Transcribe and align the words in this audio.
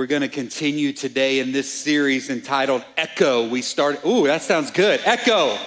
We're 0.00 0.06
going 0.06 0.22
to 0.22 0.28
continue 0.28 0.94
today 0.94 1.40
in 1.40 1.52
this 1.52 1.70
series 1.70 2.30
entitled 2.30 2.82
Echo. 2.96 3.46
We 3.46 3.60
started, 3.60 4.00
ooh, 4.06 4.26
that 4.28 4.40
sounds 4.40 4.70
good. 4.70 4.98
Echo. 5.04 5.58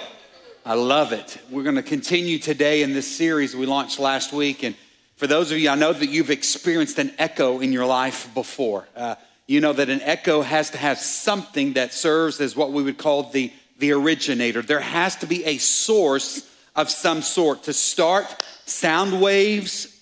I 0.66 0.74
love 0.74 1.12
it. 1.12 1.38
We're 1.50 1.62
going 1.62 1.76
to 1.76 1.84
continue 1.84 2.40
today 2.40 2.82
in 2.82 2.94
this 2.94 3.06
series 3.16 3.54
we 3.54 3.64
launched 3.64 4.00
last 4.00 4.32
week. 4.32 4.64
And 4.64 4.74
for 5.14 5.28
those 5.28 5.52
of 5.52 5.58
you, 5.58 5.70
I 5.70 5.76
know 5.76 5.92
that 5.92 6.08
you've 6.08 6.32
experienced 6.32 6.98
an 6.98 7.12
echo 7.16 7.60
in 7.60 7.72
your 7.72 7.86
life 7.86 8.28
before. 8.34 8.88
Uh, 8.96 9.14
you 9.46 9.60
know 9.60 9.72
that 9.72 9.88
an 9.88 10.02
echo 10.02 10.42
has 10.42 10.70
to 10.70 10.78
have 10.78 10.98
something 10.98 11.74
that 11.74 11.94
serves 11.94 12.40
as 12.40 12.56
what 12.56 12.72
we 12.72 12.82
would 12.82 12.98
call 12.98 13.30
the, 13.30 13.52
the 13.78 13.92
originator. 13.92 14.62
There 14.62 14.80
has 14.80 15.14
to 15.18 15.26
be 15.26 15.44
a 15.44 15.58
source 15.58 16.42
of 16.74 16.90
some 16.90 17.22
sort 17.22 17.62
to 17.62 17.72
start 17.72 18.42
sound 18.66 19.22
waves 19.22 19.96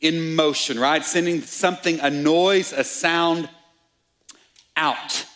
in 0.00 0.34
motion, 0.34 0.80
right? 0.80 1.04
Sending 1.04 1.42
something, 1.42 2.00
a 2.00 2.08
noise, 2.08 2.72
a 2.72 2.82
sound 2.82 3.50
out. 4.76 5.26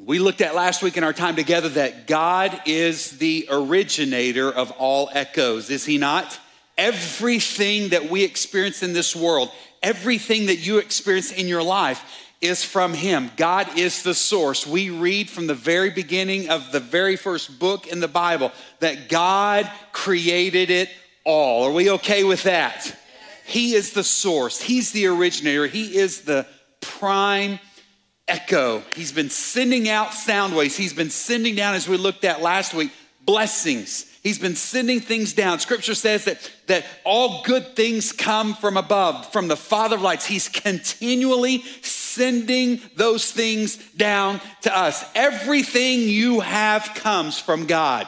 We 0.00 0.20
looked 0.20 0.40
at 0.40 0.54
last 0.54 0.82
week 0.82 0.96
in 0.96 1.02
our 1.02 1.12
time 1.12 1.34
together 1.34 1.68
that 1.70 2.06
God 2.06 2.60
is 2.66 3.18
the 3.18 3.48
originator 3.50 4.50
of 4.50 4.70
all 4.72 5.10
echoes, 5.12 5.70
is 5.70 5.84
He 5.84 5.98
not? 5.98 6.38
Everything 6.76 7.88
that 7.88 8.08
we 8.08 8.22
experience 8.22 8.84
in 8.84 8.92
this 8.92 9.16
world, 9.16 9.50
everything 9.82 10.46
that 10.46 10.64
you 10.64 10.78
experience 10.78 11.32
in 11.32 11.48
your 11.48 11.64
life 11.64 12.04
is 12.40 12.64
from 12.64 12.94
Him. 12.94 13.32
God 13.36 13.76
is 13.76 14.04
the 14.04 14.14
source. 14.14 14.64
We 14.64 14.90
read 14.90 15.28
from 15.28 15.48
the 15.48 15.54
very 15.54 15.90
beginning 15.90 16.48
of 16.48 16.70
the 16.70 16.78
very 16.78 17.16
first 17.16 17.58
book 17.58 17.88
in 17.88 17.98
the 17.98 18.06
Bible 18.06 18.52
that 18.78 19.08
God 19.08 19.68
created 19.90 20.70
it 20.70 20.90
all. 21.24 21.64
Are 21.64 21.72
we 21.72 21.90
okay 21.90 22.22
with 22.22 22.44
that? 22.44 22.96
He 23.44 23.74
is 23.74 23.92
the 23.94 24.04
source, 24.04 24.60
He's 24.60 24.92
the 24.92 25.06
originator, 25.06 25.66
He 25.66 25.96
is 25.96 26.20
the 26.20 26.46
prime 26.80 27.58
echo. 28.28 28.82
He's 28.94 29.12
been 29.12 29.30
sending 29.30 29.88
out 29.88 30.14
sound 30.14 30.54
waves. 30.54 30.76
He's 30.76 30.92
been 30.92 31.10
sending 31.10 31.54
down, 31.54 31.74
as 31.74 31.88
we 31.88 31.96
looked 31.96 32.24
at 32.24 32.42
last 32.42 32.74
week, 32.74 32.92
blessings. 33.24 34.04
He's 34.22 34.38
been 34.38 34.56
sending 34.56 35.00
things 35.00 35.32
down. 35.32 35.58
Scripture 35.58 35.94
says 35.94 36.24
that, 36.24 36.50
that 36.66 36.84
all 37.04 37.42
good 37.44 37.76
things 37.76 38.12
come 38.12 38.54
from 38.54 38.76
above, 38.76 39.32
from 39.32 39.48
the 39.48 39.56
Father 39.56 39.96
of 39.96 40.02
lights. 40.02 40.26
He's 40.26 40.48
continually 40.48 41.62
sending 41.82 42.80
those 42.96 43.30
things 43.30 43.76
down 43.94 44.40
to 44.62 44.76
us. 44.76 45.04
Everything 45.14 46.00
you 46.00 46.40
have 46.40 46.92
comes 46.94 47.38
from 47.38 47.66
God. 47.66 48.06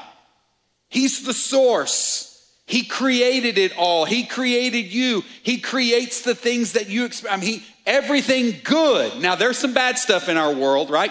He's 0.88 1.24
the 1.24 1.34
source. 1.34 2.26
He 2.66 2.84
created 2.84 3.58
it 3.58 3.76
all. 3.76 4.04
He 4.04 4.24
created 4.24 4.92
you. 4.92 5.24
He 5.42 5.58
creates 5.58 6.22
the 6.22 6.34
things 6.34 6.72
that 6.72 6.88
you 6.88 7.04
expect. 7.04 7.32
I 7.32 7.36
mean, 7.36 7.60
he, 7.60 7.64
everything 7.90 8.54
good. 8.62 9.20
Now, 9.20 9.34
there's 9.34 9.58
some 9.58 9.74
bad 9.74 9.98
stuff 9.98 10.28
in 10.28 10.36
our 10.36 10.54
world, 10.54 10.90
right? 10.90 11.10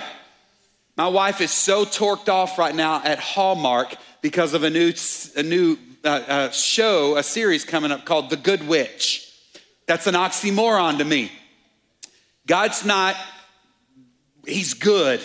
My 0.95 1.09
wife 1.09 1.41
is 1.41 1.51
so 1.51 1.83
torqued 1.83 2.29
off 2.29 2.57
right 2.57 2.73
now 2.73 3.03
at 3.03 3.19
Hallmark 3.19 3.95
because 4.21 4.53
of 4.53 4.63
a 4.63 4.69
new, 4.69 4.93
a 5.35 5.43
new 5.43 5.77
uh, 6.05 6.07
uh, 6.07 6.49
show, 6.51 7.17
a 7.17 7.23
series 7.23 7.65
coming 7.65 7.91
up 7.91 8.05
called 8.05 8.29
The 8.29 8.37
Good 8.37 8.65
Witch. 8.65 9.29
That's 9.87 10.07
an 10.07 10.15
oxymoron 10.15 10.99
to 10.99 11.05
me. 11.05 11.31
God's 12.47 12.85
not, 12.85 13.15
He's 14.47 14.73
good, 14.73 15.19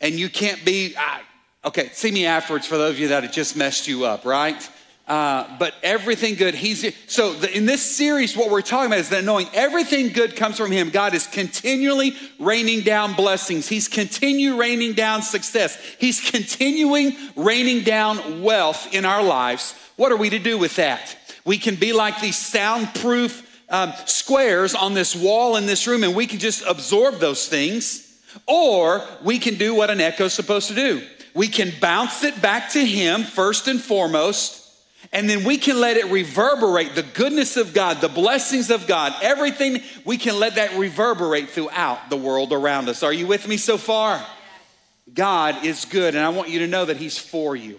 and 0.00 0.14
you 0.14 0.30
can't 0.30 0.64
be, 0.64 0.96
uh, 0.96 1.18
okay, 1.66 1.90
see 1.92 2.10
me 2.10 2.24
afterwards 2.24 2.66
for 2.66 2.78
those 2.78 2.94
of 2.94 2.98
you 2.98 3.08
that 3.08 3.24
have 3.24 3.32
just 3.32 3.56
messed 3.56 3.86
you 3.86 4.06
up, 4.06 4.24
right? 4.24 4.68
Uh, 5.06 5.58
but 5.58 5.74
everything 5.82 6.34
good, 6.34 6.54
he's 6.54 6.94
so 7.06 7.34
the, 7.34 7.54
in 7.54 7.66
this 7.66 7.82
series, 7.82 8.34
what 8.34 8.50
we're 8.50 8.62
talking 8.62 8.86
about 8.86 9.00
is 9.00 9.10
that 9.10 9.22
knowing 9.22 9.46
everything 9.52 10.08
good 10.08 10.34
comes 10.34 10.56
from 10.56 10.70
him. 10.70 10.88
God 10.88 11.12
is 11.12 11.26
continually 11.26 12.14
raining 12.38 12.80
down 12.80 13.12
blessings. 13.12 13.68
He's 13.68 13.86
continue 13.86 14.56
raining 14.56 14.94
down 14.94 15.20
success. 15.20 15.78
He's 15.98 16.22
continuing 16.30 17.14
raining 17.36 17.84
down 17.84 18.42
wealth 18.42 18.94
in 18.94 19.04
our 19.04 19.22
lives. 19.22 19.74
What 19.96 20.10
are 20.10 20.16
we 20.16 20.30
to 20.30 20.38
do 20.38 20.56
with 20.56 20.76
that? 20.76 21.18
We 21.44 21.58
can 21.58 21.74
be 21.74 21.92
like 21.92 22.22
these 22.22 22.38
soundproof 22.38 23.62
um, 23.68 23.92
squares 24.06 24.74
on 24.74 24.94
this 24.94 25.14
wall 25.14 25.56
in 25.56 25.66
this 25.66 25.86
room, 25.86 26.02
and 26.02 26.14
we 26.14 26.26
can 26.26 26.38
just 26.38 26.64
absorb 26.66 27.16
those 27.16 27.46
things, 27.46 28.18
or 28.46 29.06
we 29.22 29.38
can 29.38 29.56
do 29.56 29.74
what 29.74 29.90
an 29.90 30.00
echo 30.00 30.24
is 30.24 30.32
supposed 30.32 30.68
to 30.68 30.74
do. 30.74 31.06
We 31.34 31.48
can 31.48 31.74
bounce 31.78 32.24
it 32.24 32.40
back 32.40 32.70
to 32.70 32.82
him 32.82 33.22
first 33.24 33.68
and 33.68 33.78
foremost 33.78 34.63
and 35.14 35.30
then 35.30 35.44
we 35.44 35.58
can 35.58 35.80
let 35.80 35.96
it 35.96 36.06
reverberate 36.06 36.96
the 36.96 37.04
goodness 37.04 37.56
of 37.56 37.72
God, 37.72 38.00
the 38.00 38.08
blessings 38.08 38.68
of 38.68 38.88
God, 38.88 39.14
everything, 39.22 39.80
we 40.04 40.18
can 40.18 40.40
let 40.40 40.56
that 40.56 40.76
reverberate 40.76 41.50
throughout 41.50 42.10
the 42.10 42.16
world 42.16 42.52
around 42.52 42.88
us. 42.88 43.04
Are 43.04 43.12
you 43.12 43.28
with 43.28 43.46
me 43.46 43.56
so 43.56 43.78
far? 43.78 44.20
God 45.14 45.64
is 45.64 45.84
good, 45.84 46.16
and 46.16 46.24
I 46.24 46.30
want 46.30 46.48
you 46.48 46.58
to 46.58 46.66
know 46.66 46.84
that 46.84 46.96
He's 46.96 47.16
for 47.16 47.54
you. 47.54 47.78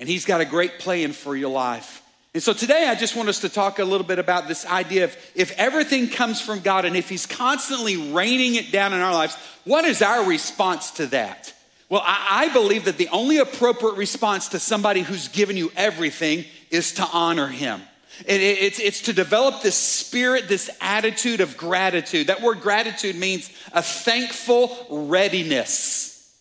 And 0.00 0.08
He's 0.08 0.24
got 0.24 0.40
a 0.40 0.44
great 0.44 0.80
plan 0.80 1.12
for 1.12 1.36
your 1.36 1.52
life. 1.52 2.02
And 2.34 2.42
so 2.42 2.52
today 2.52 2.88
I 2.88 2.96
just 2.96 3.14
want 3.14 3.28
us 3.28 3.42
to 3.42 3.48
talk 3.48 3.78
a 3.78 3.84
little 3.84 4.06
bit 4.06 4.18
about 4.18 4.48
this 4.48 4.66
idea 4.66 5.04
of 5.04 5.16
if 5.36 5.56
everything 5.56 6.08
comes 6.08 6.40
from 6.40 6.58
God 6.60 6.84
and 6.84 6.96
if 6.96 7.08
He's 7.08 7.26
constantly 7.26 7.96
raining 8.12 8.56
it 8.56 8.72
down 8.72 8.92
in 8.92 8.98
our 8.98 9.14
lives, 9.14 9.36
what 9.62 9.84
is 9.84 10.02
our 10.02 10.28
response 10.28 10.90
to 10.92 11.06
that? 11.06 11.53
Well, 11.88 12.02
I, 12.04 12.46
I 12.46 12.52
believe 12.52 12.86
that 12.86 12.96
the 12.96 13.08
only 13.08 13.38
appropriate 13.38 13.96
response 13.96 14.48
to 14.48 14.58
somebody 14.58 15.02
who's 15.02 15.28
given 15.28 15.56
you 15.56 15.70
everything 15.76 16.44
is 16.70 16.92
to 16.94 17.08
honor 17.12 17.48
him. 17.48 17.82
It, 18.26 18.40
it, 18.40 18.58
it's, 18.62 18.78
it's 18.80 19.00
to 19.02 19.12
develop 19.12 19.62
this 19.62 19.76
spirit, 19.76 20.48
this 20.48 20.70
attitude 20.80 21.40
of 21.40 21.56
gratitude. 21.56 22.28
That 22.28 22.42
word 22.42 22.60
gratitude 22.60 23.16
means 23.16 23.50
a 23.72 23.82
thankful 23.82 24.86
readiness. 25.08 26.32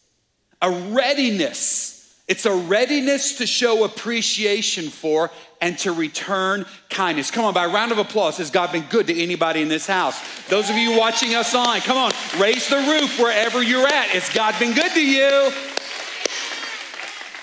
A 0.61 0.71
readiness. 0.71 1.93
It's 2.27 2.45
a 2.45 2.55
readiness 2.55 3.39
to 3.39 3.47
show 3.47 3.83
appreciation 3.83 4.89
for 4.89 5.29
and 5.63 5.79
to 5.79 5.93
return 5.93 6.65
kindness. 6.89 7.31
Come 7.31 7.45
on, 7.45 7.53
by 7.53 7.63
a 7.63 7.69
round 7.69 7.93
of 7.93 7.97
applause, 7.97 8.35
has 8.35 8.51
God 8.51 8.73
been 8.73 8.83
good 8.89 9.07
to 9.07 9.17
anybody 9.17 9.61
in 9.61 9.69
this 9.69 9.87
house? 9.87 10.19
Those 10.49 10.69
of 10.69 10.75
you 10.75 10.99
watching 10.99 11.35
us 11.35 11.55
on, 11.55 11.79
come 11.79 11.95
on, 11.95 12.11
raise 12.37 12.67
the 12.67 12.75
roof 12.75 13.17
wherever 13.17 13.63
you're 13.63 13.87
at. 13.87 14.07
Has 14.07 14.29
God 14.33 14.53
been 14.59 14.73
good 14.73 14.91
to 14.91 15.01
you? 15.01 15.53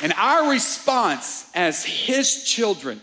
And 0.03 0.13
our 0.19 0.51
response 0.51 1.51
as 1.55 1.83
His 1.83 2.45
children, 2.45 3.01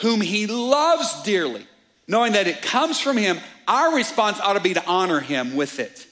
whom 0.00 0.20
He 0.20 0.46
loves 0.46 1.22
dearly, 1.22 1.66
knowing 2.06 2.34
that 2.34 2.46
it 2.46 2.60
comes 2.60 3.00
from 3.00 3.16
Him, 3.16 3.40
our 3.66 3.96
response 3.96 4.40
ought 4.40 4.54
to 4.54 4.60
be 4.60 4.74
to 4.74 4.86
honor 4.86 5.20
Him 5.20 5.56
with 5.56 5.80
it. 5.80 6.06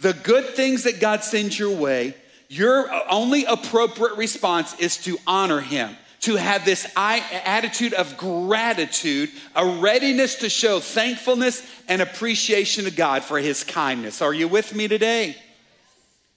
The 0.00 0.12
good 0.12 0.56
things 0.56 0.82
that 0.82 0.98
God 0.98 1.22
sends 1.22 1.56
your 1.56 1.76
way, 1.76 2.16
your 2.48 2.90
only 3.08 3.44
appropriate 3.44 4.16
response 4.16 4.76
is 4.80 4.96
to 5.04 5.18
honor 5.24 5.60
Him 5.60 5.96
to 6.22 6.36
have 6.36 6.64
this 6.64 6.86
attitude 6.96 7.94
of 7.94 8.16
gratitude, 8.16 9.28
a 9.56 9.66
readiness 9.66 10.36
to 10.36 10.48
show 10.48 10.78
thankfulness 10.78 11.66
and 11.88 12.00
appreciation 12.00 12.84
to 12.84 12.92
God 12.92 13.24
for 13.24 13.38
his 13.38 13.64
kindness. 13.64 14.22
Are 14.22 14.32
you 14.32 14.46
with 14.46 14.74
me 14.74 14.86
today? 14.86 15.36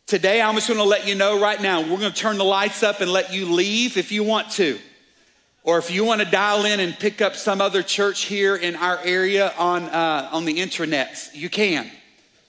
Today, 0.07 0.41
I'm 0.41 0.55
just 0.55 0.67
gonna 0.67 0.83
let 0.83 1.07
you 1.07 1.13
know 1.13 1.39
right 1.39 1.61
now, 1.61 1.81
we're 1.81 1.97
gonna 1.97 2.11
turn 2.11 2.37
the 2.37 2.45
lights 2.45 2.81
up 2.81 2.99
and 3.01 3.11
let 3.11 3.31
you 3.31 3.51
leave 3.51 3.97
if 3.97 4.11
you 4.11 4.23
want 4.23 4.51
to. 4.51 4.79
Or 5.63 5.77
if 5.77 5.91
you 5.91 6.03
wanna 6.03 6.29
dial 6.29 6.65
in 6.65 6.79
and 6.79 6.97
pick 6.97 7.21
up 7.21 7.35
some 7.35 7.61
other 7.61 7.83
church 7.83 8.23
here 8.23 8.55
in 8.55 8.75
our 8.75 8.99
area 9.03 9.53
on, 9.57 9.83
uh, 9.83 10.29
on 10.31 10.45
the 10.45 10.59
intranets, 10.59 11.33
you 11.33 11.49
can. 11.49 11.89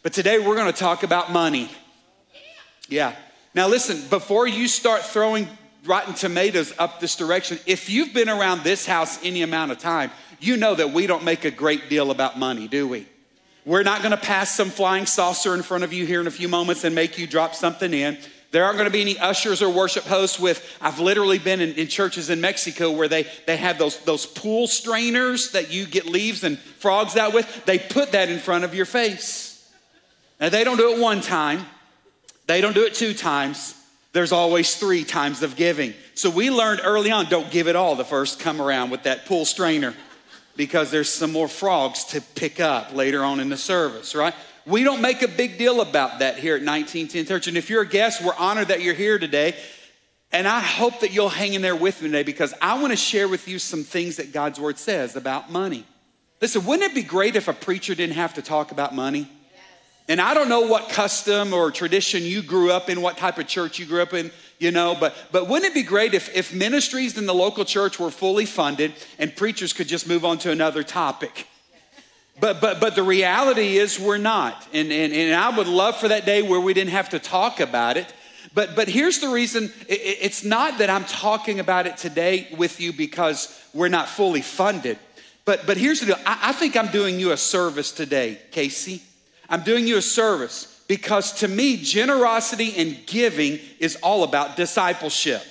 But 0.02 0.14
today, 0.14 0.38
we're 0.38 0.56
gonna 0.56 0.72
talk 0.72 1.02
about 1.02 1.32
money. 1.32 1.70
Yeah. 2.88 3.14
Now, 3.54 3.68
listen, 3.68 4.08
before 4.08 4.46
you 4.46 4.68
start 4.68 5.02
throwing 5.02 5.48
rotten 5.86 6.14
tomatoes 6.14 6.72
up 6.78 7.00
this 7.00 7.16
direction. 7.16 7.58
If 7.66 7.88
you've 7.88 8.12
been 8.12 8.28
around 8.28 8.62
this 8.62 8.86
house 8.86 9.18
any 9.24 9.42
amount 9.42 9.72
of 9.72 9.78
time, 9.78 10.10
you 10.40 10.56
know 10.56 10.74
that 10.74 10.92
we 10.92 11.06
don't 11.06 11.24
make 11.24 11.44
a 11.44 11.50
great 11.50 11.88
deal 11.88 12.10
about 12.10 12.38
money, 12.38 12.68
do 12.68 12.86
we? 12.86 13.06
We're 13.64 13.82
not 13.82 14.02
gonna 14.02 14.16
pass 14.16 14.54
some 14.54 14.70
flying 14.70 15.06
saucer 15.06 15.54
in 15.54 15.62
front 15.62 15.84
of 15.84 15.92
you 15.92 16.06
here 16.06 16.20
in 16.20 16.26
a 16.26 16.30
few 16.30 16.48
moments 16.48 16.84
and 16.84 16.94
make 16.94 17.18
you 17.18 17.26
drop 17.26 17.54
something 17.54 17.92
in. 17.92 18.18
There 18.52 18.64
aren't 18.64 18.78
gonna 18.78 18.90
be 18.90 19.00
any 19.00 19.18
ushers 19.18 19.60
or 19.60 19.68
worship 19.70 20.04
hosts 20.04 20.38
with, 20.38 20.76
I've 20.80 21.00
literally 21.00 21.38
been 21.38 21.60
in, 21.60 21.72
in, 21.72 21.88
churches 21.88 22.30
in 22.30 22.40
Mexico 22.40 22.90
where 22.90 23.08
they, 23.08 23.26
they 23.46 23.56
have 23.56 23.78
those, 23.78 23.98
those 24.00 24.24
pool 24.24 24.68
strainers 24.68 25.50
that 25.50 25.72
you 25.72 25.86
get 25.86 26.06
leaves 26.06 26.44
and 26.44 26.58
frogs 26.58 27.16
out 27.16 27.34
with. 27.34 27.64
They 27.64 27.78
put 27.78 28.12
that 28.12 28.30
in 28.30 28.38
front 28.38 28.64
of 28.64 28.74
your 28.74 28.86
face. 28.86 29.68
Now, 30.40 30.48
they 30.48 30.64
don't 30.64 30.76
do 30.76 30.94
it 30.94 31.00
one 31.00 31.20
time, 31.20 31.66
they 32.46 32.60
don't 32.60 32.74
do 32.74 32.84
it 32.84 32.94
two 32.94 33.14
times 33.14 33.74
there's 34.16 34.32
always 34.32 34.74
three 34.76 35.04
times 35.04 35.42
of 35.42 35.56
giving. 35.56 35.92
So 36.14 36.30
we 36.30 36.50
learned 36.50 36.80
early 36.82 37.10
on 37.10 37.26
don't 37.26 37.50
give 37.50 37.68
it 37.68 37.76
all 37.76 37.96
the 37.96 38.04
first 38.04 38.40
come 38.40 38.62
around 38.62 38.88
with 38.88 39.02
that 39.02 39.26
pool 39.26 39.44
strainer 39.44 39.94
because 40.56 40.90
there's 40.90 41.10
some 41.10 41.32
more 41.32 41.48
frogs 41.48 42.04
to 42.04 42.22
pick 42.22 42.58
up 42.58 42.94
later 42.94 43.22
on 43.22 43.40
in 43.40 43.50
the 43.50 43.58
service, 43.58 44.14
right? 44.14 44.34
We 44.64 44.84
don't 44.84 45.02
make 45.02 45.20
a 45.20 45.28
big 45.28 45.58
deal 45.58 45.82
about 45.82 46.20
that 46.20 46.38
here 46.38 46.56
at 46.56 46.62
1910 46.62 47.26
Church. 47.26 47.46
And 47.46 47.58
if 47.58 47.68
you're 47.68 47.82
a 47.82 47.88
guest, 47.88 48.24
we're 48.24 48.34
honored 48.38 48.68
that 48.68 48.80
you're 48.80 48.94
here 48.94 49.18
today. 49.18 49.54
And 50.32 50.48
I 50.48 50.60
hope 50.60 51.00
that 51.00 51.12
you'll 51.12 51.28
hang 51.28 51.52
in 51.52 51.60
there 51.60 51.76
with 51.76 52.00
me 52.00 52.08
today 52.08 52.22
because 52.22 52.54
I 52.62 52.80
want 52.80 52.92
to 52.92 52.96
share 52.96 53.28
with 53.28 53.46
you 53.46 53.58
some 53.58 53.84
things 53.84 54.16
that 54.16 54.32
God's 54.32 54.58
word 54.58 54.78
says 54.78 55.14
about 55.14 55.52
money. 55.52 55.84
Listen, 56.40 56.64
wouldn't 56.64 56.90
it 56.90 56.94
be 56.94 57.02
great 57.02 57.36
if 57.36 57.48
a 57.48 57.52
preacher 57.52 57.94
didn't 57.94 58.16
have 58.16 58.32
to 58.34 58.42
talk 58.42 58.72
about 58.72 58.94
money? 58.94 59.30
And 60.08 60.20
I 60.20 60.34
don't 60.34 60.48
know 60.48 60.62
what 60.62 60.88
custom 60.88 61.52
or 61.52 61.70
tradition 61.70 62.22
you 62.22 62.42
grew 62.42 62.70
up 62.70 62.88
in, 62.88 63.00
what 63.02 63.18
type 63.18 63.38
of 63.38 63.48
church 63.48 63.78
you 63.78 63.86
grew 63.86 64.02
up 64.02 64.14
in, 64.14 64.30
you 64.58 64.70
know, 64.70 64.96
but, 64.98 65.14
but 65.32 65.48
wouldn't 65.48 65.70
it 65.70 65.74
be 65.74 65.82
great 65.82 66.14
if, 66.14 66.34
if 66.34 66.54
ministries 66.54 67.18
in 67.18 67.26
the 67.26 67.34
local 67.34 67.64
church 67.64 67.98
were 67.98 68.10
fully 68.10 68.46
funded 68.46 68.92
and 69.18 69.34
preachers 69.34 69.72
could 69.72 69.88
just 69.88 70.08
move 70.08 70.24
on 70.24 70.38
to 70.38 70.50
another 70.50 70.84
topic? 70.84 71.48
But, 72.38 72.60
but, 72.60 72.80
but 72.80 72.94
the 72.94 73.02
reality 73.02 73.78
is 73.78 73.98
we're 73.98 74.18
not. 74.18 74.66
And, 74.72 74.92
and, 74.92 75.12
and 75.12 75.34
I 75.34 75.56
would 75.56 75.66
love 75.66 75.96
for 75.96 76.08
that 76.08 76.24
day 76.24 76.42
where 76.42 76.60
we 76.60 76.74
didn't 76.74 76.90
have 76.90 77.08
to 77.10 77.18
talk 77.18 77.60
about 77.60 77.96
it. 77.96 78.12
But, 78.54 78.76
but 78.76 78.88
here's 78.88 79.18
the 79.18 79.28
reason 79.28 79.72
it's 79.88 80.44
not 80.44 80.78
that 80.78 80.88
I'm 80.88 81.04
talking 81.04 81.60
about 81.60 81.86
it 81.86 81.96
today 81.96 82.48
with 82.56 82.80
you 82.80 82.92
because 82.92 83.58
we're 83.74 83.88
not 83.88 84.08
fully 84.08 84.42
funded. 84.42 84.98
But, 85.44 85.66
but 85.66 85.76
here's 85.76 86.00
the 86.00 86.06
deal 86.06 86.18
I, 86.26 86.38
I 86.44 86.52
think 86.52 86.76
I'm 86.76 86.88
doing 86.88 87.18
you 87.18 87.32
a 87.32 87.36
service 87.36 87.90
today, 87.90 88.38
Casey. 88.52 89.02
I'm 89.48 89.62
doing 89.62 89.86
you 89.86 89.96
a 89.96 90.02
service 90.02 90.84
because 90.88 91.32
to 91.40 91.48
me, 91.48 91.76
generosity 91.76 92.74
and 92.76 92.98
giving 93.06 93.58
is 93.78 93.96
all 93.96 94.24
about 94.24 94.56
discipleship. 94.56 95.42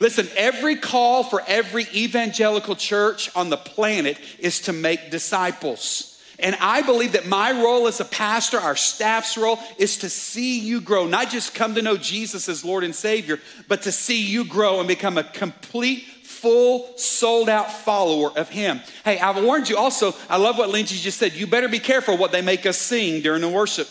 Listen, 0.00 0.28
every 0.36 0.76
call 0.76 1.24
for 1.24 1.42
every 1.46 1.86
evangelical 1.94 2.76
church 2.76 3.34
on 3.34 3.48
the 3.48 3.56
planet 3.56 4.18
is 4.38 4.60
to 4.62 4.72
make 4.72 5.10
disciples. 5.10 6.12
And 6.38 6.54
I 6.60 6.82
believe 6.82 7.12
that 7.12 7.26
my 7.26 7.50
role 7.52 7.86
as 7.86 8.00
a 8.00 8.04
pastor, 8.04 8.58
our 8.58 8.76
staff's 8.76 9.38
role, 9.38 9.58
is 9.78 9.98
to 9.98 10.10
see 10.10 10.58
you 10.58 10.82
grow, 10.82 11.06
not 11.06 11.30
just 11.30 11.54
come 11.54 11.74
to 11.76 11.82
know 11.82 11.96
Jesus 11.96 12.46
as 12.48 12.62
Lord 12.62 12.84
and 12.84 12.94
Savior, 12.94 13.40
but 13.68 13.82
to 13.82 13.92
see 13.92 14.22
you 14.22 14.44
grow 14.44 14.78
and 14.78 14.88
become 14.88 15.16
a 15.16 15.24
complete, 15.24 16.04
full, 16.36 16.96
sold 16.96 17.48
out 17.48 17.72
follower 17.72 18.30
of 18.36 18.48
Him. 18.48 18.80
Hey, 19.04 19.18
I've 19.18 19.42
warned 19.42 19.68
you 19.68 19.76
also, 19.76 20.14
I 20.28 20.36
love 20.36 20.58
what 20.58 20.68
Lindsay 20.68 20.96
just 20.96 21.18
said. 21.18 21.32
You 21.32 21.46
better 21.46 21.68
be 21.68 21.78
careful 21.78 22.16
what 22.16 22.32
they 22.32 22.42
make 22.42 22.66
us 22.66 22.78
sing 22.78 23.22
during 23.22 23.40
the 23.40 23.48
worship. 23.48 23.88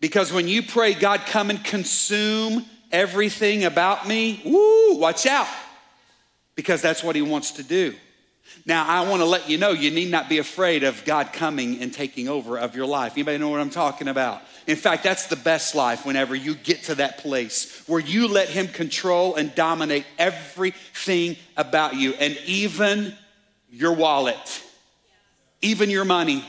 Because 0.00 0.32
when 0.32 0.48
you 0.48 0.62
pray, 0.62 0.94
God, 0.94 1.20
come 1.26 1.50
and 1.50 1.62
consume 1.64 2.64
everything 2.92 3.64
about 3.64 4.06
me, 4.06 4.40
woo, 4.44 4.96
watch 4.96 5.26
out. 5.26 5.48
Because 6.54 6.80
that's 6.80 7.02
what 7.02 7.16
He 7.16 7.22
wants 7.22 7.52
to 7.52 7.62
do. 7.62 7.94
Now, 8.66 8.86
I 8.86 9.08
want 9.08 9.20
to 9.20 9.26
let 9.26 9.48
you 9.48 9.58
know 9.58 9.70
you 9.70 9.90
need 9.90 10.10
not 10.10 10.28
be 10.28 10.38
afraid 10.38 10.84
of 10.84 11.04
God 11.04 11.32
coming 11.32 11.82
and 11.82 11.92
taking 11.92 12.28
over 12.28 12.58
of 12.58 12.74
your 12.74 12.86
life. 12.86 13.12
Anybody 13.12 13.38
know 13.38 13.50
what 13.50 13.60
I'm 13.60 13.70
talking 13.70 14.08
about? 14.08 14.42
In 14.66 14.76
fact, 14.76 15.04
that's 15.04 15.26
the 15.26 15.36
best 15.36 15.74
life 15.74 16.06
whenever 16.06 16.34
you 16.34 16.54
get 16.54 16.84
to 16.84 16.94
that 16.96 17.18
place 17.18 17.82
where 17.86 18.00
you 18.00 18.28
let 18.28 18.48
Him 18.48 18.68
control 18.68 19.34
and 19.34 19.54
dominate 19.54 20.06
everything 20.18 21.36
about 21.56 21.96
you, 21.96 22.14
and 22.14 22.38
even 22.46 23.14
your 23.70 23.92
wallet, 23.92 24.62
even 25.60 25.90
your 25.90 26.04
money, 26.04 26.44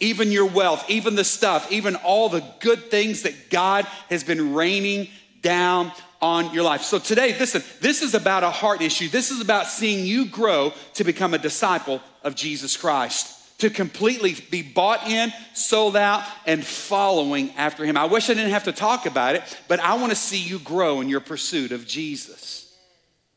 even 0.00 0.32
your 0.32 0.46
wealth, 0.46 0.84
even 0.88 1.14
the 1.14 1.24
stuff, 1.24 1.70
even 1.70 1.94
all 1.96 2.28
the 2.28 2.44
good 2.60 2.90
things 2.90 3.22
that 3.22 3.50
God 3.50 3.84
has 4.08 4.24
been 4.24 4.54
raining 4.54 5.08
down 5.42 5.92
on 6.24 6.54
your 6.54 6.62
life. 6.62 6.80
So 6.80 6.98
today, 6.98 7.38
listen, 7.38 7.62
this 7.82 8.00
is 8.00 8.14
about 8.14 8.44
a 8.44 8.50
heart 8.50 8.80
issue. 8.80 9.10
This 9.10 9.30
is 9.30 9.42
about 9.42 9.66
seeing 9.66 10.06
you 10.06 10.24
grow 10.24 10.72
to 10.94 11.04
become 11.04 11.34
a 11.34 11.38
disciple 11.38 12.00
of 12.22 12.34
Jesus 12.34 12.78
Christ, 12.78 13.58
to 13.58 13.68
completely 13.68 14.34
be 14.50 14.62
bought 14.62 15.06
in, 15.06 15.34
sold 15.52 15.98
out, 15.98 16.24
and 16.46 16.64
following 16.64 17.50
after 17.58 17.84
him. 17.84 17.98
I 17.98 18.06
wish 18.06 18.30
I 18.30 18.34
didn't 18.34 18.52
have 18.52 18.64
to 18.64 18.72
talk 18.72 19.04
about 19.04 19.36
it, 19.36 19.42
but 19.68 19.80
I 19.80 19.96
want 19.96 20.12
to 20.12 20.16
see 20.16 20.38
you 20.38 20.58
grow 20.60 21.02
in 21.02 21.10
your 21.10 21.20
pursuit 21.20 21.72
of 21.72 21.86
Jesus. 21.86 22.74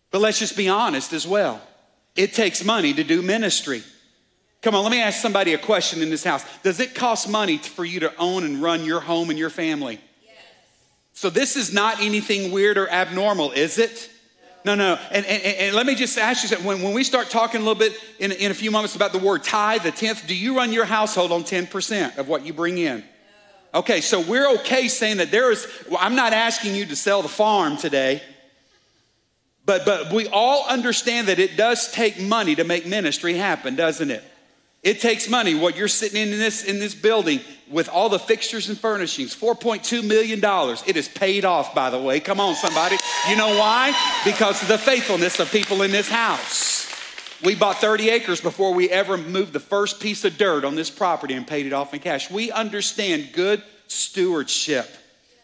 But 0.10 0.22
let's 0.22 0.40
just 0.40 0.56
be 0.56 0.70
honest 0.70 1.12
as 1.12 1.28
well. 1.28 1.62
It 2.16 2.32
takes 2.32 2.64
money 2.64 2.94
to 2.94 3.04
do 3.04 3.22
ministry. 3.22 3.84
Come 4.62 4.76
on, 4.76 4.84
let 4.84 4.92
me 4.92 5.02
ask 5.02 5.22
somebody 5.22 5.54
a 5.54 5.58
question 5.58 6.02
in 6.02 6.10
this 6.10 6.24
house. 6.24 6.46
Does 6.64 6.80
it 6.80 6.96
cost 6.96 7.28
money 7.28 7.58
for 7.58 7.84
you 7.84 8.00
to 8.00 8.16
own 8.16 8.46
and 8.46 8.62
run 8.62 8.86
your 8.86 9.02
home 9.02 9.30
and 9.30 9.38
your 9.38 9.50
family? 9.50 10.00
So 11.18 11.32
this 11.32 11.56
is 11.56 11.74
not 11.74 12.00
anything 12.00 12.52
weird 12.52 12.78
or 12.78 12.88
abnormal, 12.88 13.52
is 13.54 13.80
it? 13.80 14.08
No, 14.64 14.76
no. 14.76 15.00
And, 15.10 15.26
and, 15.26 15.44
and 15.44 15.76
let 15.76 15.88
me 15.88 15.96
just 15.96 16.16
ask 16.16 16.44
you 16.44 16.50
something. 16.50 16.64
When, 16.64 16.84
when 16.84 16.94
we 16.94 17.04
start 17.04 17.32
talking 17.32 17.60
a 17.60 17.64
little 17.64 17.80
bit 17.80 18.00
in, 18.20 18.32
in 18.32 18.52
a 18.52 18.54
few 18.54 18.70
moments 18.70 18.96
about 18.96 19.14
the 19.14 19.18
word 19.18 19.44
tithe, 19.44 19.82
the 19.82 19.92
10th, 19.92 20.28
do 20.28 20.36
you 20.36 20.56
run 20.56 20.72
your 20.72 20.86
household 20.86 21.32
on 21.32 21.44
10% 21.44 22.20
of 22.20 22.28
what 22.28 22.46
you 22.46 22.54
bring 22.54 22.78
in? 22.78 23.04
Okay, 23.74 24.00
so 24.00 24.22
we're 24.22 24.48
okay 24.58 24.88
saying 24.88 25.18
that 25.18 25.32
there 25.32 25.52
is, 25.52 25.66
well, 25.90 25.98
I'm 26.00 26.14
not 26.14 26.34
asking 26.34 26.76
you 26.76 26.86
to 26.86 26.96
sell 26.96 27.24
the 27.24 27.30
farm 27.30 27.78
today, 27.78 28.22
but, 29.66 29.88
but 29.88 30.14
we 30.14 30.28
all 30.28 30.68
understand 30.68 31.30
that 31.30 31.40
it 31.40 31.58
does 31.58 31.92
take 31.92 32.22
money 32.22 32.54
to 32.54 32.64
make 32.64 32.86
ministry 32.86 33.34
happen, 33.34 33.76
doesn't 33.76 34.12
it? 34.12 34.24
It 34.88 35.02
takes 35.02 35.28
money. 35.30 35.54
What 35.54 35.76
you're 35.76 35.90
sitting 35.90 36.22
in 36.22 36.30
this 36.32 36.64
in 36.64 36.80
this 36.80 36.96
building 36.96 37.42
with 37.70 37.90
all 37.90 38.08
the 38.08 38.20
fixtures 38.20 38.70
and 38.70 38.80
furnishings, 38.80 39.36
4.2 39.36 40.02
million 40.02 40.40
dollars. 40.40 40.82
It 40.88 40.96
is 40.96 41.10
paid 41.10 41.44
off, 41.44 41.76
by 41.76 41.90
the 41.90 42.00
way. 42.00 42.22
Come 42.22 42.40
on, 42.40 42.56
somebody. 42.56 42.96
You 43.28 43.36
know 43.36 43.60
why? 43.60 43.94
Because 44.24 44.62
of 44.62 44.70
the 44.70 44.78
faithfulness 44.78 45.42
of 45.42 45.52
people 45.52 45.82
in 45.82 45.92
this 45.92 46.08
house. 46.08 46.90
We 47.44 47.54
bought 47.54 47.80
30 47.80 48.12
acres 48.12 48.40
before 48.40 48.74
we 48.74 48.90
ever 48.90 49.18
moved 49.18 49.52
the 49.52 49.60
first 49.60 50.00
piece 50.00 50.24
of 50.24 50.38
dirt 50.38 50.64
on 50.64 50.76
this 50.76 50.90
property 50.90 51.34
and 51.34 51.46
paid 51.46 51.66
it 51.66 51.74
off 51.74 51.94
in 51.94 52.00
cash. 52.00 52.32
We 52.32 52.50
understand 52.50 53.32
good 53.34 53.62
stewardship. 53.88 54.88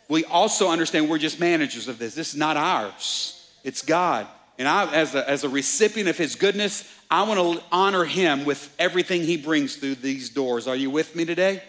We 0.08 0.24
also 0.24 0.70
understand 0.70 1.10
we're 1.10 1.18
just 1.18 1.42
managers 1.42 1.90
of 1.90 2.00
this. 2.00 2.16
This 2.16 2.30
is 2.30 2.40
not 2.40 2.56
ours. 2.56 3.46
It's 3.66 3.82
God. 3.82 4.26
And 4.58 4.68
I, 4.68 4.90
as 4.94 5.16
a, 5.16 5.30
as 5.30 5.44
a 5.44 5.50
recipient 5.50 6.08
of 6.08 6.18
his 6.18 6.36
goodness, 6.36 6.90
I 7.14 7.22
want 7.22 7.60
to 7.60 7.64
honor 7.72 8.06
him 8.06 8.44
with 8.44 8.74
everything 8.80 9.22
he 9.22 9.38
brings 9.38 9.76
through 9.76 9.96
these 9.96 10.32
doors. 10.32 10.68
Are 10.68 10.76
you 10.76 10.90
with 10.90 11.16
me 11.16 11.26
today? 11.26 11.62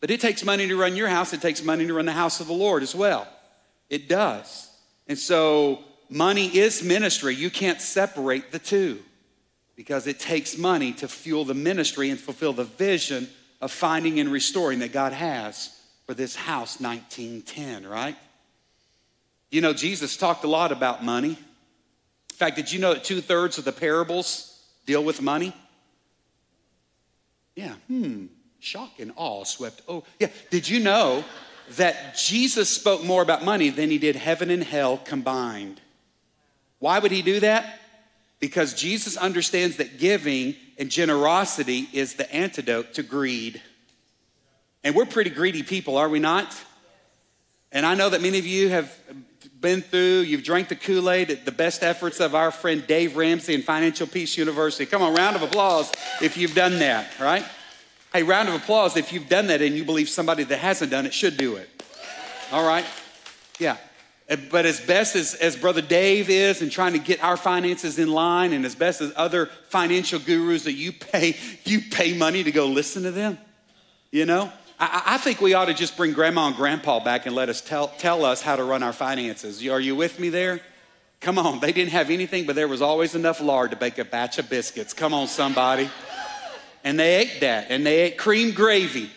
But 0.00 0.10
it 0.10 0.20
takes 0.20 0.44
money 0.44 0.66
to 0.66 0.76
run 0.76 0.96
your 0.96 1.06
house, 1.06 1.32
it 1.32 1.40
takes 1.40 1.62
money 1.62 1.86
to 1.86 1.94
run 1.94 2.04
the 2.04 2.10
house 2.10 2.40
of 2.40 2.48
the 2.48 2.52
Lord 2.52 2.82
as 2.82 2.96
well. 2.96 3.28
It 3.88 4.08
does. 4.08 4.70
And 5.06 5.16
so, 5.16 5.84
money 6.10 6.48
is 6.48 6.82
ministry. 6.82 7.32
You 7.36 7.48
can't 7.48 7.80
separate 7.80 8.50
the 8.50 8.58
two 8.58 9.04
because 9.76 10.08
it 10.08 10.18
takes 10.18 10.58
money 10.58 10.90
to 10.94 11.06
fuel 11.06 11.44
the 11.44 11.54
ministry 11.54 12.10
and 12.10 12.18
fulfill 12.18 12.54
the 12.54 12.64
vision 12.64 13.28
of 13.60 13.70
finding 13.70 14.18
and 14.18 14.32
restoring 14.32 14.80
that 14.80 14.90
God 14.90 15.12
has 15.12 15.80
for 16.06 16.14
this 16.14 16.34
house 16.34 16.80
1910, 16.80 17.86
right? 17.86 18.16
You 19.52 19.60
know, 19.60 19.72
Jesus 19.72 20.16
talked 20.16 20.42
a 20.42 20.48
lot 20.48 20.72
about 20.72 21.04
money. 21.04 21.38
In 22.34 22.36
fact, 22.36 22.56
did 22.56 22.72
you 22.72 22.80
know 22.80 22.94
that 22.94 23.04
two 23.04 23.20
thirds 23.20 23.58
of 23.58 23.64
the 23.64 23.70
parables 23.70 24.60
deal 24.86 25.04
with 25.04 25.22
money? 25.22 25.54
Yeah, 27.54 27.74
hmm. 27.86 28.26
Shock 28.58 28.98
and 28.98 29.12
awe 29.14 29.44
swept. 29.44 29.82
Oh, 29.88 30.02
yeah. 30.18 30.26
Did 30.50 30.68
you 30.68 30.80
know 30.80 31.22
that 31.76 32.16
Jesus 32.16 32.68
spoke 32.68 33.04
more 33.04 33.22
about 33.22 33.44
money 33.44 33.70
than 33.70 33.88
he 33.88 33.98
did 33.98 34.16
heaven 34.16 34.50
and 34.50 34.64
hell 34.64 34.96
combined? 34.96 35.80
Why 36.80 36.98
would 36.98 37.12
he 37.12 37.22
do 37.22 37.38
that? 37.38 37.78
Because 38.40 38.74
Jesus 38.74 39.16
understands 39.16 39.76
that 39.76 40.00
giving 40.00 40.56
and 40.76 40.90
generosity 40.90 41.88
is 41.92 42.14
the 42.14 42.34
antidote 42.34 42.94
to 42.94 43.04
greed. 43.04 43.62
And 44.82 44.96
we're 44.96 45.06
pretty 45.06 45.30
greedy 45.30 45.62
people, 45.62 45.96
are 45.96 46.08
we 46.08 46.18
not? 46.18 46.52
And 47.70 47.86
I 47.86 47.94
know 47.94 48.08
that 48.10 48.22
many 48.22 48.40
of 48.40 48.46
you 48.46 48.70
have 48.70 48.92
been 49.60 49.82
through, 49.82 50.20
you've 50.20 50.44
drank 50.44 50.68
the 50.68 50.76
Kool 50.76 51.10
Aid 51.10 51.44
the 51.44 51.52
best 51.52 51.82
efforts 51.82 52.20
of 52.20 52.34
our 52.34 52.50
friend 52.50 52.86
Dave 52.86 53.16
Ramsey 53.16 53.54
and 53.54 53.64
Financial 53.64 54.06
Peace 54.06 54.36
University. 54.36 54.86
Come 54.86 55.02
on, 55.02 55.14
round 55.14 55.36
of 55.36 55.42
applause 55.42 55.92
if 56.20 56.36
you've 56.36 56.54
done 56.54 56.78
that, 56.80 57.18
right? 57.20 57.44
Hey, 58.12 58.22
round 58.22 58.48
of 58.48 58.54
applause 58.54 58.96
if 58.96 59.12
you've 59.12 59.28
done 59.28 59.48
that 59.48 59.60
and 59.62 59.74
you 59.76 59.84
believe 59.84 60.08
somebody 60.08 60.44
that 60.44 60.58
hasn't 60.58 60.90
done 60.90 61.06
it 61.06 61.14
should 61.14 61.36
do 61.36 61.56
it. 61.56 61.68
All 62.52 62.66
right? 62.66 62.84
Yeah. 63.58 63.76
But 64.50 64.64
as 64.64 64.80
best 64.80 65.16
as, 65.16 65.34
as 65.34 65.56
Brother 65.56 65.82
Dave 65.82 66.30
is 66.30 66.62
in 66.62 66.70
trying 66.70 66.92
to 66.92 66.98
get 66.98 67.22
our 67.22 67.36
finances 67.36 67.98
in 67.98 68.10
line, 68.10 68.52
and 68.52 68.64
as 68.64 68.74
best 68.74 69.00
as 69.00 69.12
other 69.16 69.46
financial 69.68 70.18
gurus 70.18 70.64
that 70.64 70.72
you 70.72 70.92
pay, 70.92 71.36
you 71.64 71.80
pay 71.90 72.16
money 72.16 72.42
to 72.42 72.50
go 72.50 72.66
listen 72.66 73.02
to 73.02 73.10
them, 73.10 73.38
you 74.10 74.24
know? 74.24 74.52
I, 74.78 75.02
I, 75.06 75.18
think 75.18 75.40
we 75.40 75.54
ought 75.54 75.66
to 75.66 75.74
just 75.74 75.96
bring 75.96 76.12
grandma 76.12 76.48
and 76.48 76.56
grandpa 76.56 77.02
back 77.02 77.26
and 77.26 77.34
let 77.34 77.48
us 77.48 77.60
tell, 77.60 77.88
tell 77.88 78.24
us 78.24 78.42
how 78.42 78.56
to 78.56 78.64
run 78.64 78.82
our 78.82 78.92
finances. 78.92 79.66
Are 79.66 79.80
you 79.80 79.94
with 79.94 80.18
me 80.18 80.30
there? 80.30 80.60
Come 81.20 81.38
on, 81.38 81.60
they 81.60 81.72
didn't 81.72 81.92
have 81.92 82.10
anything, 82.10 82.44
but 82.44 82.54
there 82.56 82.68
was 82.68 82.82
always 82.82 83.14
enough 83.14 83.40
lard 83.40 83.70
to 83.70 83.76
bake 83.76 83.98
a 83.98 84.04
batch 84.04 84.38
of 84.38 84.50
biscuits. 84.50 84.92
Come 84.92 85.14
on, 85.14 85.26
somebody. 85.26 85.88
And 86.82 86.98
they 86.98 87.16
ate 87.16 87.40
that, 87.40 87.68
and 87.70 87.86
they 87.86 88.00
ate 88.00 88.18
cream 88.18 88.52
gravy 88.52 89.10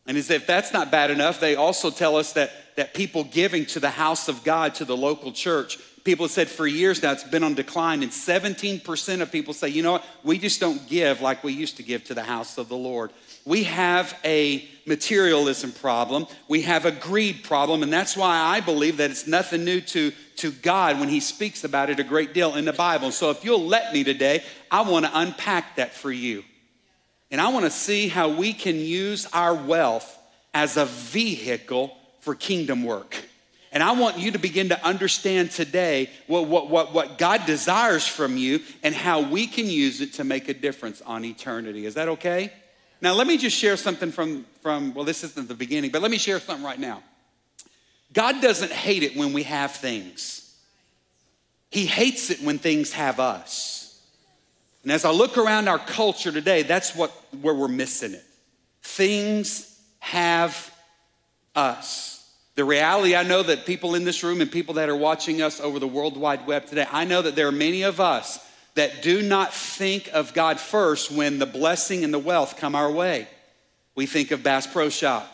And 0.05 0.17
as 0.17 0.29
if 0.29 0.45
that's 0.45 0.74
not 0.74 0.91
bad 0.91 1.12
enough, 1.12 1.39
they 1.39 1.55
also 1.55 1.89
tell 1.89 2.17
us 2.17 2.33
that, 2.33 2.51
that 2.75 2.93
people 2.93 3.24
giving 3.24 3.65
to 3.67 3.79
the 3.79 3.89
house 3.89 4.27
of 4.27 4.43
God, 4.43 4.75
to 4.75 4.86
the 4.86 4.98
local 4.98 5.31
church, 5.31 5.77
people 6.03 6.25
have 6.25 6.31
said 6.31 6.50
for 6.50 6.67
years 6.67 7.01
now 7.01 7.13
it's 7.13 7.24
been 7.24 7.43
on 7.43 7.53
decline, 7.53 8.03
and 8.03 8.12
17% 8.12 9.22
of 9.22 9.31
people 9.31 9.53
say, 9.53 9.69
you 9.69 9.81
know 9.81 9.93
what, 9.93 10.05
we 10.24 10.38
just 10.38 10.60
don't 10.60 10.88
give 10.88 11.22
like 11.22 11.43
we 11.43 11.53
used 11.53 11.77
to 11.77 11.83
give 11.83 12.03
to 12.05 12.13
the 12.13 12.24
house 12.24 12.57
of 12.57 12.67
the 12.69 12.75
Lord. 12.75 13.12
We 13.45 13.63
have 13.63 14.17
a 14.24 14.67
materialism 14.86 15.72
problem, 15.72 16.27
we 16.48 16.63
have 16.63 16.86
a 16.86 16.91
greed 16.91 17.43
problem, 17.43 17.83
and 17.83 17.91
that's 17.91 18.17
why 18.17 18.38
I 18.38 18.60
believe 18.60 18.98
that 18.98 19.12
it's 19.12 19.27
nothing 19.27 19.63
new 19.63 19.79
to, 19.81 20.12
to 20.38 20.51
God 20.51 21.00
when 21.00 21.10
He 21.10 21.22
speaks 21.22 21.63
about 21.63 21.89
it 21.89 22.00
a 22.00 22.03
great 22.03 22.33
deal 22.33 22.55
in 22.55 22.65
the 22.65 22.74
Bible. 22.74 23.12
So 23.12 23.29
if 23.29 23.45
you'll 23.45 23.65
let 23.65 23.93
me 23.93 24.03
today, 24.03 24.43
I 24.69 24.81
want 24.81 25.05
to 25.05 25.12
unpack 25.13 25.77
that 25.77 25.93
for 25.93 26.12
you. 26.12 26.43
And 27.33 27.41
I 27.41 27.47
want 27.47 27.65
to 27.65 27.71
see 27.71 28.09
how 28.09 28.29
we 28.29 28.53
can 28.53 28.75
use 28.75 29.25
our 29.33 29.55
wealth 29.55 30.19
as 30.53 30.77
a 30.77 30.85
vehicle 30.85 31.97
for 32.19 32.35
kingdom 32.35 32.83
work. 32.83 33.17
And 33.71 33.81
I 33.81 33.93
want 33.93 34.19
you 34.19 34.33
to 34.33 34.37
begin 34.37 34.69
to 34.69 34.85
understand 34.85 35.49
today 35.49 36.11
what, 36.27 36.47
what, 36.47 36.69
what, 36.69 36.93
what 36.93 37.17
God 37.17 37.47
desires 37.47 38.07
from 38.07 38.37
you 38.37 38.59
and 38.83 38.93
how 38.93 39.21
we 39.21 39.47
can 39.47 39.65
use 39.65 39.99
it 39.99 40.13
to 40.13 40.23
make 40.23 40.47
a 40.47 40.53
difference 40.53 41.01
on 41.01 41.25
eternity. 41.25 41.87
Is 41.87 41.95
that 41.95 42.07
okay? 42.07 42.53
Now, 43.01 43.15
let 43.15 43.25
me 43.25 43.39
just 43.39 43.57
share 43.57 43.77
something 43.77 44.11
from, 44.11 44.45
from 44.61 44.93
well, 44.93 45.03
this 45.03 45.23
isn't 45.23 45.47
the 45.47 45.55
beginning, 45.55 45.89
but 45.89 46.03
let 46.03 46.11
me 46.11 46.19
share 46.19 46.39
something 46.39 46.63
right 46.63 46.79
now. 46.79 47.01
God 48.13 48.43
doesn't 48.43 48.71
hate 48.71 49.01
it 49.01 49.17
when 49.17 49.33
we 49.33 49.41
have 49.41 49.71
things, 49.71 50.55
He 51.71 51.87
hates 51.87 52.29
it 52.29 52.43
when 52.43 52.59
things 52.59 52.93
have 52.93 53.19
us. 53.19 53.82
And 54.83 54.91
as 54.91 55.05
I 55.05 55.11
look 55.11 55.37
around 55.37 55.67
our 55.67 55.79
culture 55.79 56.31
today, 56.31 56.63
that's 56.63 56.95
what, 56.95 57.11
where 57.41 57.53
we're 57.53 57.67
missing 57.69 58.13
it. 58.13 58.23
Things 58.81 59.79
have 59.99 60.73
us. 61.55 62.29
The 62.55 62.65
reality, 62.65 63.15
I 63.15 63.23
know 63.23 63.41
that 63.41 63.65
people 63.65 63.95
in 63.95 64.03
this 64.03 64.23
room 64.23 64.41
and 64.41 64.51
people 64.51 64.75
that 64.75 64.89
are 64.89 64.95
watching 64.95 65.41
us 65.41 65.59
over 65.59 65.79
the 65.79 65.87
World 65.87 66.17
Wide 66.17 66.45
Web 66.45 66.65
today, 66.65 66.85
I 66.91 67.05
know 67.05 67.21
that 67.21 67.35
there 67.35 67.47
are 67.47 67.53
many 67.53 67.83
of 67.83 67.99
us 67.99 68.39
that 68.75 69.01
do 69.01 69.21
not 69.21 69.53
think 69.53 70.09
of 70.13 70.33
God 70.33 70.59
first 70.59 71.11
when 71.11 71.39
the 71.39 71.45
blessing 71.45 72.03
and 72.03 72.13
the 72.13 72.19
wealth 72.19 72.57
come 72.57 72.75
our 72.75 72.91
way. 72.91 73.27
We 73.95 74.05
think 74.05 74.31
of 74.31 74.43
Bass 74.43 74.67
Pro 74.67 74.89
Shop. 74.89 75.29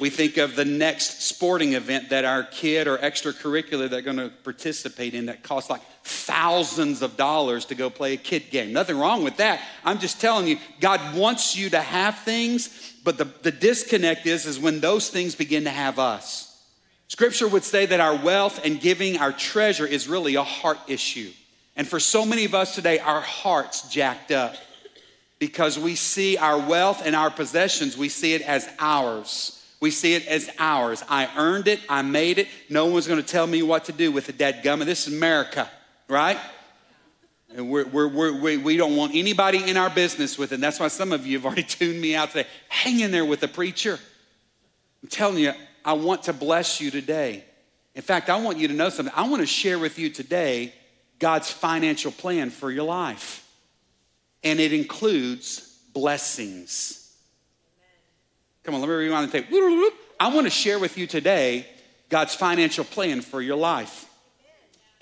We 0.00 0.10
think 0.10 0.38
of 0.38 0.56
the 0.56 0.64
next 0.64 1.22
sporting 1.22 1.74
event 1.74 2.10
that 2.10 2.24
our 2.24 2.42
kid 2.42 2.88
or 2.88 2.98
extracurricular 2.98 3.88
they're 3.88 4.02
going 4.02 4.16
to 4.16 4.30
participate 4.42 5.14
in 5.14 5.26
that 5.26 5.42
costs 5.42 5.70
like 5.70 5.82
thousands 6.04 7.00
of 7.00 7.16
dollars 7.16 7.64
to 7.66 7.74
go 7.74 7.88
play 7.88 8.12
a 8.12 8.18
kid 8.18 8.50
game. 8.50 8.72
Nothing 8.72 8.98
wrong 8.98 9.24
with 9.24 9.38
that. 9.38 9.60
I'm 9.84 9.98
just 9.98 10.20
telling 10.20 10.46
you, 10.46 10.58
God 10.78 11.16
wants 11.16 11.56
you 11.56 11.70
to 11.70 11.80
have 11.80 12.18
things, 12.18 12.94
but 13.02 13.16
the, 13.16 13.24
the 13.24 13.50
disconnect 13.50 14.26
is, 14.26 14.44
is 14.44 14.58
when 14.58 14.80
those 14.80 15.08
things 15.08 15.34
begin 15.34 15.64
to 15.64 15.70
have 15.70 15.98
us. 15.98 16.50
Scripture 17.08 17.48
would 17.48 17.64
say 17.64 17.86
that 17.86 18.00
our 18.00 18.16
wealth 18.16 18.60
and 18.64 18.80
giving 18.80 19.16
our 19.16 19.32
treasure 19.32 19.86
is 19.86 20.06
really 20.06 20.34
a 20.34 20.42
heart 20.42 20.78
issue. 20.88 21.30
And 21.74 21.88
for 21.88 21.98
so 21.98 22.26
many 22.26 22.44
of 22.44 22.54
us 22.54 22.74
today, 22.74 22.98
our 22.98 23.22
heart's 23.22 23.88
jacked 23.88 24.30
up 24.30 24.56
because 25.38 25.78
we 25.78 25.94
see 25.94 26.36
our 26.36 26.58
wealth 26.58 27.02
and 27.04 27.16
our 27.16 27.30
possessions, 27.30 27.96
we 27.96 28.10
see 28.10 28.34
it 28.34 28.42
as 28.42 28.68
ours. 28.78 29.62
We 29.80 29.90
see 29.90 30.14
it 30.14 30.26
as 30.26 30.50
ours. 30.58 31.02
I 31.08 31.30
earned 31.36 31.68
it, 31.68 31.80
I 31.88 32.02
made 32.02 32.38
it. 32.38 32.48
No 32.68 32.86
one's 32.86 33.08
gonna 33.08 33.22
tell 33.22 33.46
me 33.46 33.62
what 33.62 33.86
to 33.86 33.92
do 33.92 34.12
with 34.12 34.28
it, 34.28 34.36
dead 34.36 34.62
gum. 34.62 34.80
This 34.80 35.06
is 35.06 35.14
America 35.14 35.68
right? 36.08 36.38
And 37.54 37.70
we're, 37.70 37.86
we're, 37.86 38.08
we're, 38.08 38.40
we, 38.40 38.56
we 38.56 38.76
don't 38.76 38.96
want 38.96 39.14
anybody 39.14 39.68
in 39.68 39.76
our 39.76 39.90
business 39.90 40.36
with 40.36 40.52
it. 40.52 40.60
That's 40.60 40.80
why 40.80 40.88
some 40.88 41.12
of 41.12 41.26
you 41.26 41.38
have 41.38 41.46
already 41.46 41.62
tuned 41.68 42.00
me 42.00 42.14
out 42.14 42.30
today. 42.30 42.48
Hang 42.68 43.00
in 43.00 43.10
there 43.10 43.24
with 43.24 43.40
the 43.40 43.48
preacher. 43.48 43.98
I'm 45.02 45.08
telling 45.08 45.38
you, 45.38 45.52
I 45.84 45.92
want 45.92 46.24
to 46.24 46.32
bless 46.32 46.80
you 46.80 46.90
today. 46.90 47.44
In 47.94 48.02
fact, 48.02 48.28
I 48.28 48.40
want 48.40 48.58
you 48.58 48.68
to 48.68 48.74
know 48.74 48.88
something. 48.88 49.14
I 49.16 49.28
want 49.28 49.40
to 49.40 49.46
share 49.46 49.78
with 49.78 49.98
you 49.98 50.10
today 50.10 50.72
God's 51.20 51.50
financial 51.50 52.10
plan 52.10 52.50
for 52.50 52.70
your 52.70 52.84
life. 52.84 53.46
And 54.42 54.58
it 54.58 54.72
includes 54.72 55.78
blessings. 55.92 57.00
Come 58.64 58.74
on, 58.74 58.80
let 58.80 58.88
me 58.88 58.96
rewind 58.96 59.30
the 59.30 59.42
tape. 59.42 59.46
I 60.18 60.34
want 60.34 60.46
to 60.46 60.50
share 60.50 60.78
with 60.78 60.98
you 60.98 61.06
today 61.06 61.66
God's 62.08 62.34
financial 62.34 62.84
plan 62.84 63.20
for 63.20 63.40
your 63.40 63.56
life 63.56 64.10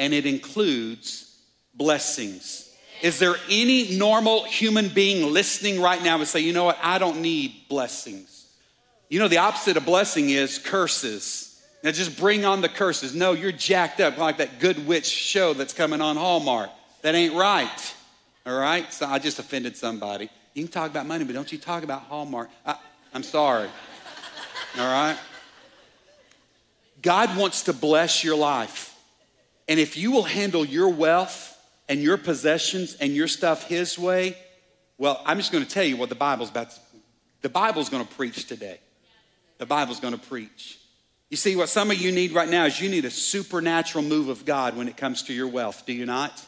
and 0.02 0.12
it 0.12 0.26
includes 0.26 1.32
blessings. 1.75 2.75
Is 3.02 3.21
there 3.21 3.37
any 3.49 3.97
normal 3.97 4.42
human 4.42 4.88
being 4.88 5.32
listening 5.32 5.80
right 5.80 6.02
now 6.02 6.18
and 6.18 6.26
say, 6.26 6.40
you 6.40 6.52
know 6.52 6.64
what, 6.64 6.78
I 6.82 6.99
don't 6.99 7.23
need 7.23 7.68
blessings? 7.68 8.49
You 9.09 9.21
know, 9.21 9.28
the 9.28 9.38
opposite 9.38 9.76
of 9.76 9.85
blessing 9.85 10.30
is 10.30 10.59
curses. 10.59 11.62
Now 11.85 11.92
just 11.92 12.18
bring 12.18 12.44
on 12.44 12.62
the 12.62 12.68
curses. 12.68 13.14
No, 13.14 13.30
you're 13.30 13.52
jacked 13.52 14.00
up 14.00 14.18
like 14.18 14.38
that 14.38 14.59
good 14.59 14.88
witch 14.88 15.06
show 15.06 15.54
that's 15.54 15.73
coming 15.73 16.00
on 16.00 16.16
Hallmark. 16.16 16.71
That 17.02 17.14
ain't 17.14 17.35
right. 17.35 17.94
All 18.44 18.59
right? 18.59 18.92
So 18.92 19.06
I 19.06 19.21
just 19.21 19.38
offended 19.38 19.76
somebody. 19.76 20.30
You 20.54 20.64
can 20.64 20.73
talk 20.73 20.90
about 20.90 21.06
money, 21.06 21.25
but 21.25 21.35
don't 21.35 21.52
you 21.52 21.59
talk 21.59 21.85
about 21.85 22.02
Hallmark. 22.02 22.50
I, 22.66 22.75
I'm 23.14 23.23
sorry. 23.23 23.68
All 24.80 24.85
right? 24.85 25.16
God 27.02 27.37
wants 27.37 27.62
to 27.64 27.73
bless 27.73 28.25
your 28.25 28.37
life. 28.37 28.91
And 29.73 29.81
if 29.81 29.97
you 29.97 30.11
will 30.11 30.25
handle 30.25 30.67
your 30.67 30.91
wealth 30.91 31.59
and 31.88 32.02
your 32.02 32.19
possessions 32.19 32.95
and 32.97 33.14
your 33.14 33.26
stuff 33.26 33.69
His 33.69 33.99
way, 33.99 34.37
well, 34.99 35.23
I'm 35.25 35.38
just 35.38 35.50
going 35.50 35.64
to 35.64 35.71
tell 35.71 35.83
you 35.83 35.97
what 35.97 36.11
the 36.11 36.14
Bible's 36.14 36.50
about. 36.50 36.73
To, 36.73 36.76
the 37.41 37.49
Bible's 37.49 37.88
going 37.88 38.07
to 38.07 38.14
preach 38.14 38.45
today. 38.47 38.81
The 39.57 39.64
Bible's 39.64 39.99
going 39.99 40.12
to 40.12 40.21
preach. 40.21 40.79
You 41.31 41.38
see, 41.38 41.57
what 41.57 41.71
some 41.71 41.91
of 41.91 41.97
you 41.97 42.12
need 42.12 42.33
right 42.33 42.50
now 42.50 42.67
is 42.67 42.83
you 42.83 42.91
need 42.91 43.07
a 43.07 43.11
supernatural 43.11 44.05
move 44.05 44.29
of 44.29 44.45
God 44.45 44.76
when 44.76 44.88
it 44.88 44.99
comes 44.99 45.23
to 45.23 45.33
your 45.33 45.49
wealth, 45.49 45.87
do 45.87 45.95
you 45.95 46.05
not? 46.05 46.45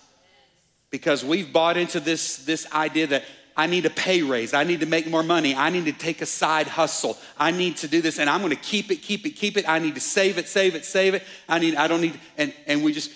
Because 0.90 1.24
we've 1.24 1.50
bought 1.50 1.78
into 1.78 2.00
this, 2.00 2.44
this 2.44 2.70
idea 2.74 3.06
that 3.06 3.24
I 3.56 3.66
need 3.66 3.86
a 3.86 3.90
pay 3.90 4.22
raise. 4.22 4.52
I 4.52 4.64
need 4.64 4.80
to 4.80 4.86
make 4.86 5.06
more 5.06 5.22
money. 5.22 5.54
I 5.54 5.70
need 5.70 5.84
to 5.84 5.92
take 5.92 6.20
a 6.22 6.26
side 6.26 6.66
hustle. 6.66 7.16
I 7.38 7.50
need 7.52 7.76
to 7.78 7.88
do 7.88 8.00
this 8.00 8.18
and 8.18 8.28
I'm 8.28 8.40
going 8.40 8.50
to 8.50 8.56
keep 8.56 8.90
it, 8.90 8.96
keep 8.96 9.24
it, 9.26 9.30
keep 9.30 9.56
it. 9.56 9.68
I 9.68 9.78
need 9.78 9.94
to 9.94 10.00
save 10.00 10.38
it, 10.38 10.48
save 10.48 10.74
it, 10.74 10.84
save 10.84 11.14
it. 11.14 11.22
I 11.48 11.58
need, 11.58 11.76
I 11.76 11.86
don't 11.86 12.00
need, 12.00 12.18
and, 12.36 12.52
and 12.66 12.82
we 12.82 12.92
just, 12.92 13.12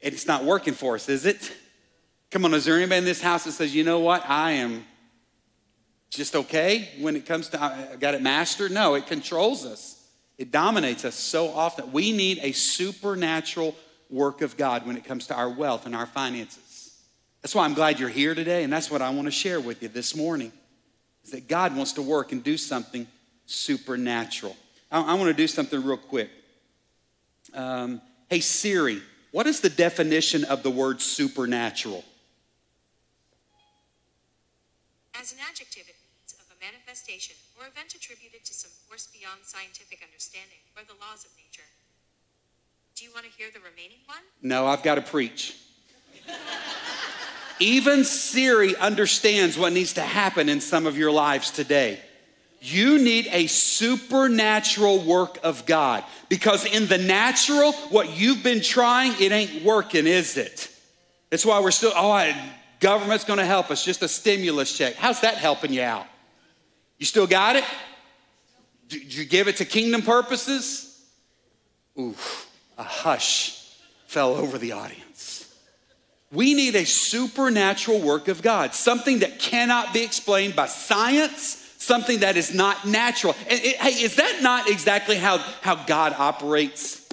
it's 0.00 0.26
not 0.26 0.44
working 0.44 0.74
for 0.74 0.96
us, 0.96 1.08
is 1.08 1.26
it? 1.26 1.52
Come 2.30 2.44
on, 2.44 2.54
is 2.54 2.64
there 2.64 2.76
anybody 2.76 2.98
in 2.98 3.04
this 3.04 3.20
house 3.20 3.44
that 3.44 3.52
says, 3.52 3.74
you 3.74 3.84
know 3.84 4.00
what? 4.00 4.28
I 4.28 4.52
am 4.52 4.84
just 6.10 6.34
okay 6.34 6.88
when 6.98 7.14
it 7.14 7.24
comes 7.24 7.48
to, 7.50 7.62
I 7.62 7.96
got 8.00 8.14
it 8.14 8.22
mastered? 8.22 8.72
No, 8.72 8.94
it 8.94 9.06
controls 9.06 9.64
us. 9.64 10.02
It 10.38 10.50
dominates 10.50 11.04
us 11.04 11.14
so 11.14 11.50
often. 11.50 11.92
We 11.92 12.10
need 12.10 12.40
a 12.42 12.52
supernatural 12.52 13.76
work 14.10 14.40
of 14.42 14.56
God 14.56 14.86
when 14.86 14.96
it 14.96 15.04
comes 15.04 15.28
to 15.28 15.34
our 15.34 15.48
wealth 15.48 15.86
and 15.86 15.94
our 15.94 16.06
finances. 16.06 16.71
That's 17.42 17.56
why 17.56 17.64
I'm 17.64 17.74
glad 17.74 17.98
you're 17.98 18.08
here 18.08 18.34
today, 18.34 18.62
and 18.62 18.72
that's 18.72 18.90
what 18.90 19.02
I 19.02 19.10
want 19.10 19.26
to 19.26 19.32
share 19.32 19.60
with 19.60 19.82
you 19.82 19.88
this 19.88 20.14
morning. 20.14 20.52
Is 21.24 21.32
that 21.32 21.48
God 21.48 21.76
wants 21.76 21.92
to 21.94 22.02
work 22.02 22.30
and 22.30 22.42
do 22.42 22.56
something 22.56 23.06
supernatural. 23.46 24.56
I, 24.90 25.02
I 25.02 25.14
want 25.14 25.26
to 25.26 25.34
do 25.34 25.48
something 25.48 25.82
real 25.82 25.96
quick. 25.96 26.30
Um, 27.52 28.00
hey, 28.30 28.40
Siri, 28.40 29.02
what 29.32 29.46
is 29.46 29.60
the 29.60 29.70
definition 29.70 30.44
of 30.44 30.62
the 30.62 30.70
word 30.70 31.00
supernatural? 31.00 32.04
As 35.20 35.32
an 35.32 35.38
adjective, 35.48 35.82
it 35.88 35.96
means 35.98 36.34
of 36.38 36.46
a 36.56 36.64
manifestation 36.64 37.34
or 37.58 37.66
event 37.66 37.94
attributed 37.94 38.44
to 38.44 38.54
some 38.54 38.70
force 38.88 39.08
beyond 39.12 39.40
scientific 39.42 40.00
understanding 40.04 40.58
or 40.76 40.82
the 40.84 40.94
laws 41.04 41.24
of 41.24 41.30
nature. 41.36 41.66
Do 42.94 43.04
you 43.04 43.10
want 43.12 43.26
to 43.26 43.32
hear 43.32 43.48
the 43.52 43.60
remaining 43.60 43.98
one? 44.06 44.22
No, 44.42 44.66
I've 44.66 44.82
got 44.82 44.94
to 44.94 45.02
preach. 45.02 45.56
Even 47.62 48.02
Siri 48.04 48.76
understands 48.76 49.56
what 49.56 49.72
needs 49.72 49.92
to 49.92 50.00
happen 50.00 50.48
in 50.48 50.60
some 50.60 50.84
of 50.84 50.98
your 50.98 51.12
lives 51.12 51.52
today. 51.52 52.00
You 52.60 52.98
need 52.98 53.28
a 53.30 53.46
supernatural 53.46 55.04
work 55.04 55.38
of 55.44 55.64
God 55.64 56.02
because 56.28 56.64
in 56.64 56.88
the 56.88 56.98
natural, 56.98 57.72
what 57.90 58.16
you've 58.16 58.42
been 58.42 58.62
trying, 58.62 59.12
it 59.20 59.30
ain't 59.30 59.62
working, 59.62 60.08
is 60.08 60.36
it? 60.36 60.70
That's 61.30 61.46
why 61.46 61.60
we're 61.60 61.70
still, 61.70 61.92
oh, 61.94 62.34
government's 62.80 63.24
gonna 63.24 63.46
help 63.46 63.70
us, 63.70 63.84
just 63.84 64.02
a 64.02 64.08
stimulus 64.08 64.76
check. 64.76 64.94
How's 64.94 65.20
that 65.20 65.36
helping 65.36 65.72
you 65.72 65.82
out? 65.82 66.06
You 66.98 67.06
still 67.06 67.28
got 67.28 67.54
it? 67.54 67.64
Did 68.88 69.14
you 69.14 69.24
give 69.24 69.46
it 69.46 69.58
to 69.58 69.64
kingdom 69.64 70.02
purposes? 70.02 71.00
Ooh, 71.96 72.16
a 72.76 72.82
hush 72.82 73.76
fell 74.06 74.34
over 74.34 74.58
the 74.58 74.72
audience. 74.72 75.51
We 76.32 76.54
need 76.54 76.74
a 76.76 76.86
supernatural 76.86 78.00
work 78.00 78.28
of 78.28 78.40
God, 78.40 78.74
something 78.74 79.18
that 79.18 79.38
cannot 79.38 79.92
be 79.92 80.02
explained 80.02 80.56
by 80.56 80.66
science, 80.66 81.74
something 81.76 82.20
that 82.20 82.38
is 82.38 82.54
not 82.54 82.86
natural. 82.86 83.36
It, 83.48 83.76
hey, 83.76 84.02
is 84.02 84.16
that 84.16 84.42
not 84.42 84.70
exactly 84.70 85.16
how, 85.16 85.38
how 85.60 85.84
God 85.84 86.14
operates? 86.16 87.06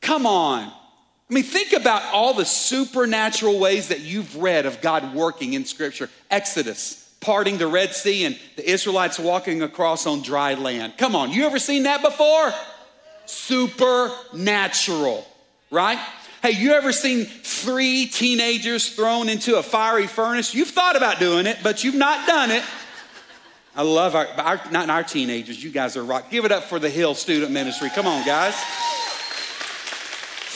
Come 0.00 0.24
on. 0.24 0.68
I 0.68 1.34
mean, 1.34 1.42
think 1.42 1.72
about 1.72 2.02
all 2.12 2.34
the 2.34 2.44
supernatural 2.44 3.58
ways 3.58 3.88
that 3.88 4.00
you've 4.00 4.36
read 4.36 4.66
of 4.66 4.80
God 4.80 5.14
working 5.14 5.54
in 5.54 5.64
Scripture. 5.64 6.08
Exodus, 6.30 7.12
parting 7.20 7.58
the 7.58 7.66
Red 7.66 7.94
Sea, 7.94 8.24
and 8.24 8.38
the 8.56 8.68
Israelites 8.68 9.18
walking 9.18 9.62
across 9.62 10.06
on 10.06 10.22
dry 10.22 10.54
land. 10.54 10.94
Come 10.96 11.16
on, 11.16 11.32
you 11.32 11.44
ever 11.44 11.58
seen 11.58 11.84
that 11.84 12.02
before? 12.02 12.52
Supernatural, 13.26 15.26
right? 15.70 15.98
Hey, 16.42 16.52
you 16.52 16.72
ever 16.72 16.90
seen 16.90 17.26
three 17.26 18.06
teenagers 18.06 18.88
thrown 18.94 19.28
into 19.28 19.58
a 19.58 19.62
fiery 19.62 20.06
furnace? 20.06 20.54
You've 20.54 20.70
thought 20.70 20.96
about 20.96 21.18
doing 21.18 21.46
it, 21.46 21.58
but 21.62 21.84
you've 21.84 21.94
not 21.94 22.26
done 22.26 22.50
it. 22.50 22.64
I 23.76 23.82
love 23.82 24.14
our, 24.14 24.26
our 24.26 24.60
not 24.70 24.88
our 24.88 25.02
teenagers. 25.02 25.62
You 25.62 25.70
guys 25.70 25.98
are 25.98 26.02
rock. 26.02 26.30
Give 26.30 26.46
it 26.46 26.52
up 26.52 26.64
for 26.64 26.78
the 26.78 26.88
Hill 26.88 27.14
Student 27.14 27.52
Ministry. 27.52 27.90
Come 27.90 28.06
on, 28.06 28.24
guys. 28.24 28.54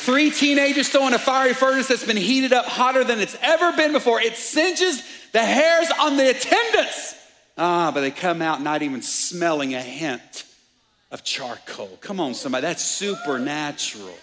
Three 0.04 0.30
teenagers 0.30 0.88
thrown 0.88 1.08
in 1.08 1.14
a 1.14 1.18
fiery 1.18 1.54
furnace 1.54 1.88
that's 1.88 2.04
been 2.04 2.16
heated 2.16 2.54
up 2.54 2.64
hotter 2.64 3.04
than 3.04 3.20
it's 3.20 3.36
ever 3.42 3.76
been 3.76 3.92
before. 3.92 4.20
It 4.20 4.36
singes 4.36 5.02
the 5.32 5.44
hairs 5.44 5.90
on 6.00 6.16
the 6.16 6.30
attendants. 6.30 7.14
Ah, 7.58 7.90
but 7.92 8.00
they 8.00 8.10
come 8.10 8.40
out 8.40 8.62
not 8.62 8.82
even 8.82 9.02
smelling 9.02 9.74
a 9.74 9.82
hint 9.82 10.44
of 11.10 11.22
charcoal. 11.24 11.98
Come 12.00 12.20
on, 12.20 12.32
somebody. 12.32 12.62
That's 12.62 12.82
supernatural. 12.82 14.16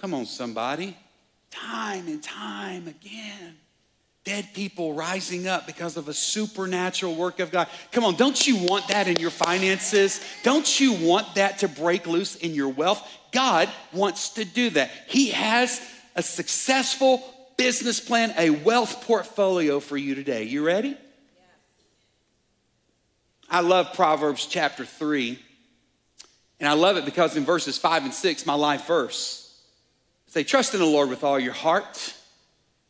Come 0.00 0.14
on, 0.14 0.24
somebody. 0.24 0.96
Time 1.50 2.06
and 2.08 2.22
time 2.22 2.88
again. 2.88 3.56
Dead 4.24 4.48
people 4.54 4.94
rising 4.94 5.46
up 5.46 5.66
because 5.66 5.98
of 5.98 6.08
a 6.08 6.14
supernatural 6.14 7.14
work 7.14 7.38
of 7.38 7.50
God. 7.50 7.68
Come 7.92 8.04
on, 8.04 8.16
don't 8.16 8.46
you 8.46 8.56
want 8.56 8.88
that 8.88 9.08
in 9.08 9.16
your 9.16 9.30
finances? 9.30 10.24
Don't 10.42 10.80
you 10.80 10.94
want 10.94 11.34
that 11.34 11.58
to 11.58 11.68
break 11.68 12.06
loose 12.06 12.34
in 12.36 12.54
your 12.54 12.68
wealth? 12.70 13.06
God 13.30 13.68
wants 13.92 14.30
to 14.30 14.44
do 14.46 14.70
that. 14.70 14.90
He 15.06 15.30
has 15.30 15.82
a 16.16 16.22
successful 16.22 17.22
business 17.58 18.00
plan, 18.00 18.32
a 18.38 18.48
wealth 18.48 19.04
portfolio 19.06 19.80
for 19.80 19.98
you 19.98 20.14
today. 20.14 20.44
You 20.44 20.64
ready? 20.64 20.96
I 23.50 23.60
love 23.60 23.92
Proverbs 23.92 24.46
chapter 24.46 24.86
3. 24.86 25.38
And 26.58 26.68
I 26.68 26.72
love 26.72 26.96
it 26.96 27.04
because 27.04 27.36
in 27.36 27.44
verses 27.44 27.76
5 27.76 28.04
and 28.04 28.14
6, 28.14 28.46
my 28.46 28.54
life 28.54 28.86
verse, 28.86 29.39
Say, 30.30 30.44
trust 30.44 30.74
in 30.74 30.80
the 30.80 30.86
Lord 30.86 31.08
with 31.08 31.24
all 31.24 31.40
your 31.40 31.52
heart. 31.52 32.14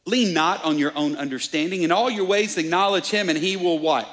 Lean 0.05 0.35
not 0.35 0.63
on 0.63 0.79
your 0.79 0.93
own 0.95 1.17
understanding. 1.17 1.83
In 1.83 1.91
all 1.91 2.11
your 2.11 2.27
ways, 2.27 2.59
acknowledge 2.59 3.09
him, 3.09 3.31
and 3.31 3.39
he 3.39 3.57
will 3.57 3.79
what? 3.79 4.07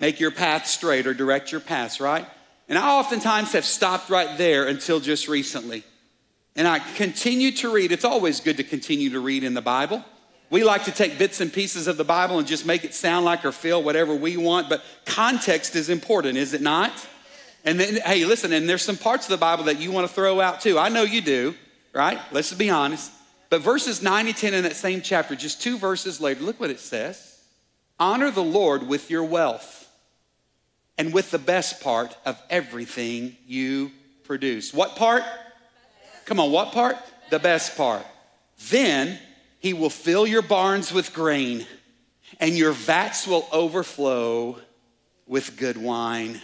Make 0.00 0.18
your 0.18 0.32
path 0.32 0.66
straight 0.66 1.06
or 1.06 1.14
direct 1.14 1.52
your 1.52 1.60
paths, 1.60 2.00
right? 2.00 2.26
And 2.68 2.76
I 2.76 2.98
oftentimes 2.98 3.52
have 3.52 3.64
stopped 3.64 4.10
right 4.10 4.36
there 4.36 4.66
until 4.66 4.98
just 4.98 5.28
recently. 5.28 5.84
And 6.56 6.66
I 6.66 6.80
continue 6.80 7.52
to 7.52 7.72
read. 7.72 7.92
It's 7.92 8.04
always 8.04 8.40
good 8.40 8.56
to 8.56 8.64
continue 8.64 9.10
to 9.10 9.20
read 9.20 9.44
in 9.44 9.54
the 9.54 9.62
Bible. 9.62 10.04
We 10.50 10.64
like 10.64 10.84
to 10.84 10.92
take 10.92 11.18
bits 11.18 11.40
and 11.40 11.52
pieces 11.52 11.86
of 11.86 11.96
the 11.96 12.04
Bible 12.04 12.40
and 12.40 12.48
just 12.48 12.66
make 12.66 12.84
it 12.84 12.94
sound 12.94 13.24
like 13.24 13.44
or 13.44 13.52
feel 13.52 13.80
whatever 13.80 14.12
we 14.12 14.36
want, 14.36 14.68
but 14.68 14.82
context 15.06 15.76
is 15.76 15.88
important, 15.88 16.36
is 16.36 16.52
it 16.52 16.60
not? 16.60 16.92
And 17.64 17.78
then, 17.78 17.96
hey, 18.04 18.24
listen, 18.24 18.52
and 18.52 18.68
there's 18.68 18.82
some 18.82 18.96
parts 18.96 19.26
of 19.26 19.30
the 19.30 19.38
Bible 19.38 19.64
that 19.64 19.78
you 19.78 19.92
want 19.92 20.08
to 20.08 20.12
throw 20.12 20.40
out 20.40 20.60
too. 20.60 20.80
I 20.80 20.88
know 20.88 21.04
you 21.04 21.20
do 21.20 21.54
right? 21.92 22.18
Let's 22.30 22.52
be 22.52 22.70
honest. 22.70 23.10
But 23.50 23.60
verses 23.60 24.02
9 24.02 24.26
and 24.26 24.36
10 24.36 24.54
in 24.54 24.62
that 24.64 24.76
same 24.76 25.02
chapter, 25.02 25.36
just 25.36 25.60
two 25.60 25.76
verses 25.76 26.20
later, 26.20 26.42
look 26.42 26.58
what 26.58 26.70
it 26.70 26.80
says 26.80 27.38
Honor 27.98 28.30
the 28.30 28.42
Lord 28.42 28.88
with 28.88 29.10
your 29.10 29.24
wealth 29.24 29.88
and 30.98 31.12
with 31.12 31.30
the 31.30 31.38
best 31.38 31.82
part 31.82 32.16
of 32.24 32.40
everything 32.50 33.36
you 33.46 33.90
produce. 34.24 34.72
What 34.72 34.96
part? 34.96 35.22
Come 36.24 36.40
on, 36.40 36.50
what 36.50 36.72
part? 36.72 36.96
The 37.30 37.38
best 37.38 37.76
part. 37.76 38.06
Then 38.70 39.18
he 39.58 39.72
will 39.72 39.90
fill 39.90 40.26
your 40.26 40.42
barns 40.42 40.92
with 40.92 41.12
grain, 41.12 41.66
and 42.40 42.56
your 42.56 42.72
vats 42.72 43.26
will 43.26 43.46
overflow 43.52 44.58
with 45.26 45.56
good 45.56 45.76
wine. 45.76 46.40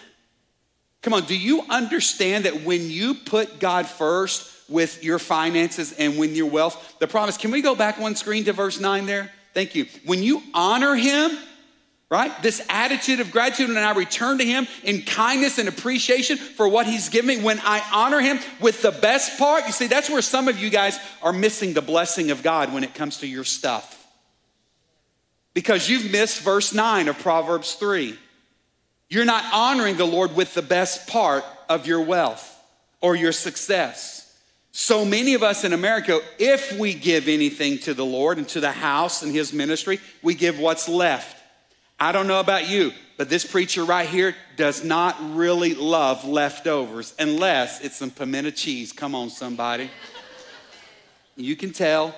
Come 1.02 1.14
on, 1.14 1.24
do 1.24 1.36
you 1.36 1.62
understand 1.68 2.44
that 2.44 2.62
when 2.62 2.90
you 2.90 3.14
put 3.14 3.60
God 3.60 3.86
first, 3.86 4.52
with 4.68 5.02
your 5.02 5.18
finances 5.18 5.92
and 5.92 6.18
with 6.18 6.36
your 6.36 6.46
wealth. 6.46 6.96
The 6.98 7.06
promise, 7.06 7.36
can 7.36 7.50
we 7.50 7.62
go 7.62 7.74
back 7.74 7.98
one 7.98 8.16
screen 8.16 8.44
to 8.44 8.52
verse 8.52 8.78
9 8.80 9.06
there? 9.06 9.30
Thank 9.54 9.74
you. 9.74 9.86
When 10.04 10.22
you 10.22 10.42
honor 10.54 10.94
him, 10.94 11.36
right? 12.10 12.42
This 12.42 12.64
attitude 12.68 13.20
of 13.20 13.30
gratitude, 13.30 13.68
and 13.68 13.78
I 13.78 13.92
return 13.92 14.38
to 14.38 14.44
him 14.44 14.66
in 14.82 15.02
kindness 15.02 15.58
and 15.58 15.68
appreciation 15.68 16.36
for 16.36 16.68
what 16.68 16.86
he's 16.86 17.08
given 17.08 17.28
me. 17.28 17.42
When 17.42 17.60
I 17.60 17.82
honor 17.92 18.20
him 18.20 18.38
with 18.60 18.82
the 18.82 18.92
best 18.92 19.38
part, 19.38 19.66
you 19.66 19.72
see, 19.72 19.86
that's 19.86 20.08
where 20.08 20.22
some 20.22 20.48
of 20.48 20.58
you 20.58 20.70
guys 20.70 20.98
are 21.22 21.32
missing 21.32 21.74
the 21.74 21.82
blessing 21.82 22.30
of 22.30 22.42
God 22.42 22.72
when 22.72 22.84
it 22.84 22.94
comes 22.94 23.18
to 23.18 23.26
your 23.26 23.44
stuff. 23.44 23.94
Because 25.54 25.88
you've 25.88 26.10
missed 26.10 26.40
verse 26.40 26.72
9 26.72 27.08
of 27.08 27.18
Proverbs 27.18 27.74
3. 27.74 28.16
You're 29.10 29.24
not 29.24 29.44
honoring 29.52 29.96
the 29.96 30.06
Lord 30.06 30.36
with 30.36 30.54
the 30.54 30.62
best 30.62 31.08
part 31.08 31.44
of 31.68 31.86
your 31.86 32.02
wealth 32.02 32.54
or 33.00 33.16
your 33.16 33.32
success. 33.32 34.17
So 34.72 35.04
many 35.04 35.34
of 35.34 35.42
us 35.42 35.64
in 35.64 35.72
America, 35.72 36.20
if 36.38 36.78
we 36.78 36.94
give 36.94 37.28
anything 37.28 37.78
to 37.80 37.94
the 37.94 38.04
Lord 38.04 38.38
and 38.38 38.48
to 38.50 38.60
the 38.60 38.70
house 38.70 39.22
and 39.22 39.34
his 39.34 39.52
ministry, 39.52 40.00
we 40.22 40.34
give 40.34 40.58
what's 40.58 40.88
left. 40.88 41.36
I 41.98 42.12
don't 42.12 42.28
know 42.28 42.40
about 42.40 42.68
you, 42.68 42.92
but 43.16 43.28
this 43.28 43.44
preacher 43.44 43.84
right 43.84 44.08
here 44.08 44.36
does 44.56 44.84
not 44.84 45.16
really 45.34 45.74
love 45.74 46.24
leftovers 46.24 47.14
unless 47.18 47.80
it's 47.80 47.96
some 47.96 48.10
pimento 48.10 48.50
cheese. 48.50 48.92
Come 48.92 49.14
on, 49.14 49.30
somebody. 49.30 49.90
You 51.36 51.56
can 51.56 51.72
tell. 51.72 52.14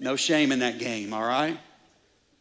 No 0.00 0.14
shame 0.14 0.52
in 0.52 0.60
that 0.60 0.78
game, 0.78 1.12
all 1.12 1.24
right? 1.24 1.58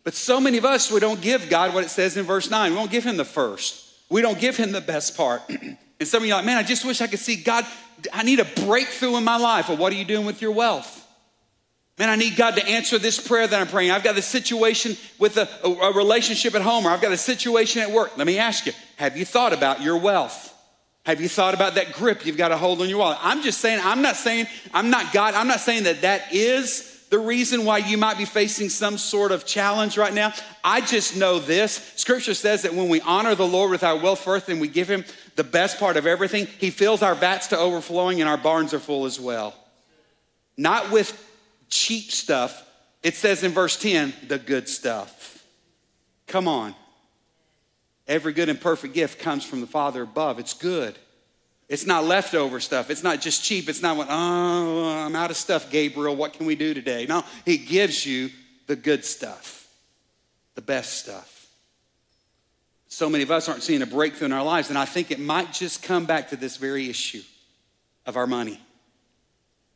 But 0.04 0.14
so 0.14 0.40
many 0.40 0.58
of 0.58 0.66
us, 0.66 0.92
we 0.92 1.00
don't 1.00 1.20
give 1.20 1.50
God 1.50 1.74
what 1.74 1.84
it 1.84 1.90
says 1.90 2.16
in 2.16 2.24
verse 2.24 2.50
9. 2.50 2.72
We 2.72 2.78
don't 2.78 2.92
give 2.92 3.04
him 3.04 3.18
the 3.18 3.26
first, 3.26 3.94
we 4.10 4.22
don't 4.22 4.40
give 4.40 4.58
him 4.58 4.72
the 4.72 4.82
best 4.82 5.18
part. 5.18 5.42
and 6.00 6.08
some 6.08 6.24
of 6.24 6.28
you 6.28 6.34
are 6.34 6.38
like, 6.38 6.46
man, 6.46 6.58
I 6.58 6.64
just 6.64 6.86
wish 6.86 7.02
I 7.02 7.08
could 7.08 7.20
see 7.20 7.36
God 7.36 7.66
I 8.14 8.24
need 8.24 8.40
a 8.40 8.46
breakthrough 8.46 9.18
in 9.18 9.24
my 9.24 9.38
life. 9.38 9.70
Well, 9.70 9.78
what 9.78 9.92
are 9.92 9.96
you 9.96 10.06
doing 10.06 10.26
with 10.26 10.42
your 10.42 10.52
wealth? 10.52 11.06
Man, 11.98 12.10
I 12.10 12.16
need 12.16 12.36
God 12.36 12.56
to 12.56 12.68
answer 12.68 13.00
this 13.00 13.20
prayer 13.20 13.48
that 13.48 13.60
I'm 13.60 13.68
praying. 13.68 13.90
I've 13.90 14.04
got 14.04 14.16
a 14.18 14.22
situation 14.22 14.96
with 15.18 15.38
a, 15.38 15.50
a, 15.64 15.70
a, 15.70 15.94
relationship 15.94 16.54
at 16.54 16.62
home, 16.62 16.86
or 16.86 16.92
I've 16.92 17.02
got 17.02 17.12
a 17.12 17.18
situation 17.18 17.82
at 17.82 17.90
work. 17.90 18.16
Let 18.18 18.28
me 18.28 18.38
ask 18.38 18.68
you 18.68 18.74
have 18.98 19.18
you 19.18 19.26
thought 19.26 19.52
about 19.52 19.82
your 19.82 19.98
wealth? 19.98 20.54
Have 21.06 21.22
you 21.22 21.30
thought 21.30 21.54
about 21.54 21.76
that 21.76 21.94
grip 21.94 22.26
you've 22.26 22.38
got 22.38 22.50
to 22.50 22.58
hold 22.58 22.82
on 22.82 22.90
your 22.90 23.00
wallet? 23.00 23.18
I'm 23.22 23.42
just 23.42 23.62
saying, 23.62 23.80
I'm 23.82 24.02
not 24.02 24.16
saying, 24.16 24.46
I'm 24.74 24.90
not 24.90 25.12
God, 25.12 25.34
I'm 25.34 25.48
not 25.48 25.62
saying 25.62 25.84
that 25.84 26.02
that 26.02 26.34
is 26.34 27.06
the 27.10 27.18
reason 27.18 27.64
why 27.64 27.78
you 27.78 27.98
might 27.98 28.18
be 28.18 28.26
facing 28.26 28.70
some 28.70 28.98
sort 28.98 29.32
of 29.32 29.46
challenge 29.46 29.98
right 29.98 30.14
now. 30.14 30.34
I 30.64 30.82
just 30.82 31.16
know 31.16 31.40
this. 31.40 31.94
Scripture 31.96 32.34
says 32.34 32.64
that 32.64 32.74
when 32.74 32.90
we 32.90 33.00
honor 33.02 33.34
the 33.34 33.48
Lord 33.48 33.72
with 33.72 33.84
our 33.84 33.98
wealth 33.98 34.20
first 34.20 34.50
and 34.50 34.60
we 34.60 34.68
give 34.68 34.90
Him 34.90 35.06
the 35.38 35.44
best 35.44 35.80
part 35.80 35.98
of 35.98 36.06
everything, 36.06 36.48
He 36.58 36.72
fills 36.72 37.02
our 37.02 37.16
vats 37.16 37.48
to 37.48 37.58
overflowing 37.58 38.20
and 38.20 38.30
our 38.30 38.38
barns 38.38 38.74
are 38.74 38.80
full 38.80 39.06
as 39.06 39.20
well. 39.20 39.56
Not 40.58 40.92
with 40.92 41.14
cheap 41.70 42.12
stuff. 42.12 42.68
It 43.04 43.16
says 43.16 43.44
in 43.44 43.52
verse 43.52 43.78
10, 43.78 44.14
the 44.28 44.40
good 44.40 44.68
stuff. 44.68 45.46
Come 46.26 46.48
on. 46.48 46.74
Every 48.08 48.34
good 48.34 48.50
and 48.50 48.60
perfect 48.60 48.96
gift 48.96 49.20
comes 49.20 49.46
from 49.46 49.62
the 49.62 49.68
Father 49.68 50.02
above. 50.02 50.40
It's 50.40 50.56
good. 50.56 50.98
It's 51.70 51.86
not 51.86 52.06
leftover 52.06 52.60
stuff. 52.60 52.90
It's 52.90 53.04
not 53.04 53.22
just 53.22 53.44
cheap. 53.44 53.70
It's 53.70 53.82
not 53.82 53.96
what, 53.96 54.08
oh, 54.10 55.06
I'm 55.06 55.16
out 55.16 55.30
of 55.30 55.38
stuff, 55.38 55.70
Gabriel. 55.70 56.16
What 56.16 56.34
can 56.34 56.48
we 56.48 56.56
do 56.56 56.74
today? 56.74 57.06
No, 57.08 57.24
He 57.46 57.58
gives 57.58 58.06
you 58.06 58.32
the 58.66 58.76
good 58.76 59.06
stuff, 59.06 59.68
the 60.56 60.62
best 60.62 60.98
stuff. 60.98 61.37
So 62.90 63.10
many 63.10 63.24
of 63.24 63.32
us 63.32 63.50
aren't 63.50 63.64
seeing 63.64 63.82
a 63.82 63.86
breakthrough 63.86 64.28
in 64.28 64.34
our 64.34 64.44
lives, 64.44 64.70
and 64.70 64.78
I 64.78 64.86
think 64.86 65.12
it 65.12 65.20
might 65.20 65.52
just 65.52 65.84
come 65.84 66.06
back 66.06 66.30
to 66.30 66.36
this 66.36 66.58
very 66.58 66.90
issue 66.90 67.22
of 68.06 68.16
our 68.16 68.28
money. 68.28 68.62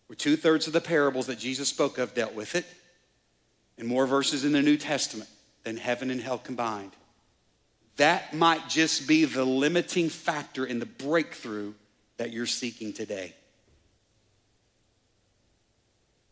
Where 0.08 0.16
two 0.16 0.36
thirds 0.36 0.68
of 0.68 0.74
the 0.74 0.82
parables 0.82 1.28
that 1.28 1.38
Jesus 1.38 1.70
spoke 1.70 1.98
of 1.98 2.14
dealt 2.14 2.34
with 2.34 2.56
it, 2.56 2.66
and 3.78 3.88
more 3.88 4.06
verses 4.06 4.46
in 4.46 4.52
the 4.52 4.62
New 4.62 4.78
Testament 4.78 5.30
than 5.64 5.78
heaven 5.78 6.10
and 6.10 6.22
hell 6.22 6.38
combined. 6.38 6.92
That 7.98 8.34
might 8.34 8.70
just 8.70 9.08
be 9.08 9.26
the 9.26 9.46
limiting 9.46 10.10
factor 10.10 10.66
in 10.66 10.80
the 10.80 10.86
breakthrough 10.86 11.74
that 12.18 12.32
you're 12.32 12.46
seeking 12.46 12.94
today. 12.94 13.34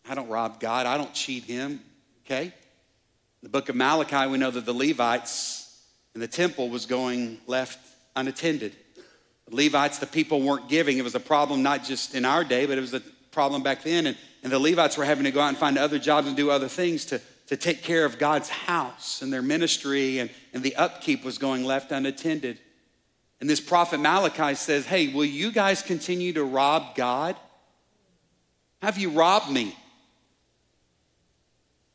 I 0.07 0.15
don't 0.15 0.29
rob 0.29 0.59
God, 0.59 0.85
I 0.85 0.97
don't 0.97 1.13
cheat 1.13 1.43
him, 1.43 1.81
okay? 2.25 2.45
In 2.45 2.53
the 3.43 3.49
book 3.49 3.69
of 3.69 3.75
Malachi, 3.75 4.29
we 4.29 4.37
know 4.37 4.51
that 4.51 4.65
the 4.65 4.73
Levites 4.73 5.58
in 6.19 6.21
the 6.21 6.27
temple 6.27 6.67
was 6.67 6.85
going 6.85 7.37
left 7.47 7.79
unattended. 8.13 8.75
The 9.47 9.55
Levites, 9.55 9.99
the 9.99 10.05
people 10.05 10.41
weren't 10.41 10.67
giving. 10.67 10.97
It 10.97 11.03
was 11.05 11.15
a 11.15 11.19
problem 11.21 11.63
not 11.63 11.85
just 11.85 12.13
in 12.13 12.25
our 12.25 12.43
day, 12.43 12.65
but 12.65 12.77
it 12.77 12.81
was 12.81 12.93
a 12.93 12.99
problem 13.31 13.63
back 13.63 13.83
then. 13.83 14.05
And, 14.05 14.17
and 14.43 14.51
the 14.51 14.59
Levites 14.59 14.97
were 14.97 15.05
having 15.05 15.23
to 15.23 15.31
go 15.31 15.39
out 15.39 15.47
and 15.47 15.57
find 15.57 15.77
other 15.77 15.97
jobs 15.97 16.27
and 16.27 16.35
do 16.35 16.51
other 16.51 16.67
things 16.67 17.05
to, 17.05 17.21
to 17.47 17.55
take 17.55 17.83
care 17.83 18.03
of 18.03 18.19
God's 18.19 18.49
house 18.49 19.21
and 19.21 19.31
their 19.31 19.41
ministry, 19.41 20.19
and, 20.19 20.29
and 20.53 20.61
the 20.61 20.75
upkeep 20.75 21.23
was 21.23 21.37
going 21.37 21.63
left 21.63 21.93
unattended. 21.93 22.59
And 23.39 23.49
this 23.49 23.61
prophet 23.61 24.01
Malachi 24.01 24.55
says, 24.55 24.85
Hey, 24.85 25.13
will 25.13 25.23
you 25.23 25.53
guys 25.53 25.81
continue 25.81 26.33
to 26.33 26.43
rob 26.43 26.95
God? 26.95 27.37
Have 28.81 28.97
you 28.97 29.11
robbed 29.11 29.49
me? 29.49 29.73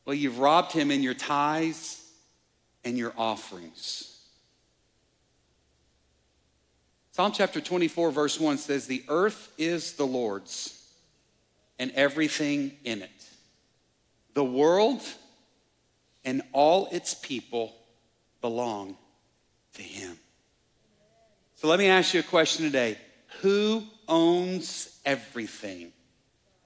Well, 0.06 0.14
you've 0.14 0.38
robbed 0.38 0.72
him 0.72 0.90
in 0.90 1.02
your 1.02 1.12
tithes 1.12 2.00
and 2.84 2.96
your 2.96 3.12
offerings. 3.18 4.13
Psalm 7.14 7.30
chapter 7.30 7.60
24, 7.60 8.10
verse 8.10 8.40
1 8.40 8.58
says, 8.58 8.88
The 8.88 9.04
earth 9.08 9.52
is 9.56 9.92
the 9.92 10.04
Lord's 10.04 10.84
and 11.78 11.92
everything 11.92 12.72
in 12.82 13.02
it. 13.02 13.28
The 14.34 14.42
world 14.42 15.00
and 16.24 16.42
all 16.50 16.88
its 16.90 17.14
people 17.14 17.72
belong 18.40 18.96
to 19.74 19.82
him. 19.82 20.18
So 21.54 21.68
let 21.68 21.78
me 21.78 21.86
ask 21.86 22.14
you 22.14 22.18
a 22.18 22.24
question 22.24 22.64
today 22.64 22.98
Who 23.42 23.84
owns 24.08 24.98
everything? 25.04 25.92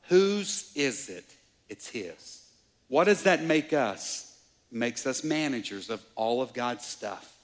Whose 0.05 0.73
is 0.75 1.11
it? 1.11 1.27
It's 1.69 1.91
his. 1.91 2.43
What 2.89 3.05
does 3.05 3.25
that 3.25 3.43
make 3.43 3.75
us? 3.75 4.35
Makes 4.73 5.07
us 5.07 5.23
managers 5.23 5.91
of 5.91 6.03
all 6.15 6.41
of 6.41 6.55
God's 6.55 6.87
stuff. 6.87 7.37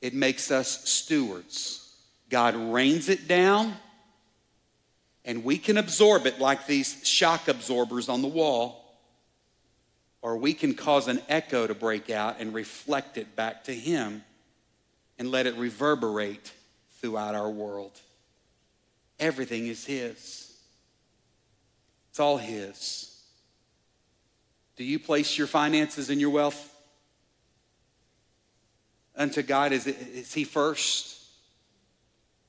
It 0.00 0.14
makes 0.14 0.50
us 0.50 0.88
stewards. 0.88 1.83
God 2.34 2.56
rains 2.56 3.08
it 3.08 3.28
down, 3.28 3.76
and 5.24 5.44
we 5.44 5.56
can 5.56 5.78
absorb 5.78 6.26
it 6.26 6.40
like 6.40 6.66
these 6.66 7.06
shock 7.06 7.46
absorbers 7.46 8.08
on 8.08 8.22
the 8.22 8.28
wall, 8.28 8.84
or 10.20 10.36
we 10.36 10.52
can 10.52 10.74
cause 10.74 11.06
an 11.06 11.22
echo 11.28 11.64
to 11.68 11.76
break 11.76 12.10
out 12.10 12.40
and 12.40 12.52
reflect 12.52 13.18
it 13.18 13.36
back 13.36 13.62
to 13.62 13.72
Him 13.72 14.24
and 15.16 15.30
let 15.30 15.46
it 15.46 15.54
reverberate 15.54 16.50
throughout 17.00 17.36
our 17.36 17.48
world. 17.48 18.00
Everything 19.20 19.68
is 19.68 19.84
His, 19.84 20.52
it's 22.10 22.18
all 22.18 22.36
His. 22.36 23.16
Do 24.74 24.82
you 24.82 24.98
place 24.98 25.38
your 25.38 25.46
finances 25.46 26.10
and 26.10 26.20
your 26.20 26.30
wealth 26.30 26.74
unto 29.14 29.40
God? 29.40 29.70
Is, 29.70 29.86
it, 29.86 29.98
is 30.00 30.34
He 30.34 30.42
first? 30.42 31.13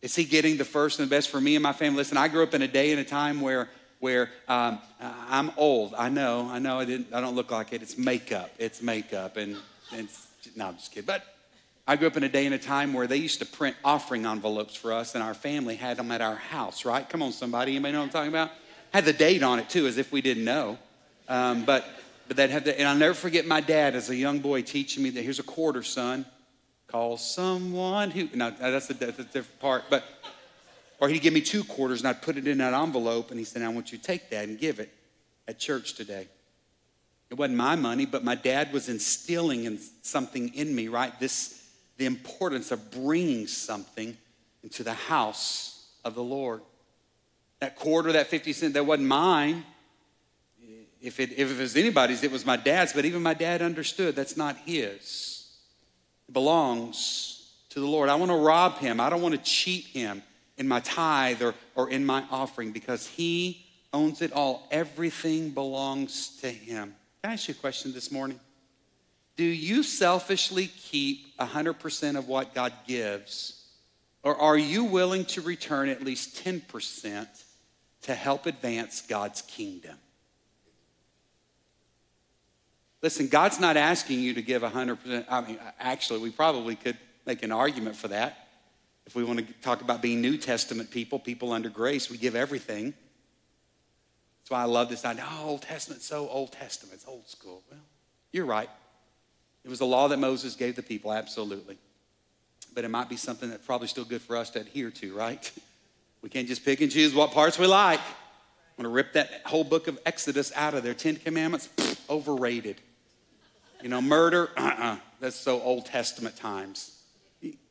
Is 0.06 0.14
He 0.14 0.24
getting 0.24 0.58
the 0.58 0.66
first 0.66 1.00
and 1.00 1.10
the 1.10 1.16
best 1.16 1.32
for 1.32 1.42
me 1.42 1.56
and 1.56 1.64
my 1.64 1.74
family? 1.74 1.98
Listen, 1.98 2.16
I 2.16 2.28
grew 2.28 2.44
up 2.44 2.54
in 2.54 2.62
a 2.62 2.68
day 2.68 2.92
and 2.92 3.02
a 3.02 3.04
time 3.04 3.42
where 3.42 3.70
where 4.00 4.30
um, 4.48 4.78
I'm 5.02 5.52
old. 5.58 5.96
I 5.98 6.10
know, 6.10 6.48
I 6.48 6.60
know, 6.60 6.80
I 6.80 6.86
didn't. 6.86 7.12
I 7.12 7.22
don't 7.22 7.34
look 7.34 7.50
like 7.50 7.74
it. 7.74 7.82
It's 7.82 7.98
makeup. 7.98 8.52
It's 8.60 8.84
makeup, 8.84 9.36
and, 9.36 9.58
it's, 9.94 10.28
no, 10.56 10.68
I'm 10.68 10.76
just 10.76 10.92
kidding. 10.92 11.08
But 11.08 11.24
I 11.88 11.96
grew 11.96 12.06
up 12.06 12.18
in 12.18 12.24
a 12.24 12.30
day 12.30 12.46
and 12.46 12.54
a 12.54 12.60
time 12.60 12.94
where 12.94 13.08
they 13.08 13.18
used 13.18 13.40
to 13.40 13.48
print 13.48 13.76
offering 13.84 14.28
envelopes 14.28 14.76
for 14.76 14.94
us, 14.94 15.16
and 15.16 15.24
our 15.24 15.34
family 15.34 15.76
had 15.76 15.98
them 15.98 16.12
at 16.12 16.22
our 16.22 16.36
house. 16.36 16.86
Right? 16.86 17.10
Come 17.10 17.24
on, 17.24 17.32
somebody. 17.32 17.72
Anybody 17.72 17.94
know 17.94 18.02
what 18.02 18.06
I'm 18.06 18.12
talking 18.12 18.30
about? 18.30 18.52
Had 18.94 19.06
the 19.06 19.14
date 19.14 19.42
on 19.42 19.58
it 19.58 19.72
too, 19.72 19.88
as 19.88 19.98
if 19.98 20.12
we 20.12 20.22
didn't 20.22 20.46
know. 20.46 20.78
Um, 21.28 21.66
but 21.66 21.84
but 22.28 22.38
that 22.38 22.52
have 22.52 22.66
the, 22.66 22.80
and 22.80 22.88
I'll 22.88 22.96
never 22.96 23.16
forget 23.16 23.48
my 23.48 23.60
dad 23.60 23.96
as 23.96 24.12
a 24.12 24.16
young 24.16 24.38
boy 24.38 24.62
teaching 24.62 25.02
me 25.02 25.10
that 25.10 25.24
here's 25.24 25.40
a 25.40 25.44
quarter, 25.44 25.82
son. 25.82 26.28
Call 26.88 27.18
someone 27.18 28.12
who. 28.12 28.30
No, 28.34 28.52
that's 28.52 28.90
a, 28.90 28.94
that's 28.94 29.20
a 29.20 29.24
different 29.24 29.60
part. 29.60 29.84
But 29.90 30.04
or 31.00 31.10
he'd 31.10 31.20
give 31.20 31.34
me 31.34 31.42
two 31.42 31.64
quarters 31.64 32.02
and 32.02 32.08
I'd 32.08 32.22
put 32.22 32.38
it 32.38 32.48
in 32.48 32.60
that 32.60 32.74
envelope 32.74 33.32
and 33.32 33.40
he 33.40 33.46
said, 33.46 33.62
I 33.62 33.70
want 33.70 33.92
you 33.92 33.98
to 33.98 34.04
take 34.04 34.30
that 34.30 34.48
and 34.48 34.58
give 34.58 34.80
it 34.80 34.92
at 35.48 35.60
church 35.60 35.94
today. 35.94 36.28
It 37.30 37.36
wasn't 37.36 37.58
my 37.58 37.76
money, 37.76 38.06
but 38.06 38.24
my 38.24 38.36
dad 38.36 38.72
was 38.72 38.88
instilling 38.88 39.66
in 39.66 39.80
something 40.02 40.54
in 40.54 40.74
me, 40.74 40.88
right? 40.88 41.18
This 41.20 41.62
the 41.98 42.06
importance 42.06 42.72
of 42.72 42.92
bringing 42.92 43.48
something 43.48 44.18
into 44.64 44.84
the 44.84 44.94
house 44.94 45.88
of 46.04 46.14
the 46.14 46.24
Lord. 46.24 46.62
That 47.60 47.76
quarter, 47.78 48.12
that 48.12 48.28
50 48.28 48.54
cent, 48.54 48.74
that 48.74 48.86
wasn't 48.86 49.08
mine. 49.08 49.64
If 51.02 51.20
it, 51.20 51.32
if 51.38 51.52
it 51.52 51.62
was 51.62 51.76
anybody's, 51.76 52.24
it 52.24 52.32
was 52.32 52.46
my 52.46 52.58
dad's, 52.58 52.92
but 52.94 53.06
even 53.06 53.22
my 53.22 53.34
dad 53.34 53.62
understood 53.62 54.16
that's 54.16 54.36
not 54.36 54.58
his. 54.66 55.35
Belongs 56.32 57.52
to 57.70 57.80
the 57.80 57.86
Lord. 57.86 58.10
I 58.10 58.16
want 58.16 58.32
to 58.32 58.38
rob 58.38 58.78
him. 58.78 59.00
I 59.00 59.10
don't 59.10 59.22
want 59.22 59.36
to 59.36 59.42
cheat 59.42 59.86
him 59.86 60.24
in 60.58 60.68
my 60.68 60.80
tithe 60.80 61.42
or, 61.42 61.54
or 61.76 61.90
in 61.90 62.06
my 62.06 62.24
offering 62.32 62.72
because 62.72 63.08
he 63.08 63.66
owns 63.94 64.22
it 64.22 64.34
all. 64.34 64.68
Everything 64.72 65.52
belongs 65.52 66.38
to 66.42 66.50
him. 66.50 66.96
Can 67.22 67.32
I 67.32 67.34
ask 67.34 67.48
you 67.48 67.54
a 67.54 67.58
question 67.58 67.94
this 67.94 68.12
morning? 68.12 68.40
Do 69.36 69.44
you 69.44 69.84
selfishly 69.84 70.68
keep 70.68 71.38
100% 71.38 72.18
of 72.18 72.28
what 72.28 72.54
God 72.54 72.72
gives? 72.88 73.66
Or 74.24 74.36
are 74.40 74.58
you 74.58 74.86
willing 74.86 75.26
to 75.26 75.42
return 75.42 75.90
at 75.90 76.04
least 76.04 76.44
10% 76.44 77.28
to 78.04 78.16
help 78.16 78.46
advance 78.46 79.02
God's 79.02 79.42
kingdom? 79.42 79.98
Listen, 83.06 83.28
God's 83.28 83.60
not 83.60 83.78
asking 83.78 84.20
you 84.20 84.34
to 84.34 84.42
give 84.42 84.64
100%. 84.64 85.26
I 85.30 85.42
mean, 85.42 85.60
actually, 85.80 86.22
we 86.22 86.32
probably 86.32 86.76
could 86.76 86.98
make 87.28 87.44
an 87.44 87.52
argument 87.52 87.96
for 87.96 88.08
that. 88.08 88.48
If 89.06 89.14
we 89.14 89.24
want 89.24 89.46
to 89.46 89.54
talk 89.62 89.82
about 89.82 90.02
being 90.02 90.22
New 90.22 90.40
Testament 90.40 90.90
people, 90.90 91.20
people 91.20 91.54
under 91.54 91.70
grace, 91.70 92.10
we 92.10 92.18
give 92.18 92.36
everything. 92.36 92.96
That's 94.40 94.50
why 94.50 94.64
I 94.64 94.66
love 94.66 94.90
this 94.90 95.06
idea. 95.06 95.24
Oh, 95.24 95.50
Old 95.50 95.62
Testament's 95.62 96.08
so 96.08 96.28
Old 96.30 96.54
Testament, 96.54 96.96
it's 96.96 97.08
old 97.08 97.30
school. 97.30 97.62
Well, 97.70 97.80
you're 98.32 98.48
right. 98.48 98.72
It 99.64 99.70
was 99.70 99.82
a 99.82 99.86
law 99.86 100.08
that 100.08 100.18
Moses 100.18 100.56
gave 100.56 100.76
the 100.76 100.82
people, 100.82 101.14
absolutely. 101.14 101.78
But 102.74 102.86
it 102.86 102.90
might 102.90 103.08
be 103.08 103.18
something 103.18 103.52
that's 103.52 103.68
probably 103.68 103.88
still 103.88 104.06
good 104.06 104.24
for 104.24 104.36
us 104.36 104.50
to 104.50 104.62
adhere 104.62 104.90
to, 104.90 105.14
right? 105.14 105.52
We 106.24 106.30
can't 106.30 106.48
just 106.48 106.66
pick 106.66 106.82
and 106.82 106.92
choose 106.92 107.14
what 107.14 107.34
parts 107.34 107.60
we 107.60 107.68
like. 107.68 108.00
I'm 108.00 108.84
going 108.84 108.86
to 108.86 108.90
rip 108.90 109.14
that 109.14 109.44
whole 109.46 109.64
book 109.64 109.88
of 109.88 110.00
Exodus 110.08 110.52
out 110.56 110.74
of 110.74 110.82
there. 110.82 110.96
Ten 110.96 111.18
Commandments, 111.18 111.70
pfft, 111.78 112.00
overrated. 112.10 112.82
You 113.86 113.92
know, 113.92 114.02
murder, 114.02 114.50
uh 114.58 114.62
uh-uh. 114.80 114.84
uh 114.84 114.98
that's 115.20 115.36
so 115.36 115.62
Old 115.62 115.86
Testament 115.86 116.36
times. 116.36 117.04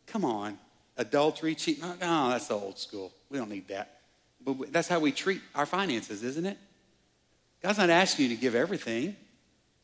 Come 0.07 0.25
on. 0.25 0.57
Adultery, 0.97 1.57
cheating, 1.57 1.83
no, 1.83 1.95
no, 2.01 2.29
that's 2.31 2.47
the 2.47 2.55
old 2.55 2.79
school. 2.79 3.13
We 3.31 3.39
don't 3.39 3.51
need 3.51 3.67
that. 3.67 3.99
But 4.45 4.73
that's 4.73 4.87
how 4.87 5.01
we 5.01 5.11
treat 5.11 5.41
our 5.57 5.67
finances, 5.67 6.23
isn't 6.23 6.47
it? 6.47 6.57
God's 7.65 7.79
not 7.79 7.91
asking 7.91 8.31
you 8.31 8.37
to 8.37 8.41
give 8.41 8.55
everything. 8.55 9.17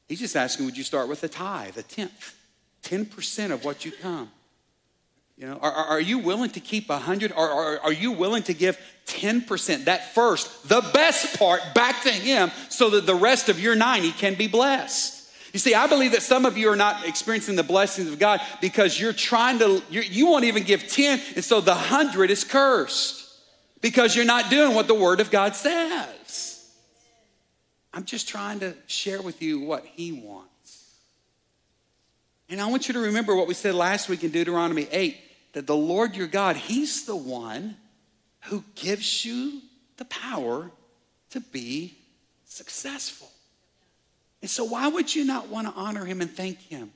He's 0.08 0.20
just 0.20 0.36
asking, 0.36 0.66
would 0.66 0.76
you 0.76 0.84
start 0.84 1.08
with 1.08 1.24
a 1.24 1.28
tithe, 1.28 1.76
a 1.76 1.82
tenth, 1.82 2.36
10% 2.84 3.50
of 3.50 3.64
what 3.64 3.84
you 3.84 3.90
come? 3.90 4.30
You 5.36 5.48
know, 5.48 5.58
are, 5.60 5.72
are 5.72 6.00
you 6.00 6.20
willing 6.20 6.50
to 6.50 6.60
keep 6.60 6.90
a 6.90 6.98
hundred? 6.98 7.32
Or 7.32 7.50
are, 7.50 7.80
are 7.80 7.92
you 7.92 8.12
willing 8.12 8.44
to 8.44 8.54
give 8.54 8.78
10%, 9.06 9.86
that 9.86 10.14
first, 10.14 10.68
the 10.68 10.80
best 10.94 11.40
part, 11.40 11.60
back 11.74 12.04
to 12.04 12.10
Him 12.10 12.52
so 12.68 12.90
that 12.90 13.04
the 13.04 13.16
rest 13.16 13.48
of 13.48 13.58
your 13.58 13.74
90 13.74 14.12
can 14.12 14.36
be 14.36 14.46
blessed? 14.46 15.19
You 15.52 15.58
see, 15.58 15.74
I 15.74 15.86
believe 15.86 16.12
that 16.12 16.22
some 16.22 16.46
of 16.46 16.56
you 16.56 16.68
are 16.70 16.76
not 16.76 17.06
experiencing 17.06 17.56
the 17.56 17.62
blessings 17.62 18.08
of 18.08 18.18
God 18.18 18.40
because 18.60 19.00
you're 19.00 19.12
trying 19.12 19.58
to, 19.58 19.82
you're, 19.90 20.04
you 20.04 20.26
will 20.26 20.34
not 20.34 20.44
even 20.44 20.62
give 20.62 20.86
10, 20.86 21.20
and 21.34 21.44
so 21.44 21.60
the 21.60 21.72
100 21.72 22.30
is 22.30 22.44
cursed 22.44 23.26
because 23.80 24.14
you're 24.14 24.24
not 24.24 24.50
doing 24.50 24.74
what 24.74 24.86
the 24.86 24.94
Word 24.94 25.20
of 25.20 25.30
God 25.30 25.56
says. 25.56 26.70
I'm 27.92 28.04
just 28.04 28.28
trying 28.28 28.60
to 28.60 28.74
share 28.86 29.20
with 29.20 29.42
you 29.42 29.60
what 29.60 29.84
He 29.84 30.12
wants. 30.12 30.94
And 32.48 32.60
I 32.60 32.66
want 32.66 32.88
you 32.88 32.94
to 32.94 33.00
remember 33.00 33.34
what 33.34 33.48
we 33.48 33.54
said 33.54 33.74
last 33.74 34.08
week 34.08 34.22
in 34.22 34.30
Deuteronomy 34.30 34.86
8 34.90 35.16
that 35.52 35.66
the 35.66 35.76
Lord 35.76 36.14
your 36.14 36.26
God, 36.26 36.56
He's 36.56 37.06
the 37.06 37.16
one 37.16 37.76
who 38.44 38.64
gives 38.74 39.24
you 39.24 39.60
the 39.96 40.04
power 40.04 40.70
to 41.30 41.40
be 41.40 41.96
successful. 42.44 43.29
And 44.42 44.50
so, 44.50 44.64
why 44.64 44.88
would 44.88 45.14
you 45.14 45.24
not 45.24 45.48
want 45.48 45.66
to 45.68 45.74
honor 45.74 46.04
him 46.04 46.20
and 46.20 46.30
thank 46.30 46.58
him? 46.60 46.92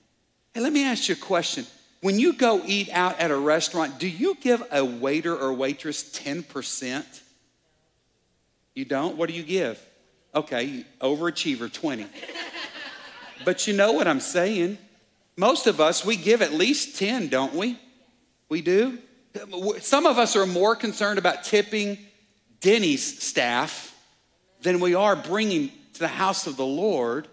Hey, 0.53 0.61
let 0.61 0.73
me 0.73 0.85
ask 0.85 1.09
you 1.09 1.15
a 1.15 1.19
question. 1.19 1.67
When 2.01 2.19
you 2.19 2.35
go 2.35 2.63
eat 2.67 2.91
out 2.91 3.19
at 3.19 3.31
a 3.31 3.37
restaurant, 3.37 3.99
do 3.99 4.09
you 4.09 4.37
give 4.41 4.63
a 4.71 4.85
waiter 4.85 5.37
or 5.37 5.53
waitress 5.53 6.03
10%? 6.11 7.05
You 8.75 8.85
don't? 8.85 9.17
What 9.17 9.29
do 9.29 9.35
you 9.35 9.43
give? 9.43 9.81
Okay, 10.35 10.85
overachiever, 11.01 11.73
20. 11.73 12.07
but 13.45 13.67
you 13.67 13.73
know 13.73 13.93
what 13.93 14.07
I'm 14.07 14.21
saying. 14.21 14.79
Most 15.37 15.67
of 15.67 15.81
us, 15.81 16.05
we 16.05 16.17
give 16.17 16.43
at 16.43 16.53
least 16.53 16.99
10, 16.99 17.29
don't 17.29 17.55
we? 17.55 17.79
We 18.49 18.61
do. 18.61 18.99
Some 19.81 20.07
of 20.07 20.19
us 20.19 20.37
are 20.37 20.47
more 20.47 20.77
concerned 20.77 21.19
about 21.19 21.45
tipping 21.45 21.99
Denny's 22.61 23.23
staff 23.23 23.95
than 24.63 24.81
we 24.81 24.95
are 24.95 25.17
bringing 25.17 25.71
to 25.95 26.01
the 26.01 26.09
house 26.09 26.47
of 26.47 26.57
the 26.57 26.67
Lord 26.67 27.29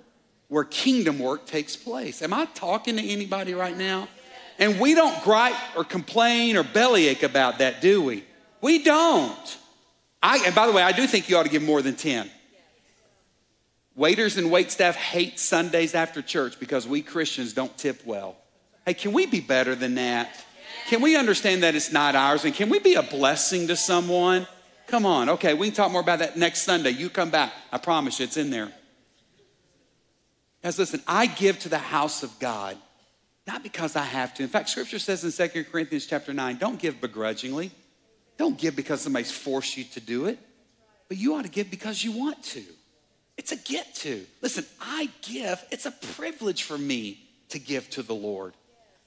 where 0.51 0.65
kingdom 0.65 1.17
work 1.17 1.45
takes 1.45 1.77
place. 1.77 2.21
Am 2.21 2.33
I 2.33 2.43
talking 2.43 2.97
to 2.97 3.01
anybody 3.01 3.53
right 3.53 3.77
now? 3.77 4.09
And 4.59 4.81
we 4.81 4.93
don't 4.93 5.23
gripe 5.23 5.55
or 5.77 5.85
complain 5.85 6.57
or 6.57 6.63
bellyache 6.63 7.23
about 7.23 7.59
that, 7.59 7.79
do 7.79 8.03
we? 8.03 8.25
We 8.59 8.83
don't. 8.83 9.57
I, 10.21 10.43
and 10.45 10.53
by 10.53 10.67
the 10.67 10.73
way, 10.73 10.83
I 10.83 10.91
do 10.91 11.07
think 11.07 11.29
you 11.29 11.37
ought 11.37 11.43
to 11.43 11.49
give 11.49 11.63
more 11.63 11.81
than 11.81 11.95
10. 11.95 12.29
Waiters 13.95 14.35
and 14.35 14.51
wait 14.51 14.71
staff 14.71 14.97
hate 14.97 15.39
Sundays 15.39 15.95
after 15.95 16.21
church 16.21 16.59
because 16.59 16.85
we 16.85 17.01
Christians 17.01 17.53
don't 17.53 17.75
tip 17.77 18.05
well. 18.05 18.35
Hey, 18.85 18.93
can 18.93 19.13
we 19.13 19.27
be 19.27 19.39
better 19.39 19.73
than 19.73 19.95
that? 19.95 20.35
Can 20.89 21.01
we 21.01 21.15
understand 21.15 21.63
that 21.63 21.75
it's 21.75 21.93
not 21.93 22.13
ours? 22.13 22.43
And 22.43 22.53
can 22.53 22.67
we 22.67 22.79
be 22.79 22.95
a 22.95 23.03
blessing 23.03 23.69
to 23.69 23.77
someone? 23.77 24.45
Come 24.87 25.05
on. 25.05 25.29
Okay, 25.29 25.53
we 25.53 25.67
can 25.67 25.75
talk 25.75 25.93
more 25.93 26.01
about 26.01 26.19
that 26.19 26.35
next 26.35 26.63
Sunday. 26.63 26.89
You 26.89 27.09
come 27.09 27.29
back. 27.29 27.53
I 27.71 27.77
promise 27.77 28.19
you, 28.19 28.25
it's 28.25 28.35
in 28.35 28.49
there. 28.49 28.73
Guys, 30.63 30.77
listen, 30.77 31.01
I 31.07 31.25
give 31.25 31.59
to 31.59 31.69
the 31.69 31.77
house 31.77 32.23
of 32.23 32.37
God 32.39 32.77
not 33.47 33.63
because 33.63 33.95
I 33.95 34.03
have 34.03 34.33
to. 34.35 34.43
In 34.43 34.49
fact, 34.49 34.69
scripture 34.69 34.99
says 34.99 35.23
in 35.23 35.49
2 35.49 35.65
Corinthians 35.65 36.05
chapter 36.05 36.33
9, 36.33 36.57
don't 36.57 36.79
give 36.79 37.01
begrudgingly. 37.01 37.71
Don't 38.37 38.57
give 38.57 38.75
because 38.75 39.01
somebody's 39.01 39.31
forced 39.31 39.77
you 39.77 39.83
to 39.83 39.99
do 39.99 40.25
it, 40.25 40.39
but 41.07 41.17
you 41.17 41.35
ought 41.35 41.43
to 41.43 41.49
give 41.49 41.69
because 41.69 42.03
you 42.03 42.11
want 42.11 42.41
to. 42.43 42.63
It's 43.37 43.51
a 43.51 43.55
get 43.55 43.93
to. 43.95 44.25
Listen, 44.41 44.65
I 44.79 45.09
give, 45.21 45.63
it's 45.71 45.85
a 45.85 45.91
privilege 45.91 46.63
for 46.63 46.77
me 46.77 47.19
to 47.49 47.59
give 47.59 47.89
to 47.91 48.03
the 48.03 48.15
Lord. 48.15 48.53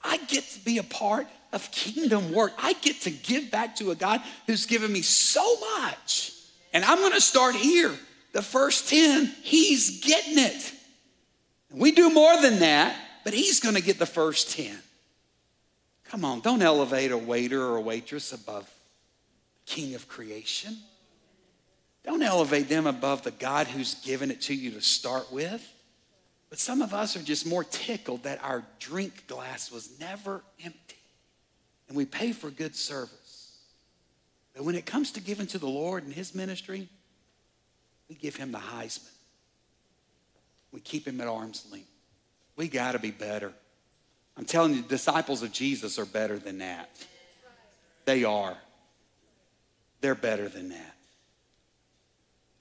I 0.03 0.17
get 0.17 0.43
to 0.49 0.59
be 0.59 0.77
a 0.77 0.83
part 0.83 1.27
of 1.51 1.71
kingdom 1.71 2.31
work. 2.31 2.53
I 2.59 2.73
get 2.73 3.01
to 3.01 3.09
give 3.09 3.49
back 3.49 3.77
to 3.77 3.91
a 3.91 3.95
God 3.95 4.21
who's 4.45 4.65
given 4.65 4.91
me 4.91 5.01
so 5.01 5.59
much. 5.77 6.33
And 6.73 6.85
I'm 6.85 6.99
gonna 6.99 7.21
start 7.21 7.55
here. 7.55 7.91
The 8.33 8.41
first 8.41 8.89
10, 8.89 9.25
He's 9.41 10.01
getting 10.01 10.37
it. 10.37 10.73
We 11.75 11.91
do 11.91 12.09
more 12.09 12.41
than 12.41 12.59
that, 12.59 12.95
but 13.23 13.33
He's 13.33 13.59
gonna 13.59 13.81
get 13.81 13.99
the 13.99 14.05
first 14.05 14.51
10. 14.51 14.77
Come 16.05 16.23
on, 16.23 16.39
don't 16.39 16.61
elevate 16.61 17.11
a 17.11 17.17
waiter 17.17 17.61
or 17.61 17.75
a 17.77 17.81
waitress 17.81 18.31
above 18.31 18.69
King 19.65 19.95
of 19.95 20.07
creation. 20.07 20.77
Don't 22.05 22.21
elevate 22.21 22.69
them 22.69 22.85
above 22.85 23.23
the 23.23 23.31
God 23.31 23.67
who's 23.67 23.95
given 23.95 24.29
it 24.31 24.41
to 24.41 24.53
you 24.53 24.71
to 24.71 24.81
start 24.81 25.31
with. 25.31 25.67
But 26.49 26.59
some 26.59 26.81
of 26.81 26.93
us 26.93 27.17
are 27.17 27.23
just 27.23 27.45
more 27.45 27.63
tickled 27.63 28.23
that 28.23 28.41
our 28.43 28.63
drink 28.79 29.25
glass 29.27 29.71
was 29.71 29.99
never 29.99 30.43
empty. 30.63 30.95
And 31.89 31.97
we 31.97 32.05
pay 32.05 32.31
for 32.31 32.51
good 32.51 32.75
service. 32.75 33.57
But 34.53 34.63
when 34.63 34.75
it 34.75 34.85
comes 34.85 35.11
to 35.13 35.19
giving 35.19 35.47
to 35.47 35.57
the 35.57 35.67
Lord 35.67 36.03
and 36.03 36.13
His 36.13 36.33
ministry, 36.35 36.87
we 38.07 38.15
give 38.15 38.35
Him 38.35 38.51
the 38.51 38.59
Heisman. 38.59 39.14
We 40.71 40.79
keep 40.79 41.07
Him 41.07 41.21
at 41.21 41.27
arm's 41.27 41.65
length. 41.71 41.89
We 42.55 42.67
got 42.67 42.93
to 42.93 42.99
be 42.99 43.11
better. 43.11 43.51
I'm 44.37 44.45
telling 44.45 44.73
you, 44.73 44.81
disciples 44.81 45.43
of 45.43 45.51
Jesus 45.51 45.97
are 45.97 46.05
better 46.05 46.37
than 46.37 46.59
that. 46.59 46.89
They 48.05 48.23
are. 48.23 48.57
They're 50.01 50.15
better 50.15 50.49
than 50.49 50.69
that. 50.69 50.95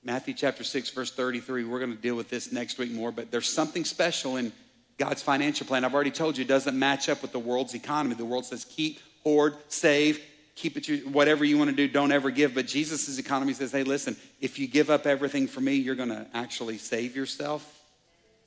Matthew 0.02 0.34
chapter 0.34 0.64
6, 0.64 0.90
verse 0.90 1.10
33. 1.10 1.64
We're 1.64 1.78
going 1.78 1.94
to 1.94 2.00
deal 2.00 2.14
with 2.14 2.28
this 2.28 2.52
next 2.52 2.78
week 2.78 2.90
more, 2.90 3.10
but 3.10 3.30
there's 3.30 3.48
something 3.48 3.84
special 3.84 4.36
in 4.36 4.52
God's 4.98 5.22
financial 5.22 5.66
plan. 5.66 5.84
I've 5.84 5.94
already 5.94 6.10
told 6.10 6.36
you 6.36 6.44
it 6.44 6.48
doesn't 6.48 6.78
match 6.78 7.08
up 7.08 7.22
with 7.22 7.32
the 7.32 7.38
world's 7.38 7.74
economy. 7.74 8.14
The 8.14 8.24
world 8.24 8.44
says 8.44 8.64
keep, 8.64 9.00
hoard, 9.22 9.56
save, 9.68 10.20
keep 10.54 10.76
it, 10.76 11.08
whatever 11.08 11.44
you 11.44 11.58
want 11.58 11.70
to 11.70 11.76
do, 11.76 11.88
don't 11.88 12.12
ever 12.12 12.30
give. 12.30 12.54
But 12.54 12.66
Jesus' 12.66 13.18
economy 13.18 13.54
says, 13.54 13.72
hey, 13.72 13.82
listen, 13.82 14.16
if 14.40 14.58
you 14.58 14.66
give 14.66 14.90
up 14.90 15.06
everything 15.06 15.46
for 15.46 15.60
me, 15.60 15.74
you're 15.74 15.94
going 15.94 16.10
to 16.10 16.26
actually 16.34 16.78
save 16.78 17.16
yourself. 17.16 17.73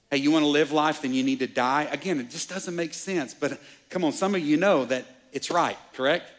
Hey, 0.09 0.17
you 0.17 0.31
want 0.31 0.43
to 0.43 0.49
live 0.49 0.71
life, 0.71 1.01
then 1.01 1.13
you 1.13 1.23
need 1.23 1.39
to 1.39 1.47
die. 1.47 1.87
Again, 1.91 2.19
it 2.19 2.29
just 2.29 2.49
doesn't 2.49 2.75
make 2.75 2.93
sense. 2.93 3.33
But 3.33 3.53
uh, 3.53 3.55
come 3.89 4.05
on, 4.05 4.13
some 4.13 4.35
of 4.35 4.41
you 4.41 4.55
know 4.55 4.85
that 4.85 5.05
it's 5.33 5.51
right, 5.51 5.77
correct? 5.93 6.31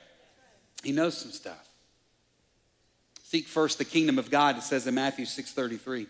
He 0.83 0.93
knows 0.93 1.19
some 1.19 1.33
stuff. 1.33 1.69
Seek 3.25 3.47
first 3.47 3.77
the 3.77 3.85
kingdom 3.85 4.19
of 4.19 4.31
God, 4.31 4.57
it 4.57 4.63
says 4.63 4.87
in 4.87 4.95
Matthew 4.95 5.27
6:33. 5.27 6.07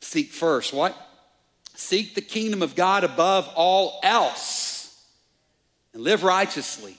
Seek 0.00 0.32
first 0.32 0.72
what? 0.72 0.96
Seek 1.74 2.14
the 2.14 2.22
kingdom 2.22 2.62
of 2.62 2.74
God 2.74 3.04
above 3.04 3.50
all 3.54 4.00
else 4.02 5.04
and 5.92 6.02
live 6.02 6.22
righteously. 6.22 6.96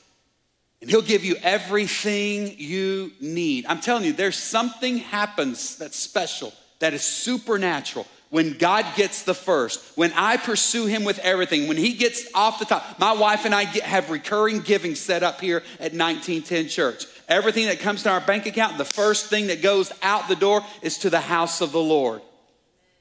And 0.81 0.89
he'll 0.89 1.01
give 1.01 1.23
you 1.23 1.35
everything 1.41 2.55
you 2.57 3.11
need. 3.19 3.65
I'm 3.67 3.79
telling 3.79 4.03
you, 4.03 4.13
there's 4.13 4.37
something 4.37 4.97
happens 4.97 5.77
that's 5.77 5.97
special, 5.97 6.53
that 6.79 6.93
is 6.93 7.01
supernatural 7.01 8.05
when 8.29 8.57
God 8.57 8.85
gets 8.95 9.23
the 9.23 9.33
first, 9.33 9.97
when 9.97 10.11
I 10.13 10.37
pursue 10.37 10.85
Him 10.87 11.03
with 11.03 11.19
everything, 11.19 11.67
when 11.67 11.77
He 11.77 11.93
gets 11.93 12.27
off 12.33 12.59
the 12.59 12.65
top. 12.65 12.99
My 12.99 13.13
wife 13.13 13.45
and 13.45 13.53
I 13.53 13.65
get, 13.65 13.83
have 13.83 14.09
recurring 14.09 14.59
giving 14.59 14.95
set 14.95 15.23
up 15.23 15.41
here 15.41 15.57
at 15.79 15.93
1910 15.93 16.67
Church. 16.67 17.05
Everything 17.27 17.67
that 17.67 17.79
comes 17.79 18.03
to 18.03 18.09
our 18.09 18.21
bank 18.21 18.45
account, 18.45 18.77
the 18.77 18.85
first 18.85 19.27
thing 19.27 19.47
that 19.47 19.61
goes 19.61 19.91
out 20.01 20.27
the 20.27 20.35
door 20.35 20.61
is 20.81 20.99
to 20.99 21.09
the 21.09 21.19
house 21.19 21.61
of 21.61 21.71
the 21.71 21.81
Lord. 21.81 22.21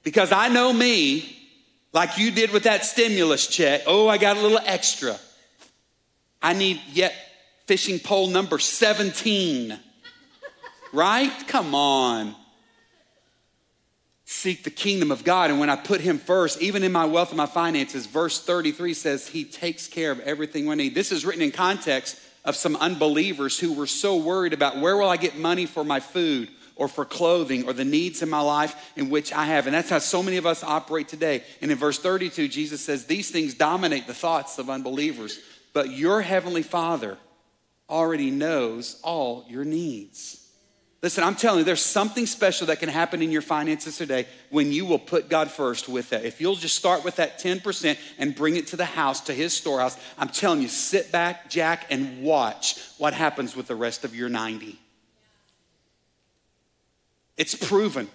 Because 0.02 0.32
I 0.32 0.48
know 0.48 0.72
me, 0.72 1.36
like 1.92 2.18
you 2.18 2.30
did 2.30 2.50
with 2.50 2.64
that 2.64 2.84
stimulus 2.84 3.46
check. 3.46 3.82
Oh, 3.86 4.08
I 4.08 4.18
got 4.18 4.36
a 4.36 4.40
little 4.40 4.60
extra. 4.64 5.18
I 6.42 6.52
need 6.52 6.80
yet 6.92 7.14
fishing 7.66 7.98
pole 7.98 8.28
number 8.28 8.58
17. 8.58 9.78
right? 10.92 11.32
Come 11.48 11.74
on. 11.74 12.34
Seek 14.34 14.64
the 14.64 14.70
kingdom 14.70 15.12
of 15.12 15.22
God. 15.22 15.50
And 15.50 15.60
when 15.60 15.70
I 15.70 15.76
put 15.76 16.00
him 16.00 16.18
first, 16.18 16.60
even 16.60 16.82
in 16.82 16.90
my 16.90 17.04
wealth 17.04 17.28
and 17.30 17.36
my 17.36 17.46
finances, 17.46 18.04
verse 18.04 18.42
33 18.42 18.92
says 18.92 19.28
he 19.28 19.44
takes 19.44 19.86
care 19.86 20.10
of 20.10 20.18
everything 20.20 20.66
we 20.66 20.74
need. 20.74 20.94
This 20.94 21.12
is 21.12 21.24
written 21.24 21.40
in 21.40 21.52
context 21.52 22.18
of 22.44 22.56
some 22.56 22.74
unbelievers 22.76 23.60
who 23.60 23.72
were 23.72 23.86
so 23.86 24.16
worried 24.16 24.52
about 24.52 24.78
where 24.78 24.96
will 24.96 25.08
I 25.08 25.18
get 25.18 25.38
money 25.38 25.66
for 25.66 25.84
my 25.84 26.00
food 26.00 26.50
or 26.74 26.88
for 26.88 27.04
clothing 27.04 27.66
or 27.68 27.72
the 27.72 27.84
needs 27.84 28.22
in 28.22 28.28
my 28.28 28.40
life 28.40 28.92
in 28.96 29.08
which 29.08 29.32
I 29.32 29.46
have. 29.46 29.66
And 29.66 29.74
that's 29.74 29.88
how 29.88 30.00
so 30.00 30.20
many 30.20 30.36
of 30.36 30.46
us 30.46 30.64
operate 30.64 31.06
today. 31.06 31.44
And 31.62 31.70
in 31.70 31.78
verse 31.78 32.00
32, 32.00 32.48
Jesus 32.48 32.84
says, 32.84 33.06
These 33.06 33.30
things 33.30 33.54
dominate 33.54 34.08
the 34.08 34.14
thoughts 34.14 34.58
of 34.58 34.68
unbelievers, 34.68 35.38
but 35.72 35.90
your 35.90 36.20
heavenly 36.20 36.64
Father 36.64 37.18
already 37.88 38.32
knows 38.32 39.00
all 39.04 39.44
your 39.48 39.64
needs. 39.64 40.43
Listen, 41.04 41.22
I'm 41.22 41.34
telling 41.34 41.58
you, 41.58 41.64
there's 41.66 41.84
something 41.84 42.24
special 42.24 42.68
that 42.68 42.78
can 42.78 42.88
happen 42.88 43.20
in 43.20 43.30
your 43.30 43.42
finances 43.42 43.98
today 43.98 44.26
when 44.48 44.72
you 44.72 44.86
will 44.86 44.98
put 44.98 45.28
God 45.28 45.50
first 45.50 45.86
with 45.86 46.08
that. 46.08 46.24
If 46.24 46.40
you'll 46.40 46.54
just 46.54 46.76
start 46.76 47.04
with 47.04 47.16
that 47.16 47.38
10% 47.38 47.98
and 48.16 48.34
bring 48.34 48.56
it 48.56 48.68
to 48.68 48.76
the 48.76 48.86
house, 48.86 49.20
to 49.24 49.34
his 49.34 49.52
storehouse, 49.52 49.98
I'm 50.16 50.30
telling 50.30 50.62
you, 50.62 50.68
sit 50.68 51.12
back, 51.12 51.50
Jack, 51.50 51.84
and 51.90 52.22
watch 52.22 52.80
what 52.96 53.12
happens 53.12 53.54
with 53.54 53.66
the 53.66 53.74
rest 53.74 54.06
of 54.06 54.16
your 54.16 54.30
90. 54.30 54.78
It's 57.36 57.54
proven. 57.54 58.08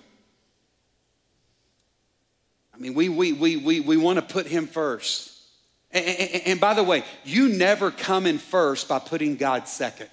I 2.73 2.79
mean, 2.79 2.95
we, 2.95 3.07
we, 3.07 3.33
we, 3.33 3.57
we, 3.57 3.81
we 3.81 3.97
want 3.97 4.17
to 4.17 4.25
put 4.25 4.47
him 4.47 4.65
first. 4.65 5.31
And, 5.91 6.03
and, 6.07 6.41
and 6.47 6.59
by 6.59 6.73
the 6.73 6.83
way, 6.83 7.03
you 7.23 7.49
never 7.49 7.91
come 7.91 8.25
in 8.25 8.39
first 8.39 8.89
by 8.89 8.97
putting 8.97 9.35
God 9.35 9.67
second. 9.67 10.09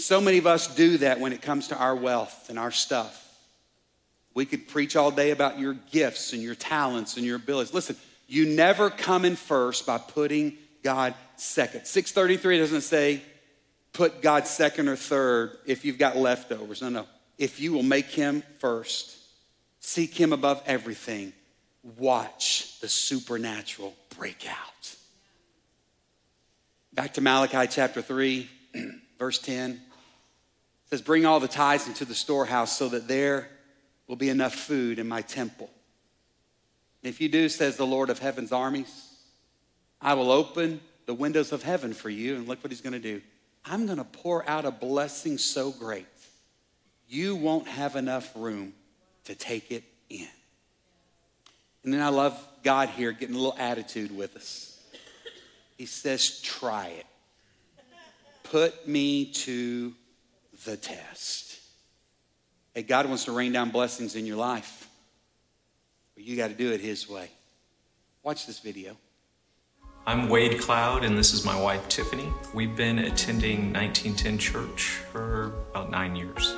So 0.00 0.20
many 0.20 0.38
of 0.38 0.46
us 0.46 0.74
do 0.74 0.98
that 0.98 1.20
when 1.20 1.32
it 1.32 1.42
comes 1.42 1.68
to 1.68 1.76
our 1.76 1.94
wealth 1.94 2.48
and 2.48 2.58
our 2.58 2.70
stuff. 2.70 3.26
We 4.34 4.46
could 4.46 4.68
preach 4.68 4.96
all 4.96 5.10
day 5.10 5.30
about 5.30 5.58
your 5.58 5.74
gifts 5.74 6.32
and 6.32 6.42
your 6.42 6.54
talents 6.54 7.16
and 7.16 7.26
your 7.26 7.36
abilities. 7.36 7.74
Listen, 7.74 7.96
you 8.26 8.46
never 8.46 8.88
come 8.88 9.24
in 9.24 9.36
first 9.36 9.86
by 9.86 9.98
putting 9.98 10.56
God 10.82 11.14
second. 11.36 11.86
633 11.86 12.58
doesn't 12.58 12.80
say 12.80 13.20
put 13.92 14.22
God 14.22 14.46
second 14.46 14.88
or 14.88 14.96
third 14.96 15.58
if 15.66 15.84
you've 15.84 15.98
got 15.98 16.16
leftovers. 16.16 16.80
No, 16.80 16.88
no. 16.88 17.06
If 17.36 17.60
you 17.60 17.72
will 17.72 17.82
make 17.82 18.06
him 18.06 18.42
first, 18.58 19.18
seek 19.80 20.14
him 20.14 20.32
above 20.32 20.62
everything, 20.64 21.32
watch 21.98 22.78
the 22.80 22.88
supernatural 22.88 23.94
break 24.16 24.46
out. 24.48 24.94
Back 26.92 27.14
to 27.14 27.20
Malachi 27.20 27.66
chapter 27.70 28.00
3, 28.00 28.48
verse 29.18 29.38
10 29.38 29.80
says, 30.90 31.02
Bring 31.02 31.24
all 31.24 31.40
the 31.40 31.48
tithes 31.48 31.86
into 31.86 32.04
the 32.04 32.14
storehouse 32.14 32.76
so 32.76 32.88
that 32.88 33.08
there 33.08 33.48
will 34.06 34.16
be 34.16 34.28
enough 34.28 34.54
food 34.54 34.98
in 34.98 35.08
my 35.08 35.22
temple. 35.22 35.70
And 37.02 37.10
if 37.10 37.20
you 37.20 37.28
do, 37.28 37.48
says 37.48 37.76
the 37.76 37.86
Lord 37.86 38.10
of 38.10 38.18
heaven's 38.18 38.52
armies, 38.52 39.14
I 40.00 40.14
will 40.14 40.30
open 40.30 40.80
the 41.06 41.14
windows 41.14 41.52
of 41.52 41.62
heaven 41.62 41.94
for 41.94 42.10
you. 42.10 42.36
And 42.36 42.46
look 42.46 42.62
what 42.62 42.70
he's 42.70 42.80
going 42.80 42.92
to 42.92 42.98
do. 42.98 43.22
I'm 43.64 43.86
going 43.86 43.98
to 43.98 44.04
pour 44.04 44.48
out 44.48 44.64
a 44.64 44.70
blessing 44.70 45.38
so 45.38 45.70
great, 45.70 46.06
you 47.08 47.36
won't 47.36 47.68
have 47.68 47.96
enough 47.96 48.32
room 48.34 48.74
to 49.24 49.34
take 49.34 49.70
it 49.70 49.84
in. 50.08 50.28
And 51.84 51.92
then 51.94 52.02
I 52.02 52.08
love 52.08 52.38
God 52.62 52.90
here 52.90 53.12
getting 53.12 53.34
a 53.34 53.38
little 53.38 53.56
attitude 53.58 54.16
with 54.16 54.36
us. 54.36 54.78
He 55.78 55.86
says, 55.86 56.40
Try 56.40 56.88
it. 56.88 57.06
Put 58.42 58.86
me 58.86 59.26
to 59.26 59.94
the 60.64 60.76
test. 60.76 61.58
Hey, 62.74 62.82
God 62.82 63.06
wants 63.06 63.24
to 63.24 63.32
rain 63.32 63.52
down 63.52 63.70
blessings 63.70 64.14
in 64.14 64.26
your 64.26 64.36
life, 64.36 64.88
but 66.14 66.24
you 66.24 66.36
got 66.36 66.48
to 66.48 66.54
do 66.54 66.72
it 66.72 66.80
His 66.80 67.08
way. 67.08 67.30
Watch 68.22 68.46
this 68.46 68.60
video. 68.60 68.96
I'm 70.06 70.28
Wade 70.28 70.60
Cloud, 70.60 71.04
and 71.04 71.16
this 71.16 71.32
is 71.32 71.44
my 71.44 71.60
wife 71.60 71.88
Tiffany. 71.88 72.28
We've 72.54 72.74
been 72.76 73.00
attending 73.00 73.72
1910 73.72 74.38
Church 74.38 74.82
for 75.12 75.52
about 75.70 75.90
nine 75.90 76.16
years. 76.16 76.54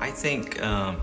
I 0.00 0.10
think 0.10 0.62
um, 0.62 0.96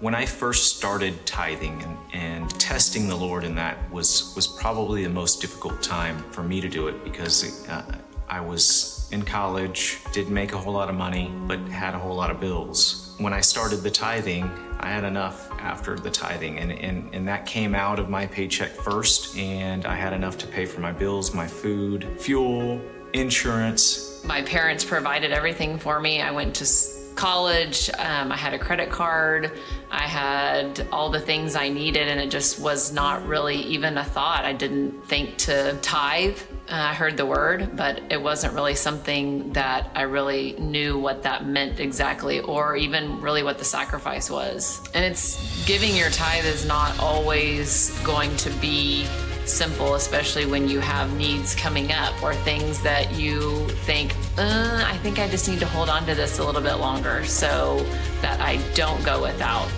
when 0.00 0.14
I 0.14 0.26
first 0.26 0.76
started 0.76 1.26
tithing 1.26 1.82
and, 1.82 1.98
and, 2.12 2.60
testing 2.60 3.08
the 3.08 3.16
Lord 3.16 3.44
in 3.44 3.54
that 3.56 3.90
was 3.90 4.32
was 4.34 4.46
probably 4.46 5.04
the 5.04 5.10
most 5.10 5.40
difficult 5.40 5.82
time 5.82 6.22
for 6.30 6.42
me 6.42 6.60
to 6.60 6.68
do 6.68 6.88
it 6.88 7.04
because 7.04 7.68
uh, 7.68 7.82
I 8.30 8.40
was 8.40 9.08
in 9.10 9.24
college, 9.24 9.98
didn't 10.12 10.32
make 10.32 10.52
a 10.52 10.56
whole 10.56 10.72
lot 10.72 10.88
of 10.88 10.94
money, 10.94 11.34
but 11.48 11.58
had 11.68 11.96
a 11.96 11.98
whole 11.98 12.14
lot 12.14 12.30
of 12.30 12.38
bills. 12.38 13.16
When 13.18 13.32
I 13.32 13.40
started 13.40 13.78
the 13.78 13.90
tithing, 13.90 14.44
I 14.78 14.86
had 14.86 15.02
enough 15.02 15.50
after 15.58 15.96
the 15.98 16.10
tithing, 16.10 16.58
and, 16.58 16.70
and, 16.70 17.12
and 17.12 17.26
that 17.26 17.44
came 17.44 17.74
out 17.74 17.98
of 17.98 18.08
my 18.08 18.26
paycheck 18.26 18.70
first, 18.70 19.36
and 19.36 19.84
I 19.84 19.96
had 19.96 20.12
enough 20.12 20.38
to 20.38 20.46
pay 20.46 20.64
for 20.64 20.80
my 20.80 20.92
bills, 20.92 21.34
my 21.34 21.48
food, 21.48 22.06
fuel, 22.20 22.80
insurance. 23.14 24.24
My 24.24 24.42
parents 24.42 24.84
provided 24.84 25.32
everything 25.32 25.76
for 25.76 25.98
me. 25.98 26.22
I 26.22 26.30
went 26.30 26.54
to 26.54 26.64
college. 27.20 27.90
Um, 27.98 28.32
I 28.32 28.36
had 28.36 28.54
a 28.54 28.58
credit 28.58 28.88
card. 28.88 29.52
I 29.90 30.04
had 30.04 30.88
all 30.90 31.10
the 31.10 31.20
things 31.20 31.54
I 31.54 31.68
needed, 31.68 32.08
and 32.08 32.18
it 32.18 32.30
just 32.30 32.58
was 32.58 32.94
not 32.94 33.26
really 33.26 33.56
even 33.56 33.98
a 33.98 34.04
thought. 34.04 34.46
I 34.46 34.54
didn't 34.54 35.06
think 35.06 35.36
to 35.38 35.76
tithe. 35.82 36.38
Uh, 36.66 36.76
I 36.76 36.94
heard 36.94 37.18
the 37.18 37.26
word, 37.26 37.76
but 37.76 38.00
it 38.10 38.22
wasn't 38.22 38.54
really 38.54 38.74
something 38.74 39.52
that 39.52 39.90
I 39.94 40.02
really 40.02 40.52
knew 40.58 40.98
what 40.98 41.22
that 41.24 41.46
meant 41.46 41.78
exactly, 41.78 42.40
or 42.40 42.74
even 42.76 43.20
really 43.20 43.42
what 43.42 43.58
the 43.58 43.66
sacrifice 43.66 44.30
was. 44.30 44.80
And 44.94 45.04
it's 45.04 45.36
giving 45.66 45.94
your 45.94 46.08
tithe 46.08 46.46
is 46.46 46.64
not 46.64 46.98
always 47.00 47.90
going 48.02 48.34
to 48.38 48.50
be 48.60 49.04
simple, 49.50 49.94
especially 49.94 50.46
when 50.46 50.68
you 50.68 50.80
have 50.80 51.16
needs 51.16 51.54
coming 51.54 51.92
up 51.92 52.22
or 52.22 52.34
things 52.34 52.80
that 52.82 53.12
you 53.12 53.68
think, 53.84 54.14
uh, 54.38 54.82
I 54.86 54.96
think 54.98 55.18
I 55.18 55.28
just 55.28 55.48
need 55.48 55.60
to 55.60 55.66
hold 55.66 55.88
on 55.88 56.06
to 56.06 56.14
this 56.14 56.38
a 56.38 56.44
little 56.44 56.62
bit 56.62 56.74
longer 56.74 57.24
so 57.24 57.84
that 58.22 58.40
I 58.40 58.56
don't 58.74 59.02
go 59.04 59.22
without. 59.22 59.68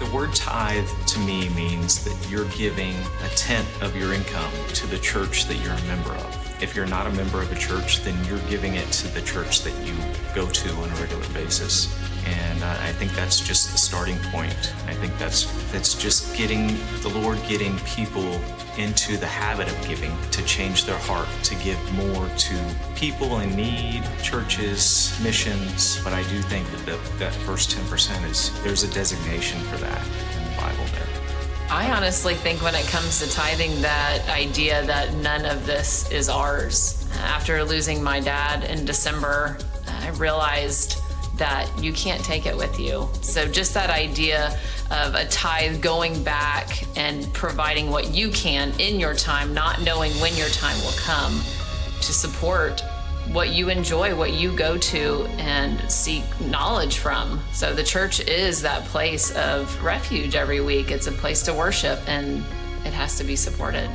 The 0.00 0.10
word 0.14 0.34
tithe 0.34 0.88
to 1.08 1.18
me 1.20 1.50
means 1.50 2.02
that 2.04 2.30
you're 2.30 2.48
giving 2.56 2.94
a 3.24 3.28
tenth 3.36 3.82
of 3.82 3.94
your 3.94 4.14
income 4.14 4.52
to 4.74 4.86
the 4.86 4.98
church 4.98 5.44
that 5.46 5.56
you're 5.62 5.74
a 5.74 5.82
member 5.82 6.12
of. 6.12 6.62
If 6.62 6.74
you're 6.74 6.86
not 6.86 7.06
a 7.06 7.10
member 7.10 7.40
of 7.40 7.52
a 7.52 7.56
church, 7.56 8.02
then 8.02 8.16
you're 8.24 8.38
giving 8.48 8.74
it 8.74 8.90
to 8.92 9.08
the 9.08 9.22
church 9.22 9.62
that 9.62 9.86
you 9.86 9.94
go 10.34 10.48
to 10.48 10.70
on 10.74 10.90
a 10.90 10.94
regular 10.94 11.28
basis. 11.34 11.94
And 12.26 12.62
uh, 12.62 12.76
I 12.80 12.92
think 12.92 13.12
that's 13.12 13.40
just 13.40 13.72
the 13.72 13.78
starting 13.78 14.18
point. 14.30 14.74
I 14.86 14.94
think 14.94 15.16
that's 15.18 15.46
that's 15.72 15.94
just 15.94 16.36
getting 16.36 16.76
the 17.02 17.08
Lord 17.08 17.38
getting 17.48 17.78
people 17.80 18.40
into 18.78 19.16
the 19.16 19.26
habit 19.26 19.68
of 19.68 19.88
giving 19.88 20.16
to 20.30 20.44
change 20.44 20.84
their 20.84 20.98
heart 20.98 21.28
to 21.44 21.54
give 21.56 21.78
more 21.94 22.28
to 22.28 22.74
people 22.94 23.40
in 23.40 23.54
need, 23.54 24.02
churches, 24.22 25.18
missions. 25.22 26.00
But 26.02 26.12
I 26.12 26.22
do 26.24 26.40
think 26.42 26.70
that 26.70 26.86
the, 26.86 27.18
that 27.18 27.32
first 27.32 27.70
10% 27.76 28.30
is 28.30 28.62
there's 28.62 28.82
a 28.84 28.92
designation 28.92 29.60
for 29.62 29.76
that 29.78 30.06
in 30.36 30.50
the 30.50 30.56
Bible 30.56 30.84
there. 30.92 31.06
I 31.70 31.90
honestly 31.92 32.34
think 32.34 32.62
when 32.62 32.74
it 32.74 32.84
comes 32.86 33.20
to 33.20 33.30
tithing, 33.30 33.80
that 33.82 34.28
idea 34.28 34.84
that 34.86 35.14
none 35.14 35.44
of 35.44 35.66
this 35.66 36.10
is 36.10 36.28
ours. 36.28 37.06
After 37.18 37.62
losing 37.64 38.02
my 38.02 38.18
dad 38.18 38.64
in 38.64 38.84
December, 38.84 39.56
I 39.86 40.08
realized 40.10 40.98
that 41.40 41.68
you 41.82 41.92
can't 41.92 42.22
take 42.22 42.46
it 42.46 42.56
with 42.56 42.78
you. 42.78 43.08
So, 43.22 43.48
just 43.48 43.74
that 43.74 43.90
idea 43.90 44.56
of 44.90 45.14
a 45.14 45.26
tithe 45.26 45.82
going 45.82 46.22
back 46.22 46.84
and 46.96 47.32
providing 47.32 47.90
what 47.90 48.14
you 48.14 48.30
can 48.30 48.72
in 48.78 49.00
your 49.00 49.14
time, 49.14 49.52
not 49.52 49.80
knowing 49.82 50.12
when 50.20 50.36
your 50.36 50.50
time 50.50 50.78
will 50.82 50.96
come 50.98 51.40
to 52.00 52.12
support 52.12 52.82
what 53.32 53.50
you 53.50 53.70
enjoy, 53.70 54.14
what 54.14 54.34
you 54.34 54.54
go 54.54 54.76
to 54.76 55.24
and 55.38 55.90
seek 55.90 56.24
knowledge 56.40 56.98
from. 56.98 57.40
So, 57.52 57.74
the 57.74 57.84
church 57.84 58.20
is 58.20 58.62
that 58.62 58.84
place 58.84 59.34
of 59.34 59.82
refuge 59.82 60.36
every 60.36 60.60
week. 60.60 60.90
It's 60.90 61.06
a 61.06 61.12
place 61.12 61.42
to 61.44 61.54
worship 61.54 61.98
and 62.06 62.44
it 62.84 62.92
has 62.92 63.16
to 63.18 63.24
be 63.24 63.34
supported. 63.34 63.88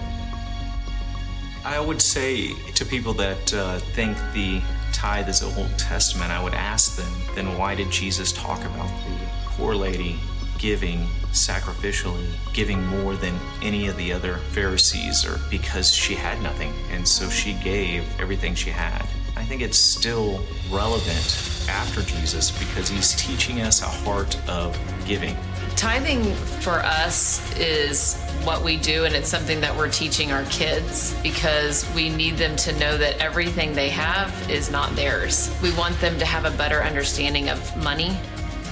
I 1.63 1.79
would 1.79 2.01
say 2.01 2.53
to 2.73 2.86
people 2.86 3.13
that 3.13 3.53
uh, 3.53 3.79
think 3.79 4.17
the 4.34 4.62
tithe 5.06 5.30
is 5.30 5.41
the 5.41 5.62
Old 5.62 5.78
Testament, 5.78 6.32
I 6.32 6.44
would 6.44 6.56
ask 6.56 6.96
them, 6.96 7.13
then 7.36 7.56
why 7.60 7.76
did 7.76 7.91
Jesus 7.91 8.32
talk 8.32 8.60
about 8.62 8.89
the 9.06 9.15
poor 9.46 9.76
lady 9.76 10.20
giving 10.58 11.06
sacrificially, 11.32 12.28
giving 12.54 12.86
more 12.88 13.15
than 13.15 13.38
any 13.62 13.88
of 13.88 13.98
the 13.98 14.12
other 14.12 14.38
Pharisees, 14.52 15.26
or 15.26 15.39
because 15.50 15.94
she 15.94 16.15
had 16.15 16.41
nothing, 16.41 16.74
and 16.91 17.08
so 17.08 17.30
she 17.30 17.54
gave 17.56 18.04
everything 18.20 18.56
she 18.56 18.70
had? 18.70 19.06
I 19.38 19.44
think 19.44 19.62
it's 19.62 19.78
still 19.78 20.41
relevant 20.72 21.68
after 21.70 22.02
Jesus 22.02 22.52
because 22.52 22.89
he's 22.89 23.13
teaching 23.15 23.62
us 23.62 23.82
a 23.82 23.86
heart 23.86 24.38
of 24.48 24.78
giving. 25.06 25.36
Tithing 25.76 26.24
for 26.62 26.80
us 26.86 27.54
is 27.58 28.22
what 28.44 28.63
we 28.63 28.78
do, 28.78 29.04
and 29.04 29.13
it's 29.13 29.28
something 29.28 29.60
that 29.60 29.76
we're 29.76 29.89
teaching 29.89 30.32
our 30.32 30.46
kids 30.46 31.13
because 31.22 31.86
we 31.94 32.10
need 32.10 32.38
them 32.38 32.56
to 32.56 32.72
know 32.80 32.98
that 32.98 33.18
everything 33.18 33.74
they 33.74 33.89
have 33.89 34.50
is 34.50 34.72
not 34.72 34.96
theirs. 34.96 35.54
We 35.62 35.76
want 35.76 36.00
them 36.00 36.18
to 36.20 36.26
have 36.26 36.46
a 36.46 36.56
better 36.58 36.82
understanding 36.82 37.50
of 37.50 37.84
money 37.84 38.18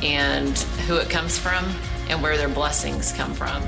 and 0.03 0.57
who 0.87 0.97
it 0.97 1.09
comes 1.09 1.37
from 1.37 1.65
and 2.09 2.21
where 2.21 2.37
their 2.37 2.49
blessings 2.49 3.11
come 3.13 3.33
from. 3.33 3.63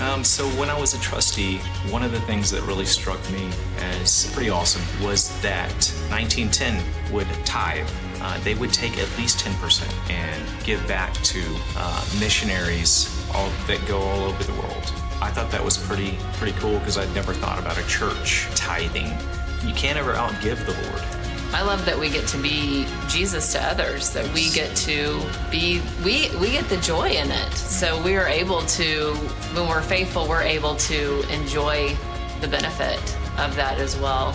Um, 0.00 0.24
so 0.24 0.44
when 0.58 0.68
I 0.68 0.78
was 0.78 0.94
a 0.94 1.00
trustee, 1.00 1.58
one 1.90 2.02
of 2.02 2.10
the 2.10 2.20
things 2.22 2.50
that 2.50 2.62
really 2.62 2.86
struck 2.86 3.20
me 3.30 3.50
as 3.78 4.32
pretty 4.32 4.50
awesome 4.50 4.82
was 5.04 5.28
that 5.42 5.70
1910 6.10 6.82
would 7.12 7.28
tithe. 7.44 7.88
Uh, 8.20 8.38
they 8.40 8.54
would 8.54 8.72
take 8.72 8.98
at 8.98 9.18
least 9.18 9.44
10% 9.44 10.10
and 10.10 10.64
give 10.64 10.84
back 10.88 11.12
to 11.22 11.42
uh, 11.76 12.04
missionaries 12.18 13.08
all, 13.34 13.48
that 13.66 13.80
go 13.86 13.98
all 13.98 14.20
over 14.24 14.42
the 14.42 14.52
world. 14.54 14.92
I 15.20 15.30
thought 15.30 15.52
that 15.52 15.64
was 15.64 15.78
pretty 15.78 16.18
pretty 16.34 16.58
cool 16.58 16.78
because 16.80 16.98
I'd 16.98 17.14
never 17.14 17.32
thought 17.32 17.60
about 17.60 17.78
a 17.78 17.86
church 17.86 18.48
tithing. 18.56 19.06
You 19.66 19.74
can't 19.74 19.96
ever 19.96 20.14
outgive 20.14 20.66
the 20.66 20.72
Lord. 20.90 21.21
I 21.54 21.60
love 21.60 21.84
that 21.84 21.98
we 21.98 22.08
get 22.08 22.26
to 22.28 22.38
be 22.38 22.86
Jesus 23.08 23.52
to 23.52 23.62
others, 23.62 24.10
that 24.14 24.26
we 24.32 24.50
get 24.50 24.74
to 24.76 25.20
be 25.50 25.82
we 26.02 26.30
we 26.40 26.52
get 26.52 26.68
the 26.70 26.78
joy 26.78 27.10
in 27.10 27.30
it. 27.30 27.52
So 27.52 28.02
we 28.02 28.16
are 28.16 28.26
able 28.26 28.62
to 28.62 29.14
when 29.54 29.68
we're 29.68 29.82
faithful, 29.82 30.26
we're 30.26 30.40
able 30.40 30.76
to 30.76 31.22
enjoy 31.30 31.94
the 32.40 32.48
benefit 32.48 32.98
of 33.38 33.54
that 33.56 33.78
as 33.78 33.98
well. 33.98 34.30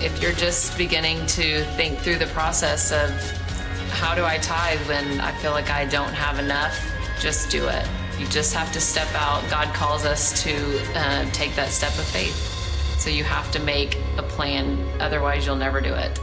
If 0.00 0.20
you're 0.20 0.32
just 0.32 0.76
beginning 0.76 1.24
to 1.26 1.64
think 1.76 1.98
through 2.00 2.16
the 2.18 2.26
process 2.26 2.90
of 2.90 3.10
how 3.90 4.16
do 4.16 4.24
I 4.24 4.38
tithe 4.38 4.80
when 4.88 5.20
I 5.20 5.30
feel 5.38 5.52
like 5.52 5.70
I 5.70 5.84
don't 5.84 6.12
have 6.12 6.40
enough, 6.40 6.76
just 7.20 7.50
do 7.50 7.68
it. 7.68 7.88
You 8.18 8.26
just 8.26 8.52
have 8.54 8.72
to 8.72 8.80
step 8.80 9.08
out. 9.14 9.48
God 9.48 9.72
calls 9.74 10.04
us 10.04 10.42
to 10.42 10.52
uh, 10.96 11.24
take 11.30 11.54
that 11.54 11.68
step 11.68 11.96
of 11.98 12.04
faith. 12.04 12.36
So 12.98 13.10
you 13.10 13.22
have 13.22 13.50
to 13.52 13.60
make 13.60 13.96
a 14.16 14.24
plan, 14.24 14.76
otherwise, 15.00 15.46
you'll 15.46 15.54
never 15.54 15.80
do 15.80 15.94
it. 15.94 16.18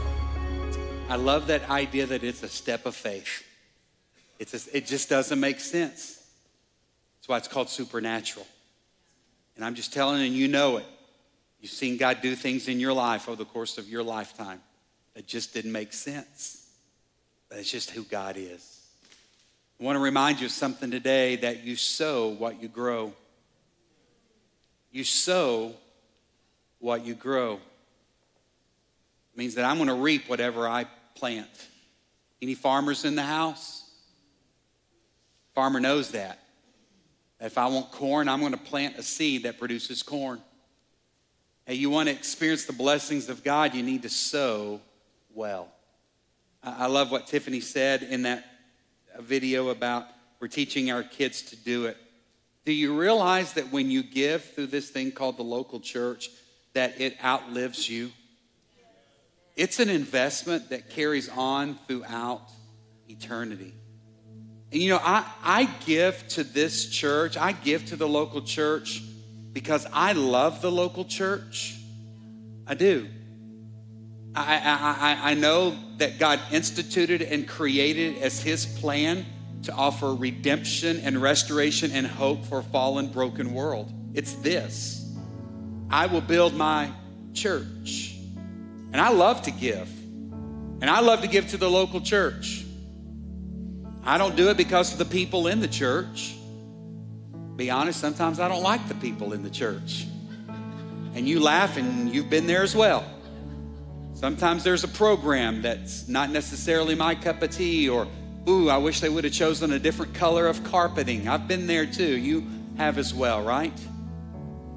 I 1.08 1.14
love 1.14 1.46
that 1.46 1.70
idea 1.70 2.04
that 2.06 2.24
it's 2.24 2.42
a 2.42 2.48
step 2.48 2.84
of 2.84 2.96
faith. 2.96 3.44
It's 4.40 4.54
a, 4.54 4.76
it 4.76 4.86
just 4.86 5.08
doesn't 5.08 5.38
make 5.38 5.60
sense. 5.60 6.20
That's 7.16 7.28
why 7.28 7.36
it's 7.36 7.46
called 7.46 7.68
supernatural. 7.68 8.46
And 9.54 9.64
I'm 9.64 9.76
just 9.76 9.92
telling 9.92 10.20
you, 10.20 10.26
you 10.26 10.48
know 10.48 10.78
it. 10.78 10.84
You've 11.60 11.70
seen 11.70 11.96
God 11.96 12.22
do 12.22 12.34
things 12.34 12.66
in 12.66 12.80
your 12.80 12.92
life 12.92 13.28
over 13.28 13.36
the 13.36 13.44
course 13.44 13.78
of 13.78 13.88
your 13.88 14.02
lifetime 14.02 14.60
that 15.14 15.28
just 15.28 15.54
didn't 15.54 15.70
make 15.70 15.92
sense. 15.92 16.68
But 17.48 17.58
it's 17.58 17.70
just 17.70 17.90
who 17.90 18.02
God 18.02 18.36
is. 18.36 18.80
I 19.80 19.84
want 19.84 19.96
to 19.96 20.00
remind 20.00 20.40
you 20.40 20.46
of 20.46 20.52
something 20.52 20.90
today 20.90 21.36
that 21.36 21.62
you 21.62 21.76
sow 21.76 22.30
what 22.30 22.60
you 22.60 22.66
grow. 22.66 23.12
You 24.90 25.04
sow 25.04 25.72
what 26.80 27.06
you 27.06 27.14
grow 27.14 27.60
means 29.36 29.54
that 29.54 29.64
I'm 29.64 29.76
going 29.76 29.88
to 29.88 29.94
reap 29.94 30.28
whatever 30.28 30.66
I 30.66 30.86
plant. 31.16 31.48
Any 32.40 32.54
farmers 32.54 33.04
in 33.04 33.16
the 33.16 33.22
house? 33.22 33.82
Farmer 35.54 35.80
knows 35.80 36.10
that. 36.12 36.38
If 37.40 37.58
I 37.58 37.66
want 37.66 37.90
corn, 37.90 38.28
I'm 38.28 38.40
going 38.40 38.52
to 38.52 38.58
plant 38.58 38.96
a 38.96 39.02
seed 39.02 39.42
that 39.42 39.58
produces 39.58 40.02
corn. 40.02 40.40
Hey, 41.66 41.74
you 41.74 41.90
want 41.90 42.08
to 42.08 42.14
experience 42.14 42.64
the 42.64 42.72
blessings 42.72 43.28
of 43.28 43.42
God, 43.42 43.74
you 43.74 43.82
need 43.82 44.02
to 44.02 44.08
sow 44.08 44.80
well. 45.34 45.68
I 46.62 46.86
love 46.86 47.10
what 47.10 47.26
Tiffany 47.26 47.60
said 47.60 48.02
in 48.02 48.22
that 48.22 48.44
video 49.18 49.68
about 49.68 50.06
we're 50.40 50.48
teaching 50.48 50.90
our 50.90 51.02
kids 51.02 51.42
to 51.42 51.56
do 51.56 51.86
it. 51.86 51.96
Do 52.64 52.72
you 52.72 52.98
realize 52.98 53.52
that 53.54 53.70
when 53.70 53.90
you 53.90 54.02
give 54.02 54.44
through 54.44 54.66
this 54.66 54.90
thing 54.90 55.12
called 55.12 55.36
the 55.36 55.44
local 55.44 55.80
church, 55.80 56.30
that 56.72 57.00
it 57.00 57.16
outlives 57.24 57.88
you? 57.88 58.10
It's 59.56 59.80
an 59.80 59.88
investment 59.88 60.68
that 60.70 60.90
carries 60.90 61.28
on 61.30 61.76
throughout 61.86 62.50
eternity. 63.08 63.74
And 64.70 64.82
you 64.82 64.90
know, 64.90 65.00
I, 65.02 65.24
I 65.42 65.64
give 65.86 66.28
to 66.28 66.44
this 66.44 66.88
church, 66.90 67.36
I 67.38 67.52
give 67.52 67.86
to 67.86 67.96
the 67.96 68.06
local 68.06 68.42
church 68.42 69.02
because 69.52 69.86
I 69.92 70.12
love 70.12 70.60
the 70.60 70.70
local 70.70 71.04
church. 71.04 71.74
I 72.66 72.74
do. 72.74 73.08
I, 74.34 74.60
I, 75.22 75.30
I 75.30 75.34
know 75.34 75.74
that 75.96 76.18
God 76.18 76.38
instituted 76.52 77.22
and 77.22 77.48
created 77.48 78.18
as 78.18 78.42
His 78.42 78.66
plan 78.66 79.24
to 79.62 79.72
offer 79.72 80.14
redemption 80.14 81.00
and 81.00 81.22
restoration 81.22 81.90
and 81.92 82.06
hope 82.06 82.44
for 82.44 82.58
a 82.58 82.62
fallen, 82.62 83.08
broken 83.08 83.54
world. 83.54 83.90
It's 84.12 84.34
this 84.34 85.16
I 85.88 86.06
will 86.06 86.20
build 86.20 86.54
my 86.54 86.90
church. 87.32 88.15
And 88.92 89.00
I 89.00 89.10
love 89.10 89.42
to 89.42 89.50
give. 89.50 89.88
And 90.80 90.90
I 90.90 91.00
love 91.00 91.22
to 91.22 91.28
give 91.28 91.48
to 91.50 91.56
the 91.56 91.70
local 91.70 92.00
church. 92.00 92.64
I 94.04 94.18
don't 94.18 94.36
do 94.36 94.50
it 94.50 94.56
because 94.56 94.92
of 94.92 94.98
the 94.98 95.04
people 95.04 95.48
in 95.48 95.60
the 95.60 95.68
church. 95.68 96.36
Be 97.56 97.70
honest, 97.70 97.98
sometimes 97.98 98.38
I 98.38 98.48
don't 98.48 98.62
like 98.62 98.86
the 98.88 98.94
people 98.94 99.32
in 99.32 99.42
the 99.42 99.50
church. 99.50 100.06
And 101.14 101.26
you 101.26 101.40
laugh, 101.40 101.78
and 101.78 102.14
you've 102.14 102.28
been 102.28 102.46
there 102.46 102.62
as 102.62 102.76
well. 102.76 103.04
Sometimes 104.12 104.64
there's 104.64 104.84
a 104.84 104.88
program 104.88 105.62
that's 105.62 106.08
not 106.08 106.30
necessarily 106.30 106.94
my 106.94 107.14
cup 107.14 107.42
of 107.42 107.50
tea, 107.50 107.88
or, 107.88 108.06
ooh, 108.48 108.68
I 108.68 108.76
wish 108.76 109.00
they 109.00 109.08
would 109.08 109.24
have 109.24 109.32
chosen 109.32 109.72
a 109.72 109.78
different 109.78 110.14
color 110.14 110.46
of 110.46 110.62
carpeting. 110.64 111.26
I've 111.26 111.48
been 111.48 111.66
there 111.66 111.86
too. 111.86 112.16
You 112.16 112.46
have 112.76 112.98
as 112.98 113.12
well, 113.14 113.42
right? 113.42 113.78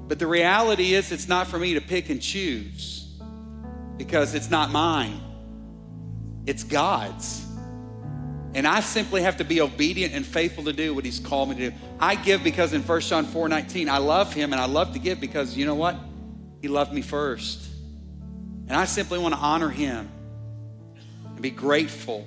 But 0.08 0.18
the 0.18 0.26
reality 0.26 0.94
is, 0.94 1.12
it's 1.12 1.28
not 1.28 1.46
for 1.46 1.58
me 1.58 1.74
to 1.74 1.80
pick 1.80 2.08
and 2.10 2.20
choose 2.20 2.99
because 4.00 4.32
it's 4.32 4.48
not 4.48 4.70
mine, 4.70 5.20
it's 6.46 6.64
God's. 6.64 7.44
And 8.54 8.66
I 8.66 8.80
simply 8.80 9.20
have 9.20 9.36
to 9.36 9.44
be 9.44 9.60
obedient 9.60 10.14
and 10.14 10.24
faithful 10.24 10.64
to 10.64 10.72
do 10.72 10.94
what 10.94 11.04
He's 11.04 11.20
called 11.20 11.50
me 11.50 11.56
to 11.56 11.70
do. 11.70 11.76
I 12.00 12.14
give 12.14 12.42
because 12.42 12.72
in 12.72 12.80
1 12.80 13.00
John 13.02 13.26
4 13.26 13.50
19, 13.50 13.90
I 13.90 13.98
love 13.98 14.32
Him 14.32 14.54
and 14.54 14.60
I 14.60 14.64
love 14.64 14.94
to 14.94 14.98
give 14.98 15.20
because 15.20 15.54
you 15.54 15.66
know 15.66 15.74
what? 15.74 15.96
He 16.62 16.68
loved 16.68 16.94
me 16.94 17.02
first. 17.02 17.68
And 18.68 18.72
I 18.72 18.86
simply 18.86 19.18
want 19.18 19.34
to 19.34 19.40
honor 19.40 19.68
Him 19.68 20.10
and 21.26 21.42
be 21.42 21.50
grateful 21.50 22.26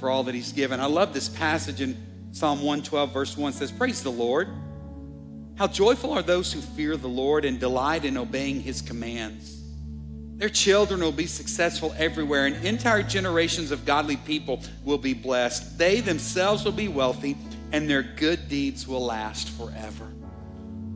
for 0.00 0.08
all 0.08 0.24
that 0.24 0.34
He's 0.34 0.52
given. 0.52 0.80
I 0.80 0.86
love 0.86 1.12
this 1.12 1.28
passage 1.28 1.82
in 1.82 1.94
Psalm 2.32 2.60
112, 2.60 3.12
verse 3.12 3.36
1 3.36 3.52
says, 3.52 3.70
Praise 3.70 4.02
the 4.02 4.10
Lord. 4.10 4.48
How 5.56 5.66
joyful 5.66 6.14
are 6.14 6.22
those 6.22 6.54
who 6.54 6.62
fear 6.62 6.96
the 6.96 7.06
Lord 7.06 7.44
and 7.44 7.60
delight 7.60 8.06
in 8.06 8.16
obeying 8.16 8.62
His 8.62 8.80
commands. 8.80 9.61
Their 10.42 10.48
children 10.48 11.00
will 11.00 11.12
be 11.12 11.28
successful 11.28 11.94
everywhere, 11.96 12.46
and 12.46 12.64
entire 12.64 13.04
generations 13.04 13.70
of 13.70 13.84
godly 13.84 14.16
people 14.16 14.60
will 14.82 14.98
be 14.98 15.14
blessed. 15.14 15.78
They 15.78 16.00
themselves 16.00 16.64
will 16.64 16.72
be 16.72 16.88
wealthy, 16.88 17.36
and 17.70 17.88
their 17.88 18.02
good 18.02 18.48
deeds 18.48 18.88
will 18.88 19.04
last 19.04 19.50
forever. 19.50 20.12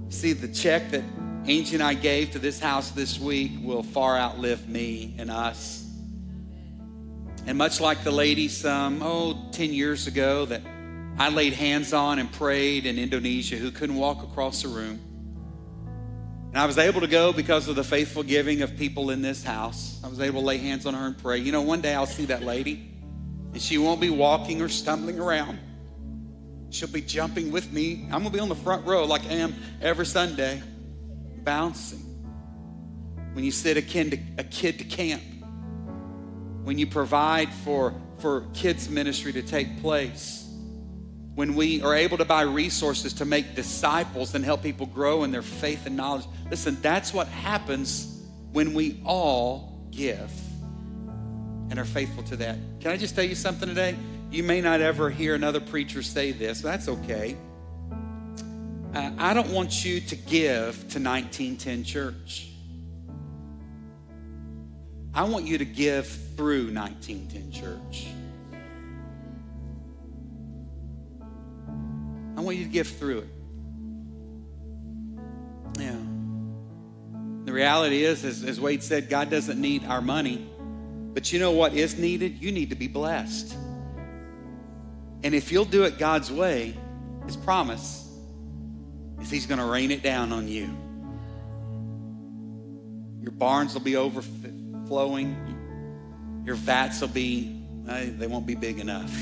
See, 0.09 0.33
the 0.33 0.49
check 0.49 0.91
that 0.91 1.05
Angie 1.47 1.77
and 1.77 1.83
I 1.85 1.95
gave 1.95 2.33
to 2.33 2.41
this 2.41 2.59
house 2.59 2.91
this 2.91 3.21
week 3.21 3.53
will 3.63 3.85
far 3.85 4.19
outlive 4.19 4.69
me 4.69 5.15
and 5.17 5.31
us. 5.31 5.89
And 7.47 7.57
much 7.57 7.81
like 7.81 8.03
the 8.03 8.11
lady 8.11 8.49
some, 8.49 9.01
oh, 9.01 9.49
10 9.53 9.73
years 9.73 10.09
ago 10.09 10.47
that 10.47 10.63
I 11.19 11.29
laid 11.29 11.53
hands 11.53 11.93
on 11.93 12.19
and 12.19 12.33
prayed 12.33 12.85
in 12.85 12.99
Indonesia 12.99 13.55
who 13.55 13.71
couldn't 13.71 13.95
walk 13.95 14.25
across 14.25 14.63
the 14.63 14.69
room. 14.71 14.99
And 16.57 16.63
I 16.63 16.65
was 16.67 16.79
able 16.79 17.03
to 17.03 17.07
go 17.07 17.35
because 17.35 17.69
of 17.69 17.77
the 17.77 17.85
faithful 17.85 18.23
giving 18.23 18.63
of 18.63 18.79
people 18.79 19.11
in 19.11 19.21
this 19.21 19.45
house. 19.45 20.01
I 20.03 20.09
was 20.09 20.21
able 20.21 20.41
to 20.41 20.47
lay 20.47 20.57
hands 20.57 20.87
on 20.87 20.95
her 20.95 21.07
and 21.07 21.19
pray. 21.19 21.37
You 21.37 21.53
know, 21.53 21.61
one 21.61 21.83
day 21.83 21.93
I'll 21.93 22.07
see 22.07 22.25
that 22.25 22.45
lady, 22.45 22.95
and 23.53 23.61
she 23.61 23.77
won't 23.77 24.01
be 24.01 24.09
walking 24.09 24.63
or 24.63 24.71
stumbling 24.71 25.21
around. 25.21 25.59
She'll 26.71 26.89
be 26.89 27.03
jumping 27.03 27.53
with 27.53 27.71
me. 27.71 28.05
I'm 28.05 28.23
going 28.23 28.25
to 28.25 28.31
be 28.31 28.41
on 28.41 28.49
the 28.49 28.55
front 28.55 28.87
row 28.87 29.05
like 29.05 29.27
I 29.27 29.35
am 29.35 29.55
every 29.83 30.07
Sunday, 30.07 30.63
bouncing. 31.45 31.99
When 33.35 33.45
you 33.45 33.51
sit 33.51 33.77
a 33.77 33.83
kid 33.83 34.13
to, 34.13 34.19
a 34.39 34.45
kid 34.45 34.79
to 34.79 34.85
camp, 34.85 35.23
when 36.65 36.79
you 36.79 36.87
provide 36.87 37.53
for, 37.53 37.93
for 38.21 38.47
kids' 38.55 38.89
ministry 38.89 39.35
to 39.35 39.43
take 39.43 39.83
place 39.83 40.46
when 41.37 41.55
we 41.55 41.83
are 41.83 41.95
able 41.95 42.17
to 42.17 42.25
buy 42.25 42.41
resources 42.41 43.13
to 43.13 43.27
make 43.27 43.55
disciples 43.55 44.35
and 44.35 44.43
help 44.43 44.63
people 44.63 44.87
grow 44.87 45.23
in 45.23 45.31
their 45.31 45.43
faith 45.43 45.85
and 45.85 45.95
knowledge. 45.95 46.25
Listen, 46.51 46.79
that's 46.81 47.13
what 47.13 47.29
happens 47.29 48.23
when 48.53 48.73
we 48.73 49.01
all 49.05 49.79
give 49.91 50.33
and 51.69 51.79
are 51.79 51.85
faithful 51.85 52.23
to 52.23 52.37
that. 52.37 52.57
Can 52.81 52.91
I 52.91 52.97
just 52.97 53.15
tell 53.15 53.25
you 53.25 53.35
something 53.35 53.69
today? 53.69 53.95
You 54.31 54.45
may 54.45 54.63
not 54.63 54.81
ever 54.81 55.11
hear 55.11 55.35
another 55.35 55.61
preacher 55.61 56.03
say 56.03 56.33
this, 56.33 56.63
that's 56.63 56.89
okay. 56.89 57.37
Uh, 58.95 59.11
I 59.19 59.35
don't 59.35 59.51
want 59.51 59.85
you 59.85 60.01
to 60.01 60.17
give 60.17 60.75
to 60.89 60.99
1910 60.99 61.85
Church. 61.85 62.49
I 65.15 65.25
want 65.25 65.45
you 65.45 65.59
to 65.59 65.67
give 65.67 66.07
through 66.35 66.73
1910 66.73 67.53
Church. 67.53 68.07
Want 72.47 72.57
you 72.57 72.65
to 72.65 72.71
give 72.71 72.89
through 72.89 73.19
it. 73.19 73.29
Yeah. 75.79 75.97
The 77.45 77.53
reality 77.53 78.03
is, 78.05 78.25
as, 78.25 78.43
as 78.45 78.61
Wade 78.61 78.83
said, 78.83 79.11
God 79.11 79.31
doesn't 79.31 79.61
need 79.61 79.85
our 79.85 80.01
money. 80.01 80.49
But 81.13 81.33
you 81.33 81.39
know 81.39 81.53
what 81.53 81.75
is 81.75 81.99
needed? 81.99 82.43
You 82.43 82.53
need 82.53 82.71
to 82.71 82.77
be 82.77 82.89
blessed. 82.89 83.55
And 85.23 85.35
if 85.35 85.51
you'll 85.51 85.65
do 85.65 85.85
it 85.85 85.99
God's 85.99 86.31
way, 86.31 86.77
His 87.27 87.37
promise 87.37 88.09
is 89.21 89.31
He's 89.31 89.47
going 89.47 89.61
to 89.61 89.67
rain 89.67 89.91
it 89.91 90.03
down 90.03 90.33
on 90.33 90.47
you. 90.49 90.69
Your 93.23 93.33
barns 93.33 93.75
will 93.75 93.81
be 93.81 93.97
overflowing. 93.97 95.37
Your 96.45 96.55
vats 96.55 97.01
will 97.01 97.09
be, 97.09 97.67
they 97.85 98.27
won't 98.27 98.47
be 98.47 98.55
big 98.55 98.79
enough. 98.79 99.13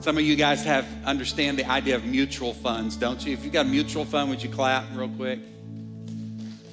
Some 0.00 0.16
of 0.16 0.24
you 0.24 0.34
guys 0.34 0.64
have 0.64 0.86
understand 1.04 1.58
the 1.58 1.66
idea 1.66 1.94
of 1.94 2.06
mutual 2.06 2.54
funds, 2.54 2.96
don't 2.96 3.22
you? 3.24 3.34
If 3.34 3.44
you've 3.44 3.52
got 3.52 3.66
a 3.66 3.68
mutual 3.68 4.06
fund, 4.06 4.30
would 4.30 4.42
you 4.42 4.48
clap 4.48 4.84
real 4.94 5.10
quick? 5.10 5.40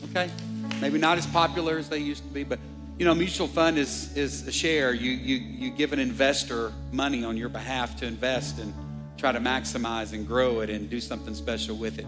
Okay. 0.06 0.32
Maybe 0.80 0.98
not 0.98 1.18
as 1.18 1.28
popular 1.28 1.78
as 1.78 1.90
they 1.90 1.98
used 1.98 2.24
to 2.24 2.30
be, 2.30 2.46
but 2.46 2.58
you 2.98 3.04
know, 3.04 3.14
mutual 3.14 3.48
fund 3.48 3.78
is 3.78 4.16
is 4.16 4.48
a 4.48 4.52
share. 4.52 4.94
You 4.94 5.12
you 5.12 5.36
you 5.36 5.72
give 5.72 5.92
an 5.92 6.00
investor 6.00 6.72
money 6.94 7.26
on 7.26 7.36
your 7.36 7.50
behalf 7.50 7.98
to 7.98 8.06
invest 8.06 8.60
and 8.60 8.74
try 9.18 9.34
to 9.34 9.40
maximize 9.40 10.14
and 10.14 10.26
grow 10.26 10.62
it 10.62 10.70
and 10.70 10.90
do 10.90 11.02
something 11.02 11.36
special 11.36 11.76
with 11.76 12.00
it. 12.00 12.08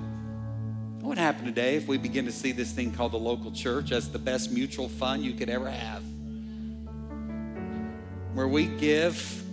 What 1.02 1.10
would 1.10 1.18
happen 1.18 1.44
today 1.44 1.76
if 1.76 1.86
we 1.86 1.98
begin 1.98 2.26
to 2.26 2.32
see 2.32 2.54
this 2.54 2.72
thing 2.72 2.94
called 2.94 3.12
the 3.12 3.18
local 3.18 3.52
church 3.52 3.92
as 3.92 4.10
the 4.10 4.20
best 4.20 4.52
mutual 4.52 4.88
fund 4.88 5.26
you 5.26 5.34
could 5.34 5.50
ever 5.50 5.70
have? 5.70 6.02
Where 8.34 8.48
we 8.48 8.68
give 8.68 9.44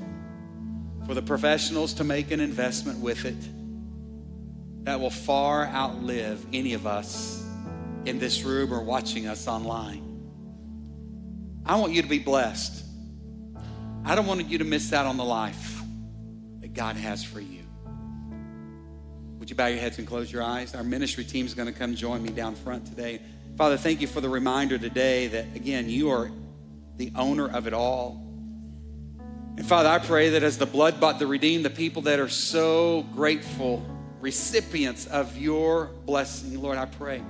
for 1.07 1.15
the 1.15 1.23
professionals 1.23 1.95
to 1.95 2.05
make 2.05 2.33
an 2.33 2.41
investment 2.41 2.99
with 2.99 3.25
it 3.25 3.37
that 4.85 5.01
will 5.01 5.11
far 5.11 5.67
outlive 5.67 6.45
any 6.53 6.75
of 6.75 6.87
us 6.87 7.45
in 8.05 8.19
this 8.19 8.43
room 8.43 8.73
or 8.73 8.83
watching 8.83 9.27
us 9.27 9.47
online. 9.47 10.03
I 11.65 11.77
want 11.77 11.93
you 11.93 12.03
to 12.03 12.09
be 12.09 12.19
blessed. 12.19 12.85
I 14.05 14.15
don't 14.15 14.27
want 14.27 14.49
you 14.49 14.59
to 14.59 14.65
miss 14.65 14.93
out 14.93 15.07
on 15.07 15.17
the 15.17 15.25
life 15.25 15.81
that 16.61 16.75
God 16.75 16.97
has 16.97 17.25
for 17.25 17.41
you. 17.41 17.63
Would 19.39 19.51
you 19.51 19.57
bow 19.57 19.67
your 19.67 19.79
heads 19.79 19.99
and 19.99 20.07
close 20.07 20.31
your 20.31 20.43
eyes? 20.43 20.75
Our 20.75 20.85
ministry 20.85 21.25
team 21.25 21.47
is 21.47 21.55
going 21.55 21.73
to 21.73 21.79
come 21.79 21.95
join 21.95 22.23
me 22.23 22.31
down 22.31 22.57
front 22.57 22.87
today. 22.87 23.21
Father, 23.57 23.77
thank 23.77 24.01
you 24.01 24.07
for 24.07 24.21
the 24.21 24.29
reminder 24.29 24.77
today 24.77 25.29
that, 25.29 25.47
again, 25.55 25.89
you 25.89 26.11
are 26.11 26.31
the 26.97 27.13
owner 27.15 27.49
of 27.49 27.67
it 27.67 27.73
all. 27.73 28.26
And 29.57 29.65
Father, 29.65 29.89
I 29.89 29.99
pray 29.99 30.31
that 30.31 30.43
as 30.43 30.59
the 30.59 30.67
blood 30.67 31.01
bought 31.01 31.19
the 31.19 31.27
redeemed, 31.27 31.65
the 31.65 31.71
people 31.71 32.03
that 32.03 32.21
are 32.21 32.29
so 32.29 33.07
grateful, 33.15 33.85
recipients 34.21 35.07
of 35.07 35.39
your 35.39 35.87
blessing, 36.05 36.61
Lord, 36.61 36.77
I 36.77 36.85
pray 36.85 37.23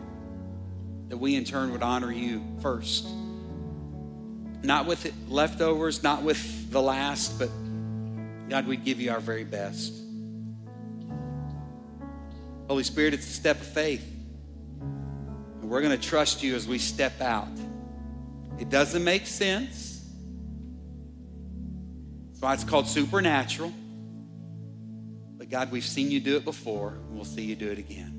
that 1.08 1.16
we 1.16 1.36
in 1.36 1.44
turn 1.44 1.70
would 1.70 1.82
honor 1.82 2.10
you 2.10 2.42
first. 2.60 3.06
Not 4.62 4.86
with 4.86 5.12
leftovers, 5.28 6.02
not 6.02 6.22
with 6.22 6.72
the 6.72 6.82
last, 6.82 7.38
but 7.38 7.48
God, 8.48 8.66
we'd 8.66 8.84
give 8.84 9.00
you 9.00 9.12
our 9.12 9.20
very 9.20 9.44
best. 9.44 9.92
Holy 12.68 12.82
Spirit, 12.82 13.14
it's 13.14 13.26
a 13.26 13.32
step 13.32 13.60
of 13.60 13.66
faith. 13.68 14.04
And 14.80 15.70
we're 15.70 15.82
going 15.82 15.96
to 15.96 16.08
trust 16.08 16.42
you 16.42 16.56
as 16.56 16.66
we 16.66 16.78
step 16.78 17.20
out. 17.20 17.46
It 18.58 18.68
doesn't 18.68 19.04
make 19.04 19.28
sense. 19.28 19.85
That's 22.36 22.42
why 22.42 22.52
it's 22.52 22.64
called 22.64 22.86
supernatural. 22.86 23.72
But 25.38 25.48
God, 25.48 25.72
we've 25.72 25.86
seen 25.86 26.10
you 26.10 26.20
do 26.20 26.36
it 26.36 26.44
before, 26.44 26.90
and 26.90 27.14
we'll 27.14 27.24
see 27.24 27.40
you 27.40 27.56
do 27.56 27.70
it 27.70 27.78
again. 27.78 28.15